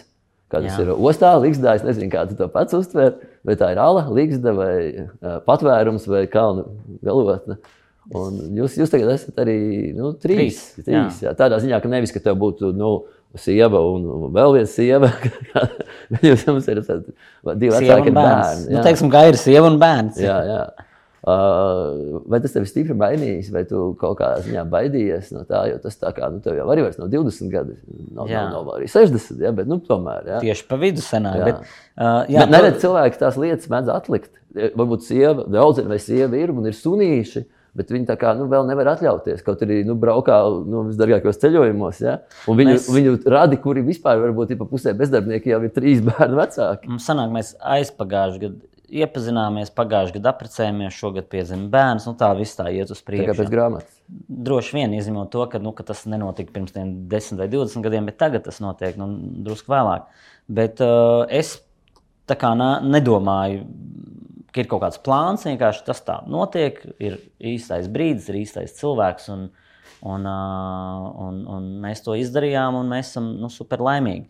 Kā 0.50 0.58
tas 0.58 0.74
Jā. 0.74 0.82
ir 0.82 0.96
ostā, 0.96 1.30
Ligzdā. 1.38 1.76
Es 1.78 1.84
nezinu, 1.86 2.10
kā 2.10 2.24
tu 2.26 2.34
to 2.38 2.48
pats 2.50 2.74
uztver, 2.74 3.20
vai 3.46 3.54
tā 3.58 3.70
ir 3.70 3.78
ala, 3.78 4.08
Ligzda 4.10 4.54
vai 4.56 4.72
uh, 4.90 5.36
patvērums 5.46 6.08
vai 6.10 6.24
kalnu 6.30 6.64
galotne. 7.06 7.60
Un 8.16 8.40
jūs, 8.58 8.74
jūs 8.80 8.90
tagad 8.90 9.12
esat 9.12 9.38
arī 9.38 9.60
nu, 9.94 10.10
trīs. 10.18 10.58
trīs, 10.74 10.88
trīs 10.88 11.20
jā. 11.22 11.28
Jā. 11.28 11.36
Tādā 11.38 11.60
ziņā, 11.62 11.78
ka 11.78 11.90
nevis, 11.92 12.10
ka 12.10 12.22
tev 12.24 12.40
būtu 12.40 12.72
nu, 12.74 12.90
sieva 13.38 13.80
un 13.86 14.30
vēl 14.34 14.58
viena 14.58 14.70
sieva, 14.70 15.10
jūs 16.26 16.46
jums 16.48 16.68
ir 16.70 16.82
divi 16.82 17.72
vecāki 17.76 18.10
bērni. 18.10 18.14
bērni 18.14 18.70
nu, 18.74 18.84
teiksim, 18.86 19.10
kā 19.12 19.26
ir 19.30 19.38
sieva 19.40 19.70
un 19.70 19.78
bērns. 19.80 20.18
Jā, 20.22 20.38
jā. 20.48 20.62
Uh, 21.20 22.22
vai 22.32 22.38
tas 22.40 22.54
tev 22.54 22.64
ir 22.64 22.70
stipri 22.70 22.94
mainījis, 22.96 23.50
vai 23.52 23.60
tu 23.68 23.90
kaut 24.00 24.16
kādā 24.22 24.38
ziņā 24.40 24.62
baidījies 24.72 25.34
no 25.34 25.42
tā, 25.44 25.66
jo 25.68 25.76
tas 25.82 25.98
tā 26.00 26.14
kā, 26.16 26.30
nu, 26.32 26.40
tev 26.40 26.56
jau 26.56 26.64
arī 26.72 26.86
vairs 26.86 26.96
nav 26.96 27.10
20 27.12 27.52
gadi, 27.52 27.76
nav, 28.16 28.30
jā. 28.30 28.46
nav, 28.48 28.64
nav 28.64 28.70
arī 28.78 28.88
60, 28.88 29.42
ja, 29.44 29.52
bet, 29.52 29.68
nu, 29.68 29.76
tomēr. 29.84 30.24
Jā. 30.24 30.38
Tieši 30.46 30.64
pa 30.70 30.78
vidu 30.80 31.04
senāk. 31.04 31.36
Jā. 31.36 31.50
Bet, 31.50 31.74
uh, 32.00 32.22
jā, 32.24 32.40
bet 32.40 32.54
neredz 32.54 32.80
cilvēki 32.80 33.20
tās 33.20 33.36
lietas 33.36 33.68
mēdz 33.68 33.92
atlikt. 33.92 34.32
Varbūt 34.56 35.04
sieva, 35.06 35.44
draudzene 35.44 35.92
vai 35.92 36.00
sieva 36.00 36.40
ir 36.40 36.54
un 36.56 36.64
ir 36.66 36.78
sunīši, 36.78 37.44
bet 37.76 37.92
viņi 37.94 38.08
tā 38.08 38.16
kā 38.20 38.32
nu, 38.38 38.46
vēl 38.50 38.66
nevar 38.68 38.92
atļauties. 38.94 39.44
Kaut 39.46 39.62
arī 39.66 39.82
nu, 39.86 39.96
braukā 40.00 40.40
nu, 40.66 40.86
visdārgākajos 40.88 41.40
ceļojumos. 41.42 42.00
Ja? 42.04 42.16
Un 42.50 42.58
viņu, 42.60 42.74
mēs... 42.74 42.88
viņu 42.94 43.14
radi, 43.30 43.60
kuri 43.62 43.84
vispār 43.86 44.20
varbūt 44.24 44.54
ir 44.54 44.60
pa 44.60 44.68
pusē 44.70 44.94
bezdarbnieki, 44.98 45.52
jau 45.54 45.62
ir 45.66 45.74
trīs 45.76 46.02
bērnu 46.08 46.40
vecāki. 46.40 46.90
Mums 46.90 47.08
sanāk, 47.10 47.32
mēs 47.36 47.54
aizpagājuši 47.78 48.44
gadu 48.46 48.68
iepazināmies, 48.90 49.70
pagājušajā 49.74 50.16
gadā 50.18 50.32
apprecējāmies, 50.34 50.96
šogad 50.96 51.28
piedzima 51.30 51.68
bērns. 51.70 52.08
Nu, 52.08 52.16
tā 52.18 52.30
viss 52.38 52.58
tā 52.58 52.66
iet 52.74 52.90
uz 52.90 53.02
priekšu. 53.06 53.30
Kāpēc 53.30 53.52
grāmatas? 53.52 54.00
Droši 54.50 54.76
vien 54.80 54.94
izņemot 54.98 55.30
to, 55.30 55.44
ka, 55.52 55.60
nu, 55.62 55.72
ka 55.76 55.86
tas 55.86 56.02
nenotika 56.10 56.54
pirms 56.56 56.74
10 56.74 57.38
vai 57.38 57.48
20 57.52 57.86
gadiem, 57.86 58.08
bet 58.10 58.18
tagad 58.20 58.46
tas 58.48 58.58
notiek 58.62 58.98
nu, 58.98 59.10
drusku 59.46 59.70
vēlāk. 59.70 60.08
Bet 60.50 60.82
uh, 60.82 61.22
es 61.30 61.60
tā 62.30 62.36
kā 62.38 62.52
nā, 62.58 62.72
nedomāju, 62.82 63.62
ir 64.58 64.68
kaut 64.70 64.82
kāds 64.84 65.00
plāns. 65.04 65.46
Vienkārši 65.46 65.86
tas 65.86 66.02
tā 66.06 66.20
notiek, 66.30 66.80
ir 67.02 67.18
īstais 67.38 67.90
brīdis, 67.92 68.30
ir 68.30 68.40
īstais 68.42 68.76
cilvēks. 68.80 69.30
Un, 69.34 69.48
un, 70.06 70.30
un, 71.26 71.42
un 71.56 71.68
mēs 71.82 72.02
to 72.06 72.16
izdarījām, 72.18 72.78
un 72.80 72.90
mēs 72.90 73.12
esam 73.12 73.34
nu, 73.40 73.52
super 73.52 73.82
laimīgi. 73.84 74.26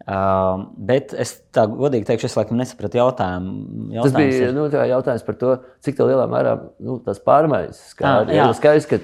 Uh, 0.00 0.62
bet 0.80 1.12
es 1.12 1.34
tā 1.52 1.66
godīgi 1.68 2.06
teikšu, 2.08 2.30
es 2.30 2.34
laikam 2.38 2.56
nesapratu 2.56 2.96
jautājumu. 2.96 3.50
Jautājums 3.92 4.06
tas 4.06 4.14
bija 4.16 4.46
ir... 4.46 4.54
nu, 4.56 4.62
jautājums 4.72 5.24
par 5.26 5.36
to, 5.42 5.50
cik 5.84 6.00
lielā 6.00 6.24
mērā 6.32 6.54
nu, 6.80 6.96
tās 7.04 7.20
pārmaiņas 7.26 7.82
skar. 7.92 8.32
Jā, 8.32 8.46
skaidrs, 8.56 8.88
ka 8.88 8.96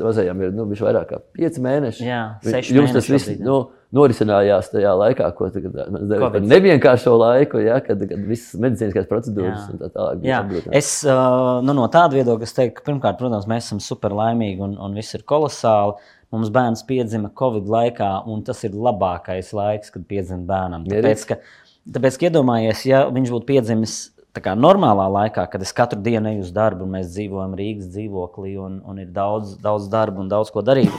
mazajam 0.00 0.40
ir 0.46 0.56
nu, 0.56 0.64
vairāk 0.72 1.12
kā 1.12 1.20
5 1.36 1.60
mēneši. 1.68 2.08
Jā, 2.08 2.22
Jums 2.72 2.96
tas 2.96 3.10
viss 3.12 3.36
nu, 3.44 3.58
norisinājās 3.94 4.68
tajā 4.72 4.90
laikā, 5.00 5.30
ko 5.36 5.48
mēs 5.48 5.54
devām 6.10 6.34
par 6.34 6.44
nevienkāršo 6.44 7.14
laiku, 7.16 7.62
ja, 7.64 7.78
kad, 7.84 8.02
kad 8.10 8.26
visas 8.28 8.58
medicīniskās 8.60 9.08
procedūras 9.08 9.62
jā. 9.62 9.72
un 9.72 9.80
tā 9.80 9.88
tālāk. 9.94 10.26
Jā. 10.28 10.42
Es 10.76 10.90
uh, 11.08 11.62
nu, 11.64 11.74
no 11.78 11.86
tāda 11.92 12.18
viedokļa 12.18 12.50
teiktu, 12.60 12.76
ka 12.80 12.86
pirmkārt, 12.90 13.20
protams, 13.20 13.48
mēs 13.48 13.70
esam 13.70 13.80
super 13.84 14.12
laimīgi 14.18 14.64
un, 14.66 14.76
un 14.84 14.98
viss 14.98 15.16
ir 15.16 15.24
kolosāli. 15.28 15.96
Mums 16.34 16.50
bērns 16.52 16.84
piedzima 16.84 17.30
Covid 17.40 17.70
laikā, 17.72 18.10
un 18.28 18.42
tas 18.44 18.60
ir 18.68 18.76
labākais 18.76 19.54
laiks, 19.56 19.88
kad 19.94 20.04
piedzima 20.10 20.44
bērnam. 20.50 20.84
Tāpēc, 20.90 21.24
ka, 21.30 21.38
tāpēc, 21.96 22.20
ka 22.20 22.28
iedomājies, 22.28 22.84
ja 22.90 23.06
viņš 23.08 23.32
būtu 23.32 23.48
piedzimis 23.48 23.94
kā, 24.36 24.52
normālā 24.52 25.06
laikā, 25.14 25.46
kad 25.48 25.64
es 25.64 25.72
katru 25.72 26.02
dienu 26.04 26.34
eju 26.34 26.44
uz 26.44 26.52
darbu, 26.52 26.84
un 26.84 26.98
mēs 26.98 27.08
dzīvojam 27.14 27.56
Rīgas 27.58 27.88
dzīvoklī, 27.94 28.52
un, 28.60 28.78
un 28.84 29.00
ir 29.00 29.08
daudz, 29.14 29.56
daudz 29.62 29.88
darba 29.92 30.20
un 30.20 30.28
daudz 30.28 30.52
ko 30.52 30.60
darīt. 30.66 30.92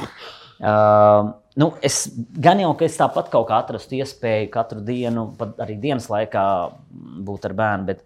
Uh, 0.59 1.31
nu, 1.55 1.71
es 1.79 2.01
gan 2.35 2.59
jau, 2.59 2.73
ka 2.75 2.83
es 2.83 2.97
tāpat 2.99 3.29
kaut 3.31 3.47
kā 3.47 3.61
atrastu 3.63 3.95
iespēju 3.95 4.49
katru 4.51 4.81
dienu, 4.83 5.29
pat 5.39 5.61
arī 5.63 5.77
dienas 5.79 6.09
laikā 6.11 6.43
būt 7.23 7.47
ar 7.47 7.55
bērnu, 7.55 7.87
bet 7.87 8.03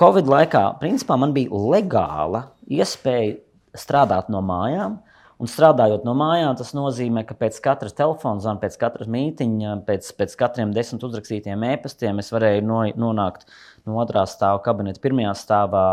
Covid 0.00 0.30
laikā, 0.32 0.62
principā, 0.80 1.18
man 1.20 1.34
bija 1.36 1.52
legāla 1.52 2.46
iespēja 2.72 3.36
strādāt 3.76 4.32
no 4.32 4.40
mājām. 4.40 5.00
Un 5.40 5.48
strādājot 5.48 6.02
no 6.04 6.12
mājām, 6.16 6.52
tas 6.56 6.74
nozīmē, 6.76 7.22
ka 7.24 7.32
pēc 7.36 7.56
katras 7.64 7.94
telefona 7.96 8.42
zvana, 8.44 8.60
pēc 8.60 8.74
katras 8.80 9.08
mītiņa, 9.08 9.78
pēc, 9.86 10.10
pēc 10.18 10.34
katriem 10.36 10.74
desmit 10.76 11.04
uzrakstītiem 11.08 11.64
e-pastiem 11.70 12.20
es 12.20 12.28
varēju 12.32 12.66
no, 12.68 12.82
nonākt 13.00 13.46
no 13.88 13.96
otrā 14.02 14.26
stāva 14.28 14.60
kabineta, 14.64 15.00
pirmajā 15.00 15.32
stāvā, 15.40 15.86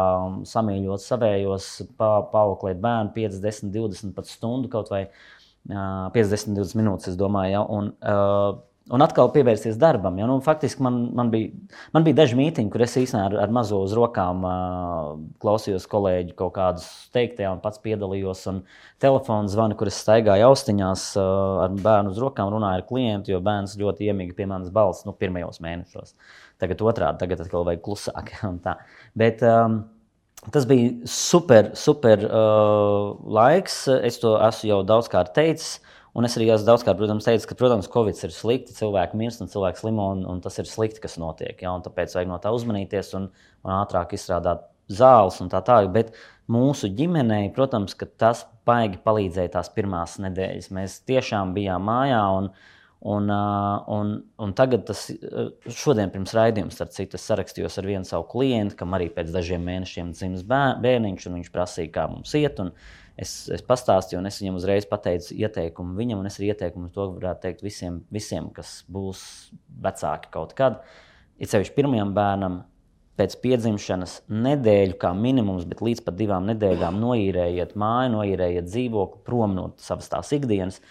samīļot 0.52 1.04
savējos, 1.04 1.70
pa, 1.96 2.12
paauklēt 2.34 2.84
bērnu 2.84 3.16
5, 3.16 3.40
10, 3.48 3.72
20 3.72 4.18
pat 4.20 4.28
stundu 4.28 4.68
kaut 4.74 4.92
vai 4.92 5.06
uh, 5.06 5.37
50, 5.68 6.56
20 6.56 6.80
minūtes, 6.80 7.12
es 7.12 7.20
domāju. 7.20 7.52
Ja, 7.52 7.62
un, 7.64 7.92
un 8.94 9.04
atkal 9.04 9.30
pievērsties 9.34 9.78
darbam. 9.80 10.18
Ja? 10.20 10.28
Nu, 10.30 10.38
faktiski 10.44 10.84
man, 10.86 11.00
man, 11.18 11.32
bija, 11.34 11.52
man 11.96 12.06
bija 12.06 12.20
daži 12.22 12.38
mītīņi, 12.40 12.72
kur 12.74 12.84
es 12.86 12.96
īstenībā 13.00 13.26
ar, 13.28 13.36
ar 13.46 13.54
mazo 13.56 13.82
uz 13.84 13.96
rokām 13.98 14.46
uh, 14.48 15.10
klausījos 15.44 15.90
kolēģi 15.92 16.38
kaut 16.40 16.54
kādus 16.56 16.88
teiktajā 17.16 17.52
un 17.56 17.62
pats 17.64 17.82
piedalījos. 17.84 18.46
Un 18.52 18.62
telefons 19.04 19.54
zvani, 19.56 19.78
kur 19.80 19.92
es 19.92 20.00
staigāju 20.04 20.48
austiņās 20.52 21.10
uh, 21.20 21.66
ar 21.66 21.76
bērnu 21.84 22.16
uz 22.16 22.24
rokām, 22.24 22.54
runāju 22.54 22.82
ar 22.82 22.88
klientu, 22.88 23.36
jo 23.36 23.44
bērns 23.44 23.76
ļoti 23.82 24.08
iemīga 24.12 24.38
pie 24.38 24.48
manas 24.50 24.72
balss 24.74 25.08
nu, 25.08 25.16
pirmajos 25.18 25.62
mēnešos. 25.64 26.16
Tagad 26.62 26.82
otrādi, 26.82 27.22
tagad 27.22 27.44
atkal 27.44 27.68
vajag 27.68 27.84
klusāk. 27.86 28.34
Bet, 29.22 29.44
um, 29.46 29.82
Tas 30.54 30.68
bija 30.70 30.94
super, 31.10 31.74
super 31.76 32.22
uh, 32.24 33.18
laiks. 33.38 33.86
Es 34.06 34.20
to 34.22 34.38
esmu 34.48 34.70
jau 34.70 34.82
daudzkārt 34.88 35.34
teicis. 35.36 35.78
Uh, 35.78 35.98
Un 36.18 36.26
es 36.26 36.34
arī 36.34 36.48
esmu 36.50 36.66
daudzkārt 36.66 36.98
protams, 36.98 37.28
teicis, 37.28 37.46
ka, 37.46 37.54
protams, 37.58 37.88
Covid 37.94 38.18
ir 38.26 38.32
slikti, 38.34 38.74
cilvēki 38.74 39.20
mirst 39.20 39.44
un 39.44 39.52
cilvēki 39.52 39.84
slimo, 39.84 40.08
un, 40.16 40.24
un 40.26 40.40
tas 40.42 40.56
ir 40.58 40.66
slikti, 40.66 41.04
kas 41.04 41.20
notiek. 41.22 41.60
Ja? 41.62 41.76
Tāpēc 41.86 42.16
vajag 42.18 42.32
no 42.32 42.40
tā 42.42 42.50
uzmanīties 42.56 43.14
un, 43.20 43.28
un 43.62 43.74
ātrāk 43.76 44.16
izstrādāt 44.18 44.64
zāles 44.90 45.38
un 45.44 45.52
tā 45.54 45.62
tālāk. 45.68 45.92
Bet 45.94 46.10
mūsu 46.50 46.90
ģimenei, 46.98 47.52
protams, 47.54 47.94
tas 48.18 48.48
baigi 48.66 48.98
palīdzēja 49.06 49.54
tās 49.60 49.70
pirmās 49.76 50.18
nedēļas. 50.24 50.72
Mēs 50.74 50.98
tiešām 51.06 51.54
bijām 51.54 51.86
mājā. 51.86 52.24
Un, 52.40 52.50
Un, 53.06 53.30
un, 53.30 54.14
un 54.42 54.54
tagad, 54.58 54.88
tas, 54.88 55.04
šodien 55.70 56.10
pirms 56.10 56.32
raidījuma, 56.34 56.74
starp 56.74 56.96
citu, 56.96 57.20
sarakstījos 57.22 57.78
ar 57.78 57.86
vienu 57.86 58.08
savu 58.10 58.26
klientu, 58.32 58.74
kam 58.80 58.96
arī 58.98 59.12
pēc 59.14 59.30
dažiem 59.36 59.62
mēnešiem 59.68 60.16
dzimis 60.16 60.46
bērniņš, 60.50 61.28
un 61.30 61.38
viņš 61.38 61.52
prasīja, 61.54 61.92
kā 61.94 62.08
mums 62.10 62.34
iet. 62.40 62.58
Es, 63.18 63.36
es 63.54 63.62
pastāstīju, 63.66 64.22
un 64.22 64.30
es 64.30 64.40
viņam 64.42 64.58
uzreiz 64.58 64.86
pateicu 64.90 65.38
ieteikumu 65.38 65.94
viņam, 65.98 66.24
un 66.24 66.30
es 66.30 66.40
arī 66.40 66.52
ieteikumu 66.54 66.90
to 66.94 67.06
varētu 67.16 67.46
teikt 67.46 67.64
visiem, 67.66 68.02
visiem 68.14 68.50
kas 68.54 68.80
būs 68.90 69.22
vecāki 69.86 70.34
kaut 70.34 70.58
kad. 70.58 70.82
Ir 71.38 71.50
sevišķi 71.50 71.78
pirmajam 71.78 72.18
bērnam, 72.18 72.60
pēc 73.18 73.38
piedzimšanas 73.42 74.20
nedēļu, 74.30 74.98
kā 75.02 75.12
minimums, 75.18 75.66
bet 75.70 75.82
līdz 75.86 76.04
pat 76.06 76.18
divām 76.20 76.46
nedēļām 76.52 77.00
noīrējiet 77.02 77.74
māju, 77.80 78.14
noīrējiet 78.14 78.70
dzīvokli 78.70 79.24
prom 79.26 79.56
no 79.58 79.68
savas 79.82 80.10
tās 80.12 80.34
ikdienas. 80.38 80.82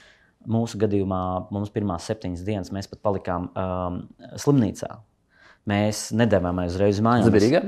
Mūsu 0.47 0.79
gadījumā 0.79 1.21
mums 1.55 1.73
pirmās 1.75 2.07
septiņas 2.07 2.47
dienas 2.47 2.73
mēs 2.75 2.89
pat 2.91 3.03
palikām 3.03 3.51
um, 3.51 4.01
slimnīcā. 4.39 4.93
Mēs 5.67 6.09
nedavāmies 6.15 6.77
uzreiz 6.77 7.03
mājās. 7.03 7.27
Tas 7.27 7.35
bija 7.35 7.47
Rīgā? 7.49 7.63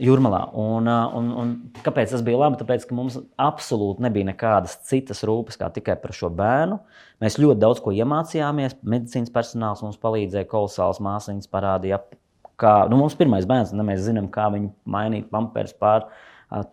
Jūrmalā. 0.00 0.44
Un, 0.56 0.86
un, 0.86 1.30
un 1.42 1.50
kāpēc 1.84 2.12
tas 2.14 2.22
bija 2.24 2.38
labi? 2.38 2.60
Tāpēc, 2.60 2.86
ka 2.86 2.94
mums 2.96 3.18
absolūti 3.40 4.04
nebija 4.04 4.28
nekādas 4.30 4.78
citas 4.86 5.24
rūpes 5.26 5.58
kā 5.60 5.68
tikai 5.74 5.96
par 6.00 6.14
šo 6.16 6.30
bērnu. 6.38 6.78
Mēs 7.20 7.40
ļoti 7.42 7.60
daudz 7.60 7.82
ko 7.84 7.92
iemācījāmies. 7.96 8.78
Medicīnas 8.86 9.34
personāls 9.34 9.82
mums 9.84 9.98
palīdzēja, 10.00 10.48
kolosāls 10.48 11.02
māsīņas 11.04 11.50
parādīja, 11.50 11.98
kā 12.60 12.74
nu, 12.90 13.00
mums 13.02 13.18
pirmais 13.18 13.48
bērns, 13.50 13.74
un 13.74 13.84
mēs 13.88 14.04
zinām, 14.06 14.30
kā 14.32 14.46
viņu 14.54 14.70
mainīt, 14.94 15.28
pampers 15.32 15.74
pār. 15.76 16.06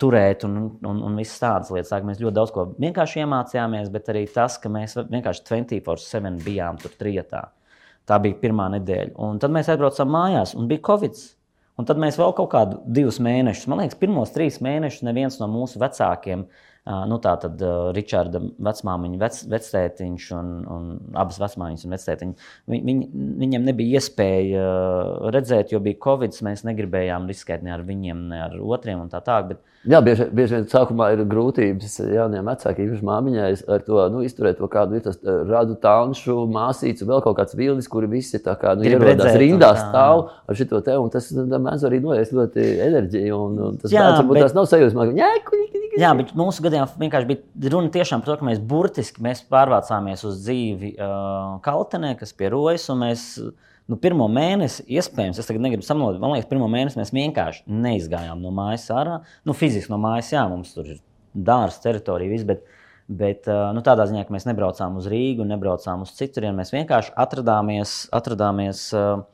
Turēt 0.02 0.42
un, 0.48 0.58
un, 0.90 1.02
un 1.06 1.18
visas 1.20 1.38
tādas 1.38 1.70
lietas. 1.70 1.92
Tā, 1.92 2.00
mēs 2.06 2.22
ļoti 2.22 2.34
daudz 2.34 2.54
ko 2.56 2.64
vienkārši 2.82 3.22
iemācījāmies, 3.22 3.92
bet 3.94 4.10
arī 4.10 4.24
tas, 4.34 4.56
ka 4.62 4.72
mēs 4.74 4.98
vienkārši 4.98 5.44
24-7 5.46 6.40
bijām 6.46 6.80
tur 6.82 6.96
trijotā. 6.98 7.44
Tā 8.08 8.18
bija 8.24 8.40
pirmā 8.42 8.72
nedēļa. 8.74 9.14
Un 9.28 9.38
tad 9.44 9.54
mēs 9.54 9.70
aizbraucām 9.70 10.10
mājās, 10.10 10.56
un 10.58 10.70
bija 10.72 10.82
Covid. 10.88 11.20
Un 11.78 11.86
tad 11.86 12.00
mēs 12.02 12.18
vēl 12.18 12.34
kaut 12.34 12.50
kādu 12.56 12.80
divus 12.90 13.20
mēnešus, 13.22 13.68
man 13.70 13.84
liekas, 13.84 14.00
pirmos 14.02 14.34
trīs 14.34 14.58
mēnešus 14.66 15.06
neviens 15.06 15.38
no 15.38 15.46
mūsu 15.52 15.78
vecākiem 15.84 16.48
Nu, 16.88 17.18
tā 17.20 17.34
tad 17.42 17.60
uh, 17.66 17.90
Ričarda 17.96 18.40
vecmāmiņa, 18.64 19.18
vec, 19.20 19.40
vectētiņš 19.52 20.28
un, 20.38 20.52
un 20.72 20.86
abas 21.20 21.40
vecmāmiņas 21.42 21.84
un 21.84 21.96
vectētiņi. 21.96 22.48
Viņ, 22.72 22.84
viņ, 22.90 23.02
viņam 23.44 23.66
nebija 23.68 24.00
iespēja 24.00 24.68
redzēt, 25.36 25.74
jo 25.76 25.82
bija 25.84 26.00
Covid. 26.06 26.38
Mēs 26.48 26.64
negribējām 26.68 27.28
riskēt 27.28 27.66
ne 27.66 27.76
ar 27.76 27.84
viņiem, 27.88 28.24
ne 28.32 28.40
ar 28.46 28.56
otriem 28.64 29.04
un 29.04 29.12
tā 29.12 29.20
tālāk. 29.26 29.52
Bet, 29.52 29.66
Jā, 29.88 30.02
bieži, 30.04 30.26
bieži 30.36 30.58
vien 30.58 30.66
sākumā 30.68 31.10
ir 31.16 31.22
grūtības 31.30 31.94
jauniem 32.12 32.50
vecākiem, 32.50 32.90
īpaši 32.90 33.06
māmiņai, 33.08 33.52
ar 33.72 33.84
to 33.86 34.02
nu, 34.12 34.24
izturēt 34.28 34.58
to 34.60 34.68
kādu 34.72 35.00
tas, 35.04 35.20
radu 35.24 35.78
tālšu, 35.84 36.36
māsīcu, 36.52 37.08
vēl 37.08 37.22
kaut 37.24 37.38
kāds 37.40 37.56
vilnis, 37.56 37.88
kuri 37.92 38.10
visi 38.12 38.42
tā 38.44 38.58
kā 38.60 38.74
nu, 38.76 38.84
ierodās 38.88 39.38
rindā 39.40 39.72
stāv 39.80 40.26
ar 40.44 40.60
šo 40.60 40.82
te, 40.84 40.98
un 41.00 41.14
tas 41.14 41.30
mēdz 41.32 41.86
arī 41.88 42.02
noiest 42.04 42.36
ļoti 42.36 42.66
enerģiju, 42.88 43.38
un, 43.46 43.62
un 43.70 43.80
tas 43.84 43.94
jā, 43.94 44.04
bērns, 44.04 44.28
bet... 44.32 44.42
tas 44.44 44.58
nav 44.58 44.68
sajūsmā, 44.74 45.08
ka, 45.14 45.62
jā, 46.02 46.12
bet 46.20 46.34
mūsu 46.38 46.66
gadījumā 46.68 46.90
vienkārši 47.06 47.32
bija 47.32 47.72
runa 47.78 47.94
tiešām 47.96 48.26
par 48.26 48.34
to, 48.34 48.40
ka 48.42 48.50
mēs 48.50 48.60
burtiski 48.74 49.24
mēs 49.24 49.46
pārvācāmies 49.48 50.26
uz 50.28 50.42
dzīvi 50.44 50.98
uh, 50.98 51.56
Kaltenē, 51.64 52.18
kas 52.20 52.36
pie 52.36 52.52
Rojas, 52.52 52.90
un 52.92 53.06
mēs 53.06 53.30
nu, 53.92 53.98
pirmo 54.02 54.28
mēnesi, 54.32 54.86
iespējams, 54.98 55.40
es 55.42 55.50
tagad 55.50 55.64
negribu 55.64 55.86
samalot, 55.86 56.20
man 56.22 56.36
liekas, 56.36 56.50
pirmo 56.50 56.68
mēnesi 56.72 57.00
mēs 57.00 57.14
vienkārši 57.16 57.64
neizgājām 57.86 58.42
no 58.44 58.52
mājas 58.56 58.90
ārā. 58.94 59.22
Nu, 59.48 59.56
fiziski 59.58 59.94
no 59.94 60.02
mājas, 60.04 60.34
jā, 60.36 60.44
mums 60.52 60.74
tur 60.76 60.92
ir 60.96 61.00
dārza 61.34 61.84
teritorija, 61.86 62.34
viss, 62.34 62.48
bet, 62.48 62.66
bet 63.08 63.48
nu, 63.48 63.84
tādā 63.86 64.10
ziņā, 64.10 64.26
ka 64.28 64.36
mēs 64.36 64.48
nebraucām 64.50 65.00
uz 65.00 65.08
Rīgu, 65.12 65.48
nebraucām 65.48 66.04
uz 66.08 66.14
citurienu, 66.20 66.58
mēs 66.60 66.74
vienkārši 66.76 67.16
atradāmies. 67.26 67.98
atradāmies 68.16 68.90
uh, 68.98 69.26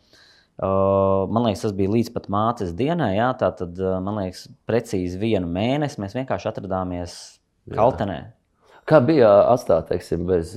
Uh, 0.54 1.26
man 1.34 1.48
liekas, 1.48 1.64
tas 1.66 1.72
bija 1.74 1.90
līdz 1.90 2.12
pat 2.14 2.28
mātes 2.30 2.76
dienai. 2.78 3.16
Jā, 3.16 3.32
tā 3.40 3.50
tad, 3.58 3.74
uh, 3.82 3.98
man 4.06 4.20
liekas, 4.22 4.46
precīzi 4.70 5.18
vienu 5.18 5.50
mēnesi 5.50 6.02
mēs 6.02 6.14
vienkārši 6.14 6.52
atradāmies 6.52 7.16
Kaltenē. 7.74 8.20
Kā 8.90 9.00
bija 9.04 9.30
atstāt, 9.48 9.88
teiksim, 9.92 10.26
bez 10.28 10.56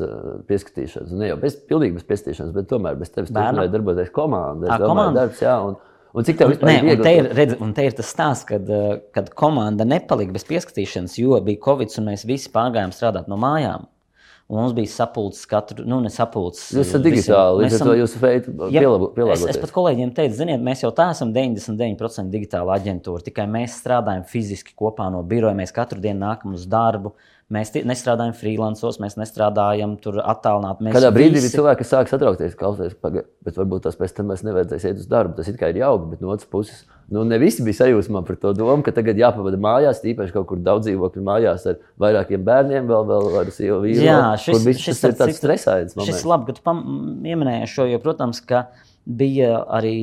pieskatīšanas? 0.48 1.12
Ne 1.14 1.28
jau 1.30 1.36
bez 1.42 1.58
pilnīgi 1.68 2.00
bez 2.00 2.06
pieskatīšanas, 2.08 2.54
bet 2.56 2.70
tomēr 2.72 2.96
bez 2.98 3.12
tevis 3.14 3.30
turpināja 3.30 3.70
darboties 3.70 4.10
komanda. 4.14 4.72
Es 4.72 4.82
domāju, 4.82 5.14
darbs, 5.14 5.42
jā. 5.44 5.58
Un, 5.68 5.76
Un 6.16 6.24
cik 6.24 6.38
tev 6.40 6.48
vispār 6.48 6.78
ir? 6.80 7.00
Te 7.04 7.10
ir, 7.12 7.26
redz, 7.36 7.58
un 7.60 7.74
te 7.76 7.84
ir 7.84 7.92
tas 7.92 8.08
stāsts, 8.08 8.46
kad, 8.48 8.70
kad 9.12 9.26
komanda 9.36 9.84
nepalika 9.84 10.32
bez 10.32 10.46
pieskatīšanas, 10.48 11.18
jo 11.20 11.36
bija 11.44 11.60
Covid, 11.66 11.92
un 12.00 12.08
mēs 12.08 12.24
visi 12.28 12.48
pārgājām 12.54 12.94
strādāt 12.96 13.28
no 13.28 13.36
mājām. 13.40 13.84
Un 14.46 14.60
mums 14.60 14.76
bija 14.76 14.86
sapulcis 14.86 15.42
katru, 15.50 15.82
nu, 15.90 15.98
ne 16.04 16.10
sapulcis. 16.14 16.68
Jūs 16.70 16.92
esat 16.92 17.02
digitāli, 17.02 17.64
līdz 17.64 17.74
ar 17.80 17.88
to 17.88 17.94
jūs 17.98 18.12
veidat 18.22 18.46
pielāgoties. 18.70 19.42
Es, 19.42 19.56
es 19.56 19.62
pat 19.64 19.72
kolēģiem 19.74 20.12
teicu, 20.14 20.36
ziniet, 20.38 20.62
mēs 20.62 20.84
jau 20.84 20.92
tā 20.94 21.08
esam 21.16 21.32
99% 21.34 22.30
digitāla 22.30 22.76
aģentūra, 22.78 23.24
tikai 23.26 23.48
mēs 23.50 23.74
strādājam 23.82 24.22
fiziski 24.30 24.76
kopā 24.78 25.08
no 25.10 25.24
biroja, 25.26 25.56
mēs 25.58 25.74
katru 25.74 25.98
dienu 26.04 26.22
nākam 26.22 26.54
uz 26.54 26.68
darbu. 26.70 27.16
Mēs 27.46 27.70
nestrādājam 27.86 28.32
freelancos, 28.34 28.96
mēs 28.98 29.14
nestrādājam 29.20 29.92
tur 30.02 30.16
attālināti. 30.18 30.88
Kādā 30.90 31.12
brīdī 31.14 31.38
visi... 31.38 31.52
cilvēki, 31.54 31.84
sāk 31.86 32.08
satraukties, 32.10 32.56
klausies, 32.58 32.96
bet 32.98 33.60
varbūt 33.60 33.84
tas 33.84 33.94
pēc 34.00 34.16
tam 34.16 34.32
mēs 34.32 34.42
nevajadzēs 34.42 34.86
iet 34.88 34.98
uz 34.98 35.06
darbu. 35.12 35.36
Tas 35.38 35.52
ir 35.52 35.78
jauki, 35.78 36.08
bet 36.10 36.24
no 36.24 36.32
otras 36.34 36.48
puses, 36.50 36.80
nu, 37.06 37.22
ne 37.22 37.38
visi 37.38 37.62
bija 37.62 37.84
sajūsmā 37.84 38.24
par 38.26 38.40
to 38.42 38.50
domu, 38.58 38.82
ka 38.82 38.90
tagad 38.96 39.22
jāpavada 39.22 39.62
mājās, 39.62 40.02
tīpaši 40.02 40.34
kaut 40.34 40.48
kur 40.50 40.58
daudz 40.66 40.88
dzīvokļu 40.88 41.22
mājās 41.30 41.68
ar 41.70 41.78
vairākiem 42.02 42.42
bērniem, 42.50 42.90
vēl, 42.90 43.06
vēl 43.12 43.38
ar 43.44 43.54
sievu 43.54 43.78
vīru. 43.86 44.02
Jā, 44.08 44.18
šis, 44.42 44.66
šis, 44.66 44.82
šis 44.88 45.06
ir 45.06 45.16
tāds 45.22 45.38
stresains. 45.38 45.96
Šis 46.02 46.24
ir 46.24 46.32
labi, 46.34 46.50
ka 46.50 46.58
tu 46.58 46.66
pieminēji 46.66 47.70
šo, 47.76 47.86
jo, 47.92 48.02
protams, 48.02 48.42
ka 48.42 48.66
bija 49.06 49.62
arī 49.70 49.96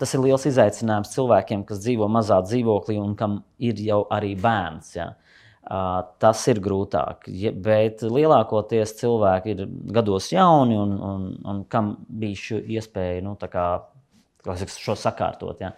tas 0.00 0.16
ir 0.16 0.24
liels 0.24 0.48
izaicinājums 0.48 1.12
cilvēkiem, 1.12 1.68
kas 1.68 1.84
dzīvo 1.84 2.08
mazā 2.08 2.40
dzīvoklī 2.48 2.96
un 2.96 3.12
kam 3.18 3.42
ir 3.60 3.76
jau 3.84 4.06
arī 4.08 4.32
bērns. 4.40 4.94
Jā. 4.96 5.12
Tas 5.68 6.42
ir 6.48 6.62
grūtāk. 6.64 7.26
Bet 7.60 8.00
lielākoties 8.00 8.94
cilvēki 9.02 9.52
ir 9.52 9.64
gados 9.92 10.30
jauni 10.32 10.78
un, 10.80 10.94
un, 10.96 11.26
un 11.44 11.64
kam 11.68 11.90
bija 12.08 12.40
šī 12.40 12.60
iespēja 12.78 13.24
nu, 13.26 13.34
kā, 13.42 13.66
saka, 14.46 14.70
šo 14.72 14.96
sakārtot. 14.96 15.60
Ja. 15.60 15.74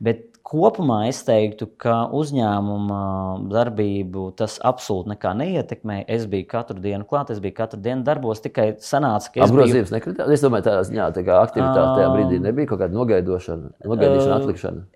Bet 0.00 0.26
kopumā 0.44 1.06
es 1.08 1.22
teiktu, 1.24 1.70
ka 1.80 2.02
uzņēmuma 2.20 3.00
darbību 3.48 4.26
tas 4.36 4.58
absolūti 4.60 5.14
nekā 5.14 5.32
neietekmēja. 5.40 6.04
Es 6.18 6.28
biju 6.28 6.50
katru 6.50 6.76
dienu 6.84 7.08
klāt, 7.08 7.32
es 7.32 7.40
biju 7.40 7.56
katru 7.62 7.80
dienu 7.80 8.04
darbos, 8.04 8.44
tikai 8.44 8.74
sanāca, 8.84 9.32
ka 9.32 9.40
es. 9.40 9.48
Apgrozījums 9.48 9.88
biju... 9.88 9.96
nekritās. 9.96 10.36
Es 10.36 10.44
domāju, 10.44 10.68
tādā 10.68 10.84
ziņā 10.90 11.10
tā 11.16 11.24
aktivitāte 11.40 11.90
tajā 11.96 12.12
brīdī 12.12 12.44
nebija 12.44 12.74
kaut 12.74 12.84
kāda 12.84 13.00
nogaidošana, 13.00 13.76
nogaidīšana, 13.88 14.40
atlikšana. 14.42 14.88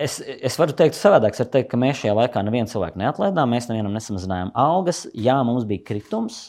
Es, 0.00 0.18
es 0.22 0.56
varu 0.56 0.74
teikt, 0.76 0.96
savādāk. 0.96 1.36
Es 1.36 1.42
varu 1.42 1.52
teikt, 1.52 1.68
ka 1.72 1.78
mēs 1.80 2.00
šajā 2.00 2.14
laikā 2.16 2.42
nevienu 2.46 2.70
cilvēku 2.70 3.00
neatlaidām, 3.00 3.52
mēs 3.52 3.68
nevienam 3.68 3.92
nesamazinājām 3.96 4.52
algas. 4.58 5.04
Jā, 5.12 5.36
mums 5.46 5.66
bija 5.68 5.84
kritums. 5.90 6.42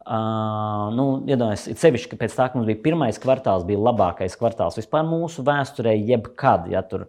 Uh, 0.00 0.88
nu, 0.96 1.04
Iedomājieties, 1.28 1.78
sevišķi, 1.78 2.10
ka 2.10 2.18
pēc 2.20 2.34
tā, 2.34 2.46
ka 2.50 2.58
mums 2.58 2.68
bija 2.68 2.80
pirmais 2.82 3.20
kvartāls, 3.20 3.66
bija 3.68 3.82
labākais 3.84 4.34
kvartāls 4.40 4.78
vispār 4.80 5.04
mūsu 5.06 5.44
vēsturē, 5.46 5.92
jebkad. 6.08 6.70
Ja, 6.72 6.82
tur 6.86 7.06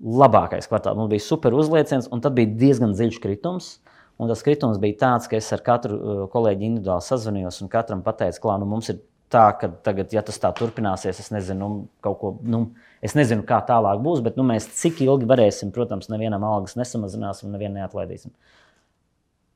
labākais 0.00 0.68
kvartāls 0.70 0.98
mums 0.98 1.12
bija 1.12 1.24
super 1.24 1.56
uzlieciens, 1.56 2.08
un 2.12 2.22
tad 2.24 2.36
bija 2.38 2.52
diezgan 2.60 2.94
dziļš 2.96 3.18
kritums. 3.24 3.74
Un 4.20 4.30
tas 4.30 4.44
kritums 4.46 4.78
bija 4.78 5.00
tāds, 5.00 5.26
ka 5.26 5.40
es 5.40 5.48
ar 5.56 5.64
katru 5.66 6.28
kolēģi 6.30 6.68
individuāli 6.68 7.02
sazvanījos 7.02 7.64
un 7.64 7.72
katram 7.72 8.04
pateicu, 8.06 8.44
ka 8.44 8.60
nu, 8.62 8.68
mums 8.70 8.92
ir 8.92 9.00
tā, 9.34 9.48
ka 9.58 9.70
tagad, 9.86 10.12
ja 10.14 10.22
tas 10.22 10.38
tā 10.40 10.52
turpināsies, 10.54 11.18
es 11.24 11.32
nezinu, 11.34 11.66
nu, 11.66 11.86
kaut 12.04 12.20
ko. 12.20 12.32
Nu, 12.46 12.68
Es 13.04 13.12
nezinu, 13.16 13.44
kā 13.44 13.58
tālāk 13.68 14.00
būs, 14.04 14.22
bet 14.24 14.38
nu, 14.40 14.46
mēs 14.48 14.70
cik 14.78 15.02
ilgi 15.04 15.28
varēsim, 15.28 15.74
protams, 15.74 16.08
nevienam 16.08 16.46
algas 16.48 16.78
nesamazināsim, 16.80 17.52
nevienu 17.52 17.82
neatlaidīsim. 17.82 18.32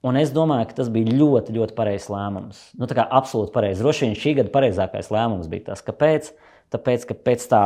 Un 0.07 0.19
es 0.21 0.31
domāju, 0.31 0.69
ka 0.71 0.77
tas 0.79 0.91
bija 0.95 1.11
ļoti, 1.17 1.55
ļoti 1.57 1.75
pareizs 1.75 2.11
lēmums. 2.13 2.61
Nu, 2.79 2.87
tā 2.87 2.99
kā 3.01 3.07
absolūti 3.19 3.55
pareizs. 3.55 3.81
Droši 3.83 4.05
vien 4.05 4.19
šī 4.21 4.35
gada 4.39 4.53
pareizākais 4.55 5.09
lēmums 5.11 5.49
bija 5.51 5.73
tas, 5.73 5.83
kāpēc. 5.87 6.31
Tāpēc, 6.69 7.07
ka 7.09 7.17
pēc 7.25 7.47
tā 7.49 7.63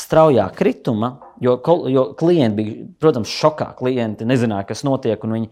straujā 0.00 0.48
krituma, 0.56 1.12
jo, 1.44 1.58
jo 1.92 2.06
klienti 2.16 2.56
bija, 2.56 2.86
protams, 3.04 3.30
šokā. 3.30 3.70
Klienti 3.78 4.26
nezināja, 4.28 4.66
kas 4.72 4.82
notiek, 4.88 5.20
un 5.28 5.36
viņi 5.36 5.50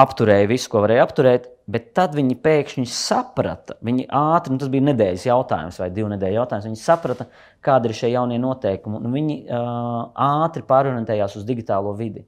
apturēja 0.00 0.48
visu, 0.50 0.72
ko 0.72 0.82
varēja 0.86 1.04
apturēt, 1.04 1.50
bet 1.70 1.90
tad 1.96 2.16
viņi 2.16 2.38
pēkšņi 2.44 2.86
saprata, 2.90 3.76
viņi 3.86 4.08
ātri, 4.08 4.54
nu 4.54 4.62
tas 4.62 4.72
bija 4.72 4.88
nedēļas 4.90 5.28
jautājums 5.28 5.80
vai 5.82 5.90
divu 5.94 6.10
nedēļu 6.14 6.40
jautājums, 6.40 6.68
viņi 6.70 6.82
saprata, 6.82 7.28
kādi 7.64 7.90
ir 7.90 7.98
šie 8.00 8.12
jaunie 8.14 8.40
noteikumi, 8.42 9.00
un 9.00 9.16
viņi 9.16 9.38
uh, 9.46 10.02
ātri 10.44 10.64
pārorientējās 10.66 11.38
uz 11.40 11.48
digitālo 11.48 11.94
vidi. 11.98 12.24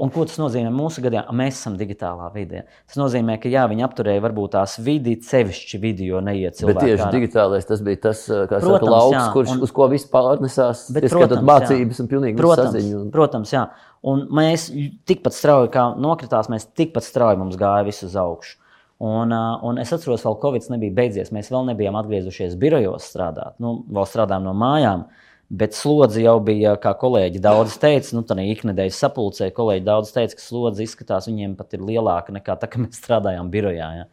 Un 0.00 0.10
ko 0.10 0.24
tas 0.26 0.38
nozīmē 0.40 0.70
mūsu 0.74 1.02
gadījumā? 1.04 1.30
Mēs 1.38 1.58
esam 1.60 1.76
digitālā 1.78 2.26
vidē. 2.34 2.64
Tas 2.88 2.98
nozīmē, 2.98 3.36
ka 3.38 3.50
jā, 3.52 3.62
viņi 3.70 3.84
apturēja 3.86 4.22
varbūt 4.24 4.54
tās 4.56 4.74
vidi, 4.82 5.14
sevišķi 5.22 5.80
neiet 6.24 6.58
cilvēki. 6.58 6.74
Bet 6.74 6.80
tieši 6.82 7.08
digitālais 7.14 7.68
tas 7.68 7.84
bija 7.84 8.00
tas, 8.08 8.24
kas 8.26 8.64
saka, 8.64 8.88
lauks, 8.90 9.14
jā, 9.14 9.22
kurš, 9.36 9.52
un, 9.54 9.62
uz 9.66 9.74
ko 9.76 9.86
viss 9.92 10.10
pārnesās, 10.10 10.88
bet, 10.94 11.06
protams, 11.12 11.46
mācības 11.46 12.00
jā. 12.00 12.02
un 12.02 12.10
pilnīgi 12.10 12.40
protams, 12.40 12.72
saziņu. 12.72 13.04
Un... 13.04 13.12
Protams, 13.14 13.54
jā. 13.54 13.64
Un 14.10 14.26
mēs 14.34 14.66
tikpat 15.08 15.36
strauji 15.36 15.70
kā 15.76 15.86
nokritās, 16.00 16.50
mēs 16.52 16.66
tikpat 16.74 17.06
strauji 17.06 17.40
mums 17.44 17.60
gāja 17.60 17.86
viss 17.86 18.06
uz 18.08 18.18
augšu. 18.18 18.58
Un, 19.04 19.32
un 19.62 19.78
es 19.82 19.92
atceros, 19.92 20.22
ka 20.24 20.32
Covid 20.40 20.70
nebija 20.72 20.94
beidzies. 20.96 21.32
Mēs 21.34 21.50
vēl 21.52 21.66
nebijām 21.68 21.96
atgriezušies 21.98 22.54
birojos 22.60 23.04
strādāt. 23.10 23.58
Nu, 23.60 23.76
vēl 23.92 24.06
strādājām 24.08 24.46
no 24.46 24.54
mājām. 24.56 25.08
Bet 25.54 25.76
slodzi 25.76 26.22
jau 26.24 26.38
bija, 26.42 26.72
kā 26.80 26.94
kolēģi 26.96 27.42
daudz 27.44 27.76
teica, 27.82 28.14
nu, 28.16 28.22
tā 28.24 28.36
iknedēļas 28.40 29.02
sapulcē, 29.04 29.50
kolēģi 29.54 29.84
daudz 29.84 30.14
teica, 30.14 30.38
ka 30.38 30.42
slodzi 30.42 30.86
izskatās 30.86 31.28
viņiem 31.28 31.52
pat 31.58 31.76
ir 31.76 31.84
lielāka 31.84 32.32
nekā 32.32 32.56
tā, 32.62 32.70
kad 32.70 32.86
mēs 32.86 32.96
strādājām 33.02 33.50
birojā. 33.52 33.90
Ja. 33.98 34.06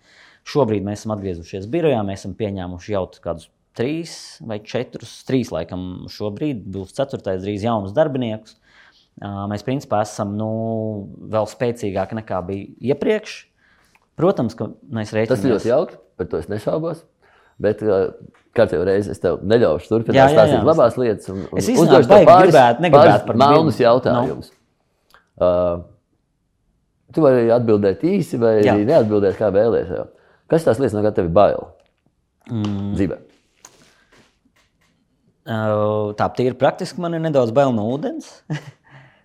Šobrīd 0.51 0.83
mēs 0.83 1.01
esam 1.01 1.15
atgriezušies 1.15 1.69
birojā, 1.71 2.01
mēs 2.05 2.25
esam 2.25 2.35
pieņēmuši 2.37 2.95
jau 2.97 3.05
kādus 3.23 3.47
trīs 3.77 4.13
vai 4.43 4.59
četrus, 4.59 5.21
trīs 5.27 5.53
laikam 5.55 6.09
šobrīd, 6.11 6.65
būs 6.73 6.97
ceturtais 6.97 7.39
drīz 7.45 7.63
jaunus 7.63 7.95
darbiniekus. 7.95 8.57
Mēs 9.21 9.63
principā 9.63 10.01
esam 10.03 10.35
nu, 10.35 10.51
vēl 11.31 11.47
spēcīgāki 11.47 12.19
nekā 12.19 12.41
bija 12.47 12.91
iepriekš. 12.91 13.37
Protams, 14.19 14.55
ka 14.57 14.69
mēs 14.91 15.13
rēķinamies. 15.15 15.31
Tas 15.31 15.45
ir 15.45 15.55
ļoti 15.55 15.71
jauki, 15.71 15.97
par 16.19 16.29
to 16.31 16.41
es 16.41 16.49
nešaubos. 16.51 17.03
Bet 17.61 17.81
kārtībā 18.57 18.85
reizē 18.87 19.13
es 19.13 19.21
tev 19.21 19.41
neļaušu 19.45 19.89
turpināt 19.91 20.33
stāstīt 20.33 20.65
labās 20.65 20.97
lietas. 20.99 21.29
Un, 21.31 21.43
un 21.47 21.61
es 21.61 21.69
īstenībā 21.69 22.21
pāris, 22.27 22.51
gribētu, 22.51 22.85
negribētu 22.87 23.27
par 23.29 23.39
melnus 23.41 23.81
jautājumus. 23.81 24.51
No. 24.51 24.57
Uh, 25.41 25.83
tu 27.15 27.23
vari 27.25 27.51
atbildēt 27.53 28.03
īsi 28.07 28.39
vai 28.41 28.55
jā. 28.65 28.75
neatbildēt, 28.87 29.37
kā 29.39 29.51
vēlēsies. 29.53 30.09
Kas 30.51 30.65
tās 30.67 30.81
lietas, 30.81 30.97
no 30.97 31.03
kā 31.05 31.13
tev 31.15 31.29
ir 31.29 31.35
bail 31.35 31.69
mm. 32.49 32.89
dzīvē? 32.97 33.19
Uh, 35.41 36.11
tā 36.17 36.27
ir 36.43 36.57
praktiski. 36.59 37.01
Man 37.01 37.17
ir 37.17 37.23
nedaudz 37.23 37.53
bail 37.55 37.73
no 37.75 37.87
ūdens. 37.93 38.33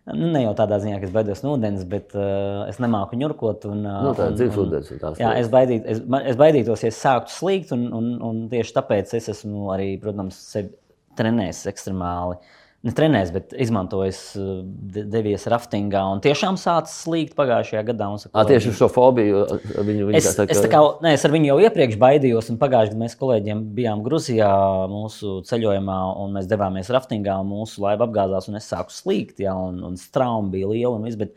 Nu, 0.07 0.29
ne 0.31 0.45
jau 0.45 0.53
tādā 0.55 0.77
ziņā, 0.83 1.01
ka 1.03 1.09
es 1.09 1.15
baidos 1.15 1.41
no 1.43 1.57
ūdens, 1.57 1.83
bet 1.91 2.13
uh, 2.15 2.63
es 2.71 2.77
nemāku 2.83 3.19
ņurkot. 3.19 3.65
Un, 3.73 3.81
uh, 3.83 4.05
nu, 4.07 4.13
tā 4.15 4.29
ir 4.31 4.37
dzīves 4.39 4.59
ūdens. 4.63 4.93
Jā, 5.19 5.33
es, 5.41 5.49
baidīt, 5.51 5.89
es, 5.91 6.03
es 6.31 6.39
baidītos, 6.39 6.85
ja 6.85 6.93
es 6.93 7.01
sāktu 7.03 7.35
slīgt, 7.35 7.73
un, 7.75 7.89
un, 7.97 8.13
un 8.23 8.45
tieši 8.53 8.77
tāpēc 8.77 9.17
es 9.19 9.27
esmu 9.35 9.73
arī, 9.75 9.89
protams, 10.03 10.39
sevi 10.53 10.71
trenējis 11.19 11.65
ekstremāli. 11.73 12.39
ne 12.39 12.66
trenējis, 12.95 13.30
bet 13.34 13.55
izmantojis, 13.64 14.18
uh, 14.39 14.61
de- 14.95 15.05
devies 15.11 15.47
raftingā 15.51 16.03
un 16.12 16.20
tiešām 16.22 16.59
sācis 16.61 17.01
slīgt 17.03 17.34
pagājušajā 17.39 17.82
gadā. 17.89 18.09
saku, 18.20 18.32
À, 18.37 18.45
tieši 18.47 18.70
uz 18.70 18.78
šo 18.78 18.89
fobiju 18.93 19.43
viņu, 19.82 20.07
viņu 20.11 20.16
Es, 20.20 20.28
kā 20.37 20.47
es, 20.47 20.61
tā 20.62 20.70
kā, 20.70 20.82
ne, 21.03 21.14
es 21.16 21.24
ar 21.24 21.34
viņu 21.34 21.51
jau 21.51 21.59
iepriekš 21.64 21.99
baidījos, 21.99 22.51
un 22.53 22.61
pagājušajā 22.61 22.95
gadā 22.95 23.03
mēs 23.03 23.18
kolēģiem 23.18 23.64
bijām 23.74 24.05
Grūzijā 24.07 24.53
mūsu 24.93 25.41
ceļojumā, 25.49 25.99
un 26.22 26.39
mēs 26.39 26.47
devāmies 26.47 26.93
raftingā, 26.95 27.41
un 27.41 27.51
mūsu 27.51 27.82
laiva 27.82 28.07
apgāzās, 28.07 28.49
un 28.49 28.61
es 28.61 28.70
sāku 28.70 28.95
slīgt, 28.95 29.41
ja, 29.43 29.57
un, 29.57 29.82
un 29.82 29.97
strauma 29.97 30.51
bija 30.53 30.68
liela. 30.70 30.95
Un, 30.97 31.05
viss, 31.09 31.18
bet, 31.18 31.34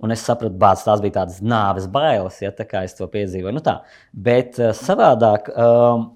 un 0.00 0.12
es 0.12 0.20
sapratu, 0.26 0.58
ka 0.60 0.84
tās 0.84 1.00
bija 1.00 1.22
tādas 1.22 1.40
nāves 1.40 1.88
bailes, 1.90 2.42
ja 2.42 2.50
tā 2.52 2.68
kā 2.68 2.84
es 2.84 2.94
to 2.98 3.08
piedzīvoju. 3.08 3.54
Nu, 3.56 3.64
tā. 3.64 3.80
bet 4.12 4.58
uh, 4.60 4.74
savādāk. 4.76 5.52
Um, 5.54 6.10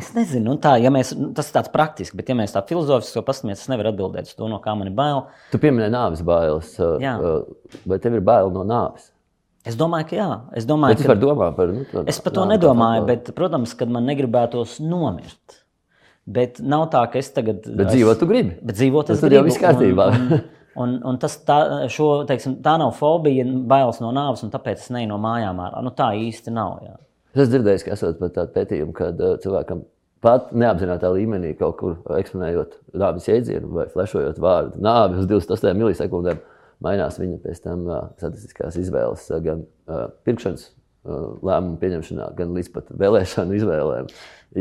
Es 0.00 0.14
nezinu, 0.16 0.54
nu 0.54 0.56
tā, 0.56 0.78
ja 0.80 0.88
mēs, 0.88 1.10
nu, 1.18 1.30
tas 1.36 1.50
ir 1.50 1.56
tāds 1.58 1.68
praktisks, 1.72 2.16
bet, 2.16 2.30
ja 2.32 2.36
mēs 2.38 2.54
tā 2.54 2.62
filozofiski 2.64 3.20
paskatāmies, 3.26 3.60
es 3.60 3.68
nevaru 3.68 3.90
atbildēt 3.90 4.30
uz 4.30 4.36
to, 4.38 4.46
no 4.48 4.56
kā 4.64 4.72
man 4.78 4.88
ir 4.88 4.94
bail. 4.96 5.26
Tu 5.52 5.60
pieminēji 5.60 5.92
nāves 5.92 6.22
bailes. 6.24 6.70
uh, 6.80 6.94
Jā. 7.02 7.18
uh, 7.20 7.82
Vai 7.84 7.98
tev 8.00 8.16
ir 8.16 8.24
bail 8.24 8.48
no 8.54 8.62
nāves? 8.64 9.10
Es 9.68 9.76
domāju, 9.78 10.08
ka 10.08 10.16
jā. 10.16 10.28
Es 10.58 10.64
domāju, 10.66 10.96
Bet 10.96 11.06
ka 11.10 11.18
domā 11.20 11.50
par 11.54 11.68
nu, 11.76 11.84
to 11.90 12.06
Es 12.08 12.22
par 12.24 12.32
to 12.34 12.46
kā 12.46 12.54
nedomāju, 12.54 13.04
faktoru. 13.04 13.10
bet, 13.12 13.34
protams, 13.36 13.76
kad 13.78 13.92
man 13.92 14.08
negribētos 14.08 14.78
nomirt. 14.80 15.60
Bet 16.24 16.58
nav 16.64 16.88
tā, 16.90 17.04
ka 17.12 17.20
es 17.20 17.28
tagad. 17.36 17.60
Bet 17.68 17.92
dzīvot 17.92 18.18
tu 18.18 18.26
gribi. 18.30 18.56
Bet 18.62 18.80
dzīvot 18.80 19.12
es 19.12 19.20
Nu, 19.20 19.26
tad 19.28 19.36
jau 19.36 19.44
gribu, 19.44 19.52
viss 19.52 19.60
kārtībā. 19.62 20.08
Un, 20.08 20.26
un, 20.32 20.42
un, 20.86 20.98
un 21.12 21.20
tas 21.22 21.36
tā, 21.46 21.60
šo, 21.92 22.08
teiksim, 22.26 22.56
tā 22.64 22.78
nav 22.80 22.96
fobija, 22.96 23.44
bailes 23.44 24.00
no 24.02 24.10
nāves, 24.16 24.42
un 24.46 24.50
tāpēc 24.56 24.82
es 24.86 24.90
neju 24.94 25.12
no 25.12 25.20
mājām 25.22 25.60
ārā. 25.68 25.82
Nu, 25.84 25.92
tā 25.94 26.10
īsti 26.16 26.54
nav. 26.54 26.78
Jā. 26.88 26.96
Es 27.32 27.40
esmu 27.46 27.50
dzirdējis, 27.54 27.84
ka 27.86 27.94
esat 27.96 28.18
pat 28.20 28.34
tādu 28.36 28.52
pētījumu, 28.56 28.92
kad 28.96 29.20
uh, 29.24 29.36
cilvēkam 29.40 29.84
pat 30.22 30.50
neapzinātajā 30.54 31.14
līmenī 31.16 31.54
kaut 31.58 31.78
kur 31.80 31.96
eksponējot 32.18 32.76
nāves 33.00 33.26
jēdzienu 33.30 33.70
vai 33.74 33.86
flešojot 33.90 34.38
vārdu 34.42 34.82
nāvi 34.84 35.18
uz 35.22 35.26
28 35.30 35.74
milisekundēm, 35.80 36.42
mainās 36.84 37.18
viņa 37.22 37.40
pēc 37.46 37.62
tam 37.64 37.86
uh, 37.88 38.04
statistiskās 38.20 38.78
izvēles, 38.82 39.26
uh, 39.32 39.40
gan 39.44 39.64
pirkšanas 40.28 40.68
lēmumu 41.42 41.80
pieņemšanā, 41.82 42.28
gan 42.38 42.52
līdz 42.54 42.68
pat 42.76 42.92
vēlēšanu 42.94 43.56
izvēlēm. 43.58 44.12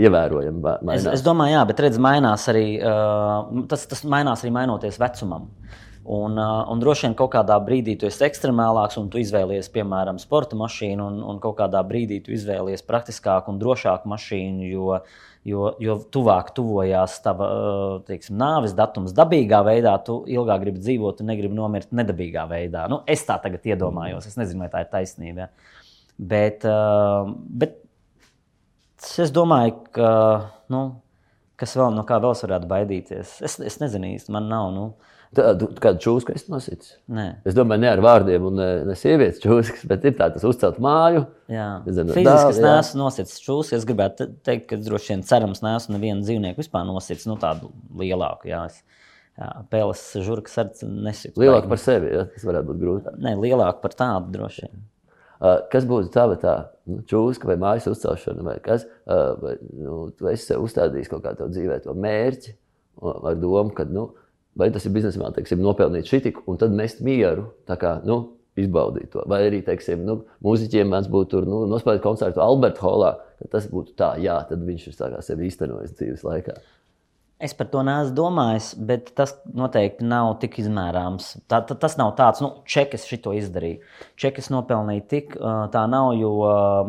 Ievērojami 0.02 0.62
ma- 0.64 0.78
Es, 0.80 1.04
mainās. 1.04 1.14
es 1.20 1.22
domāju, 1.22 1.54
jā, 1.54 1.62
bet 1.70 1.84
redz, 1.86 2.00
mainās 2.02 2.48
arī, 2.50 2.66
uh, 2.82 3.62
tas, 3.70 3.84
tas 3.92 4.02
mainās 4.10 4.42
arī 4.42 4.56
mainoties 4.56 4.98
vecumam. 4.98 5.52
Uh, 5.52 5.91
un 6.06 6.80
droši 6.82 7.08
vien 7.08 7.16
kaut 7.18 7.32
kādā 7.36 7.58
brīdī 7.62 7.97
tu 7.99 8.08
esi 8.10 8.24
ekstremālāks, 8.26 8.97
un 8.97 9.10
tu 9.12 9.20
izvēlies, 9.22 9.70
piemēram, 9.74 10.20
sporta 10.22 10.58
mašīnu, 10.60 11.08
un, 11.12 11.20
un 11.34 11.41
kaut 11.43 11.60
kādā 11.60 11.82
brīdī 11.86 12.22
tu 12.26 12.34
izvēlies 12.36 12.82
praktiskāku 12.88 13.54
un 13.54 13.60
drošāku 13.62 14.10
mašīnu, 14.10 14.70
jo, 14.72 14.97
jo, 15.47 15.68
jo 15.84 15.97
tuvāk 16.14 16.49
tuvojās 16.58 17.20
tava 17.26 17.52
teiksim, 18.08 18.39
nāves 18.41 18.74
datums 18.78 19.14
dabīgā 19.18 19.62
veidā, 19.68 19.93
tu 20.06 20.22
ilgāk 20.30 20.66
gribi 20.66 20.82
dzīvot, 20.82 21.22
un 21.22 21.32
negribi 21.34 21.58
nomirt 21.58 21.93
nedabīgā 21.93 22.47
veidā. 22.49 22.88
Nu, 22.89 23.04
es 23.06 23.28
tā 23.28 23.38
tagad 23.43 23.70
iedomājos, 23.70 24.32
es 24.32 24.39
nezinu, 24.41 24.66
vai 24.66 24.72
tā 24.74 24.86
ir 24.86 24.91
taisnība. 24.95 25.45
ja. 25.45 25.78
Bet, 26.22 26.66
bet 27.62 27.80
es 29.22 29.34
domāju, 29.34 29.80
ka. 29.93 30.12
Nu, 30.72 30.84
Kas 31.62 31.76
vēl, 31.78 31.91
no 31.93 32.02
kā 32.10 32.18
vēl 32.18 32.34
varētu 32.34 32.66
baidīties? 32.70 33.36
Es, 33.45 33.60
es 33.62 33.76
nezinu 33.78 34.16
īsti, 34.16 34.34
man 34.34 34.47
nav. 34.49 34.72
Nu, 34.74 34.86
Tā, 35.32 35.54
tu 35.56 35.70
kādu 35.80 36.02
čūsku 36.04 36.34
nosits? 36.52 36.98
nē, 37.08 37.28
Es 37.48 37.56
domāju, 37.56 37.80
ne 37.86 37.88
ar 37.94 38.02
vārdiem, 38.04 38.48
un 38.50 38.58
ne, 38.60 38.96
sievietes 39.00 39.40
čūskas, 39.40 39.86
bet 39.88 40.04
ir 40.10 40.16
tāds 40.20 40.44
uzcelt 40.44 40.80
māju. 40.84 41.22
jā. 41.48 41.68
Zinu, 41.88 42.12
Fiziski 42.18 42.50
es 42.52 42.60
neesmu 42.60 43.00
nosits 43.00 43.38
čūsku. 43.40 43.78
Es 43.78 43.86
gribētu 43.88 44.18
te- 44.26 44.28
teikt, 44.50 44.66
ka 44.74 44.76
droši 44.84 45.14
vien 45.14 45.24
cerams, 45.24 45.62
neesmu 45.64 45.96
nevienu 45.96 46.26
dzīvnieku 46.26 46.60
vispār 46.60 46.84
nosits. 46.90 47.24
Nu, 47.32 47.38
tādu 47.40 47.72
lielāku, 47.96 48.50
jā. 48.52 48.66
Es, 48.68 48.82
Pēles 49.72 50.02
žurkas 50.22 50.58
arī 50.62 50.90
nesitu. 51.08 51.40
Lielāk 51.42 51.70
par 51.72 51.80
sevi, 51.80 52.12
ja? 52.14 52.26
tas 52.30 52.44
varētu 52.46 52.68
būt 52.68 52.82
grūti. 52.84 53.14
Ne, 53.24 53.32
lielāku 53.40 53.80
par 53.82 53.96
tādu 53.98 54.34
droši 54.36 54.68
vien. 54.68 54.82
Kas 55.72 55.88
būtu 55.90 56.12
tava 56.14 56.36
tā 56.38 56.56
nu, 56.86 57.00
čūska 57.08 57.48
vai 57.50 57.56
mājas 57.58 57.88
uzcelšana, 57.90 58.44
vai 58.46 58.58
kas? 58.62 58.84
Vai, 59.08 59.56
nu, 59.74 60.12
tu 60.14 60.28
esi 60.30 60.54
uzstādījis 60.60 61.10
kaut 61.10 61.24
kādā 61.24 61.48
dzīvē 61.50 61.80
to 61.88 61.96
mērķi 61.98 62.54
ar 63.02 63.40
domu, 63.40 63.72
ka 63.74 63.88
nu, 63.90 64.12
vai 64.60 64.70
tas 64.74 64.86
ir 64.86 64.93
biznesmā, 64.95 65.32
teiksim, 65.36 65.62
nopelnīt 65.64 66.10
šitiku 66.12 66.45
un 66.52 66.60
tad 66.62 66.76
mest 66.76 67.02
mieru, 67.06 67.49
tā 67.70 67.78
kā 67.80 67.97
nu, 68.08 68.22
izbaudīt 68.60 69.14
to. 69.14 69.24
Vai 69.32 69.45
arī, 69.47 69.62
teiksim, 69.66 70.04
nu, 70.08 70.20
mūziķiem 70.43 70.91
mans 70.91 71.08
būtu 71.12 71.32
tur 71.36 71.47
nu, 71.47 71.64
nospēlēt 71.72 72.04
koncertu 72.04 72.43
Alberta 72.43 72.84
Holā, 72.84 73.16
ka 73.39 73.54
tas 73.56 73.70
būtu 73.72 73.95
tā, 73.99 74.14
jā, 74.22 74.41
tad 74.49 74.68
viņš 74.68 74.91
ir 74.91 74.99
tā 74.99 75.12
kā 75.14 75.24
sevi 75.26 75.47
īstenojis 75.47 75.95
dzīves 75.95 76.28
laikā. 76.28 76.60
Es 77.41 77.56
par 77.58 77.72
to 77.74 77.82
neesmu 77.82 78.14
domājis, 78.14 78.68
bet 78.86 79.08
tas 79.18 79.32
noteikti 79.58 80.06
nav 80.06 80.36
tik 80.43 80.60
izmērāms. 80.62 81.32
Tā, 81.49 81.64
tā, 81.66 81.74
tas 81.82 81.95
nav 81.97 82.12
tāds, 82.20 82.43
nu, 82.43 82.52
čekis 82.70 83.08
šito 83.10 83.34
izdarīju. 83.34 83.80
Čekis 84.22 84.52
nopelnīja 84.54 85.08
tik, 85.10 85.34
tā 85.74 85.82
nav, 85.89 86.12
jo 86.20 86.36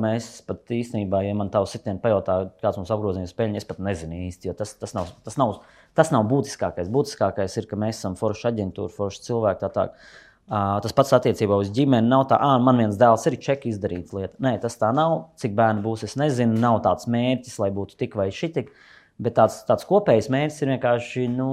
mēs 0.03 0.29
pat 0.45 0.75
īstenībā, 0.77 1.23
ja 1.25 1.39
man 1.39 1.49
uz 1.57 1.73
sitienu 1.73 2.03
pajautā, 2.05 2.37
kāds 2.61 2.83
mums 2.83 2.93
apgrozījums 2.93 3.33
peļņa, 3.39 3.63
es 3.63 3.69
pat 3.71 3.81
nezinu 3.81 4.27
īsti, 4.27 4.51
jo 4.51 4.57
tas, 4.59 4.77
tas, 4.77 4.93
nav, 4.99 5.09
tas, 5.25 5.41
nav, 5.41 5.57
tas 5.99 6.13
nav 6.15 6.27
būtiskākais. 6.31 6.91
Būtiskākais 6.93 7.57
ir, 7.61 7.69
ka 7.71 7.79
mēs 7.81 8.01
esam 8.01 8.17
forša 8.19 8.53
aģentūra, 8.53 8.93
forša 8.93 9.27
cilvēki. 9.29 9.61
Tā, 9.63 9.73
tā. 9.77 9.87
Uh, 10.53 10.81
tas 10.85 10.93
pats 10.97 11.15
attiecībā 11.17 11.57
uz 11.63 11.71
ģimeni. 11.73 12.11
Nav 12.11 12.27
tā, 12.33 12.37
ah, 12.43 12.59
man 12.61 12.81
viens 12.83 12.99
dēls 13.01 13.25
ir 13.31 13.39
čeki 13.41 13.71
izdarīts 13.71 14.13
lieta. 14.17 14.35
Nē, 14.43 14.57
tas 14.61 14.77
tā 14.81 14.91
nav. 14.97 15.31
Cik 15.41 15.55
bērni 15.57 15.85
būs, 15.85 16.05
es 16.09 16.17
nezinu. 16.21 16.59
Nav 16.61 16.81
tāds 16.85 17.09
mērķis, 17.13 17.61
lai 17.63 17.71
būtu 17.75 17.97
tik 18.01 18.17
vai 18.19 18.29
šitik. 18.35 18.73
Bet 19.23 19.37
tāds, 19.39 19.61
tāds 19.69 19.87
kopējs 19.87 20.29
mērķis 20.33 20.63
ir 20.65 20.73
vienkārši 20.75 21.27
nu, 21.31 21.49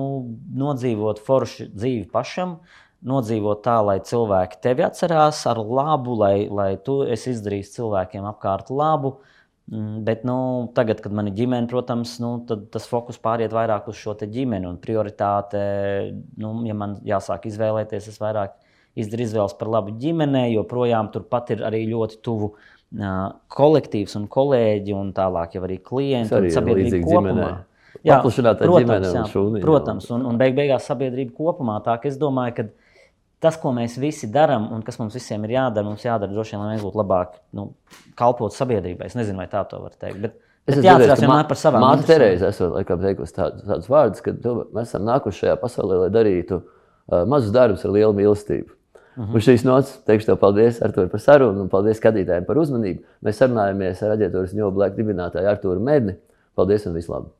nodzīvot 0.57 1.19
foršu 1.21 1.69
dzīvi 1.75 2.07
pašam, 2.11 2.57
nodzīvot 3.05 3.61
tā, 3.63 3.77
lai 3.85 3.99
cilvēki 4.03 4.61
tevi 4.63 4.87
atcerās 4.87 5.43
ar 5.47 5.59
labu, 5.61 6.15
lai, 6.17 6.47
lai 6.49 6.71
tu 6.83 7.01
esi 7.05 7.35
izdarījis 7.35 7.75
cilvēkiem 7.75 8.25
apkārt 8.31 8.71
labu. 8.73 9.19
Mm, 9.19 9.38
Bet 9.69 10.23
nu, 10.25 10.35
tagad, 10.73 10.97
kad 11.03 11.13
man 11.13 11.27
ir 11.29 11.35
ģimene, 11.37 11.69
protams, 11.69 12.15
nu, 12.23 12.31
tas 12.73 12.87
fokus 12.89 13.19
pāriet 13.21 13.53
vairāk 13.53 13.91
uz 13.91 13.99
šo 13.99 14.15
ģimeni. 14.17 14.65
Un 14.65 14.79
prioritāte, 14.81 15.61
nu, 16.41 16.55
ja 16.65 16.73
man 16.73 16.97
jāsāk 17.05 17.45
izvēlēties, 17.51 18.07
es 18.09 18.17
vairāk 18.17 18.55
izdaru 18.97 19.27
izvēles 19.27 19.53
par 19.59 19.69
labu 19.69 19.93
ģimenei, 20.01 20.55
jo 20.55 20.65
projām 20.65 21.11
turpat 21.13 21.53
ir 21.53 21.61
arī 21.67 21.83
ļoti 21.91 22.17
tuvu 22.25 22.55
ā, 22.97 23.13
kolektīvs 23.53 24.17
un 24.17 24.25
kolēģi, 24.31 24.95
un 24.97 25.13
tālāk 25.13 25.59
jau 25.59 25.63
arī 25.67 25.77
klienti 25.85 26.33
arī 26.39 26.49
un 26.49 26.57
sabiedrība 26.57 27.03
kopumā. 27.05 27.21
ģimenei. 27.29 27.65
Paplašinātā 28.09 28.69
ģimene 28.69 29.09
un 29.11 29.17
jā, 29.19 29.23
šūniņi, 29.29 29.61
jā. 29.61 29.65
Protams, 29.65 30.09
un, 30.15 30.25
un 30.29 30.37
beig 30.39 30.57
beigās 30.57 30.89
sabiedrība 30.89 31.35
kopumā. 31.37 31.77
Tā 31.85 31.99
es 32.09 32.17
domāju, 32.21 32.57
ka 32.57 32.67
tas, 33.43 33.57
ko 33.59 33.71
mēs 33.75 33.97
visi 34.01 34.29
darām, 34.31 34.67
un 34.75 34.83
kas 34.85 34.99
mums 34.99 35.15
visiem 35.17 35.43
ir 35.47 35.55
jādara, 35.55 35.87
mums 35.87 36.05
jādara 36.05 36.31
droši 36.31 36.55
vien, 36.55 36.63
lai 36.63 36.75
mēs 36.75 36.85
būtu 36.85 36.99
labāk 36.99 37.39
nu, 37.55 37.71
kalpot 38.19 38.55
sabiedrībai. 38.55 39.07
Es 39.09 39.17
nezinu, 39.17 39.39
vai 39.39 39.47
tā 39.51 39.63
to 39.69 39.81
var 39.83 39.95
teikt. 39.95 40.21
Bet, 40.25 40.37
Es 40.69 40.83
jāatcerās 40.85 41.23
vienmēr 41.23 41.47
par 41.49 41.57
savām 41.57 41.81
Māte 41.81 42.03
interesēm. 42.03 42.19
Terēze 42.19 42.49
esmu 42.51 42.67
laikam 42.75 42.99
teikusi 43.01 43.33
tādus, 43.33 43.63
tādus 43.65 43.87
vārdus, 43.89 44.21
ka 44.21 44.33
tu, 44.37 44.51
mēs 44.75 44.91
esam 44.91 45.07
nākuši 45.07 45.41
šajā 45.45 45.55
pasaulē, 45.63 46.03
lai 46.03 46.09
darītu 46.13 46.59
uh, 46.59 47.23
mazus 47.31 47.55
darbus 47.55 47.85
ar 47.87 47.95
lielu 47.95 48.13
mīlestību. 48.19 48.69
Uh 48.69 49.23
-huh. 49.23 49.39
Uz 49.39 49.47
šīs 49.47 49.65
nots 49.65 49.95
teikšu 50.05 50.29
tev 50.29 50.37
paldies 50.43 50.81
Artur, 50.85 51.09
par 51.09 51.19
sarunu 51.19 51.65
un 51.65 51.69
paldies 51.73 51.97
skatītājiem 51.97 52.45
par 52.45 52.61
uzmanību. 52.61 53.01
Mēs 53.25 53.41
sarunājamies 53.41 54.03
ar 54.03 54.15
aģentūras 54.17 54.53
New 54.53 54.71
Black 54.71 54.95
dibinātāju 54.95 55.49
Arturu 55.49 55.79
Medni. 55.79 56.15
Paldies 56.55 56.85
un 56.85 56.93
vislabāk! 56.93 57.38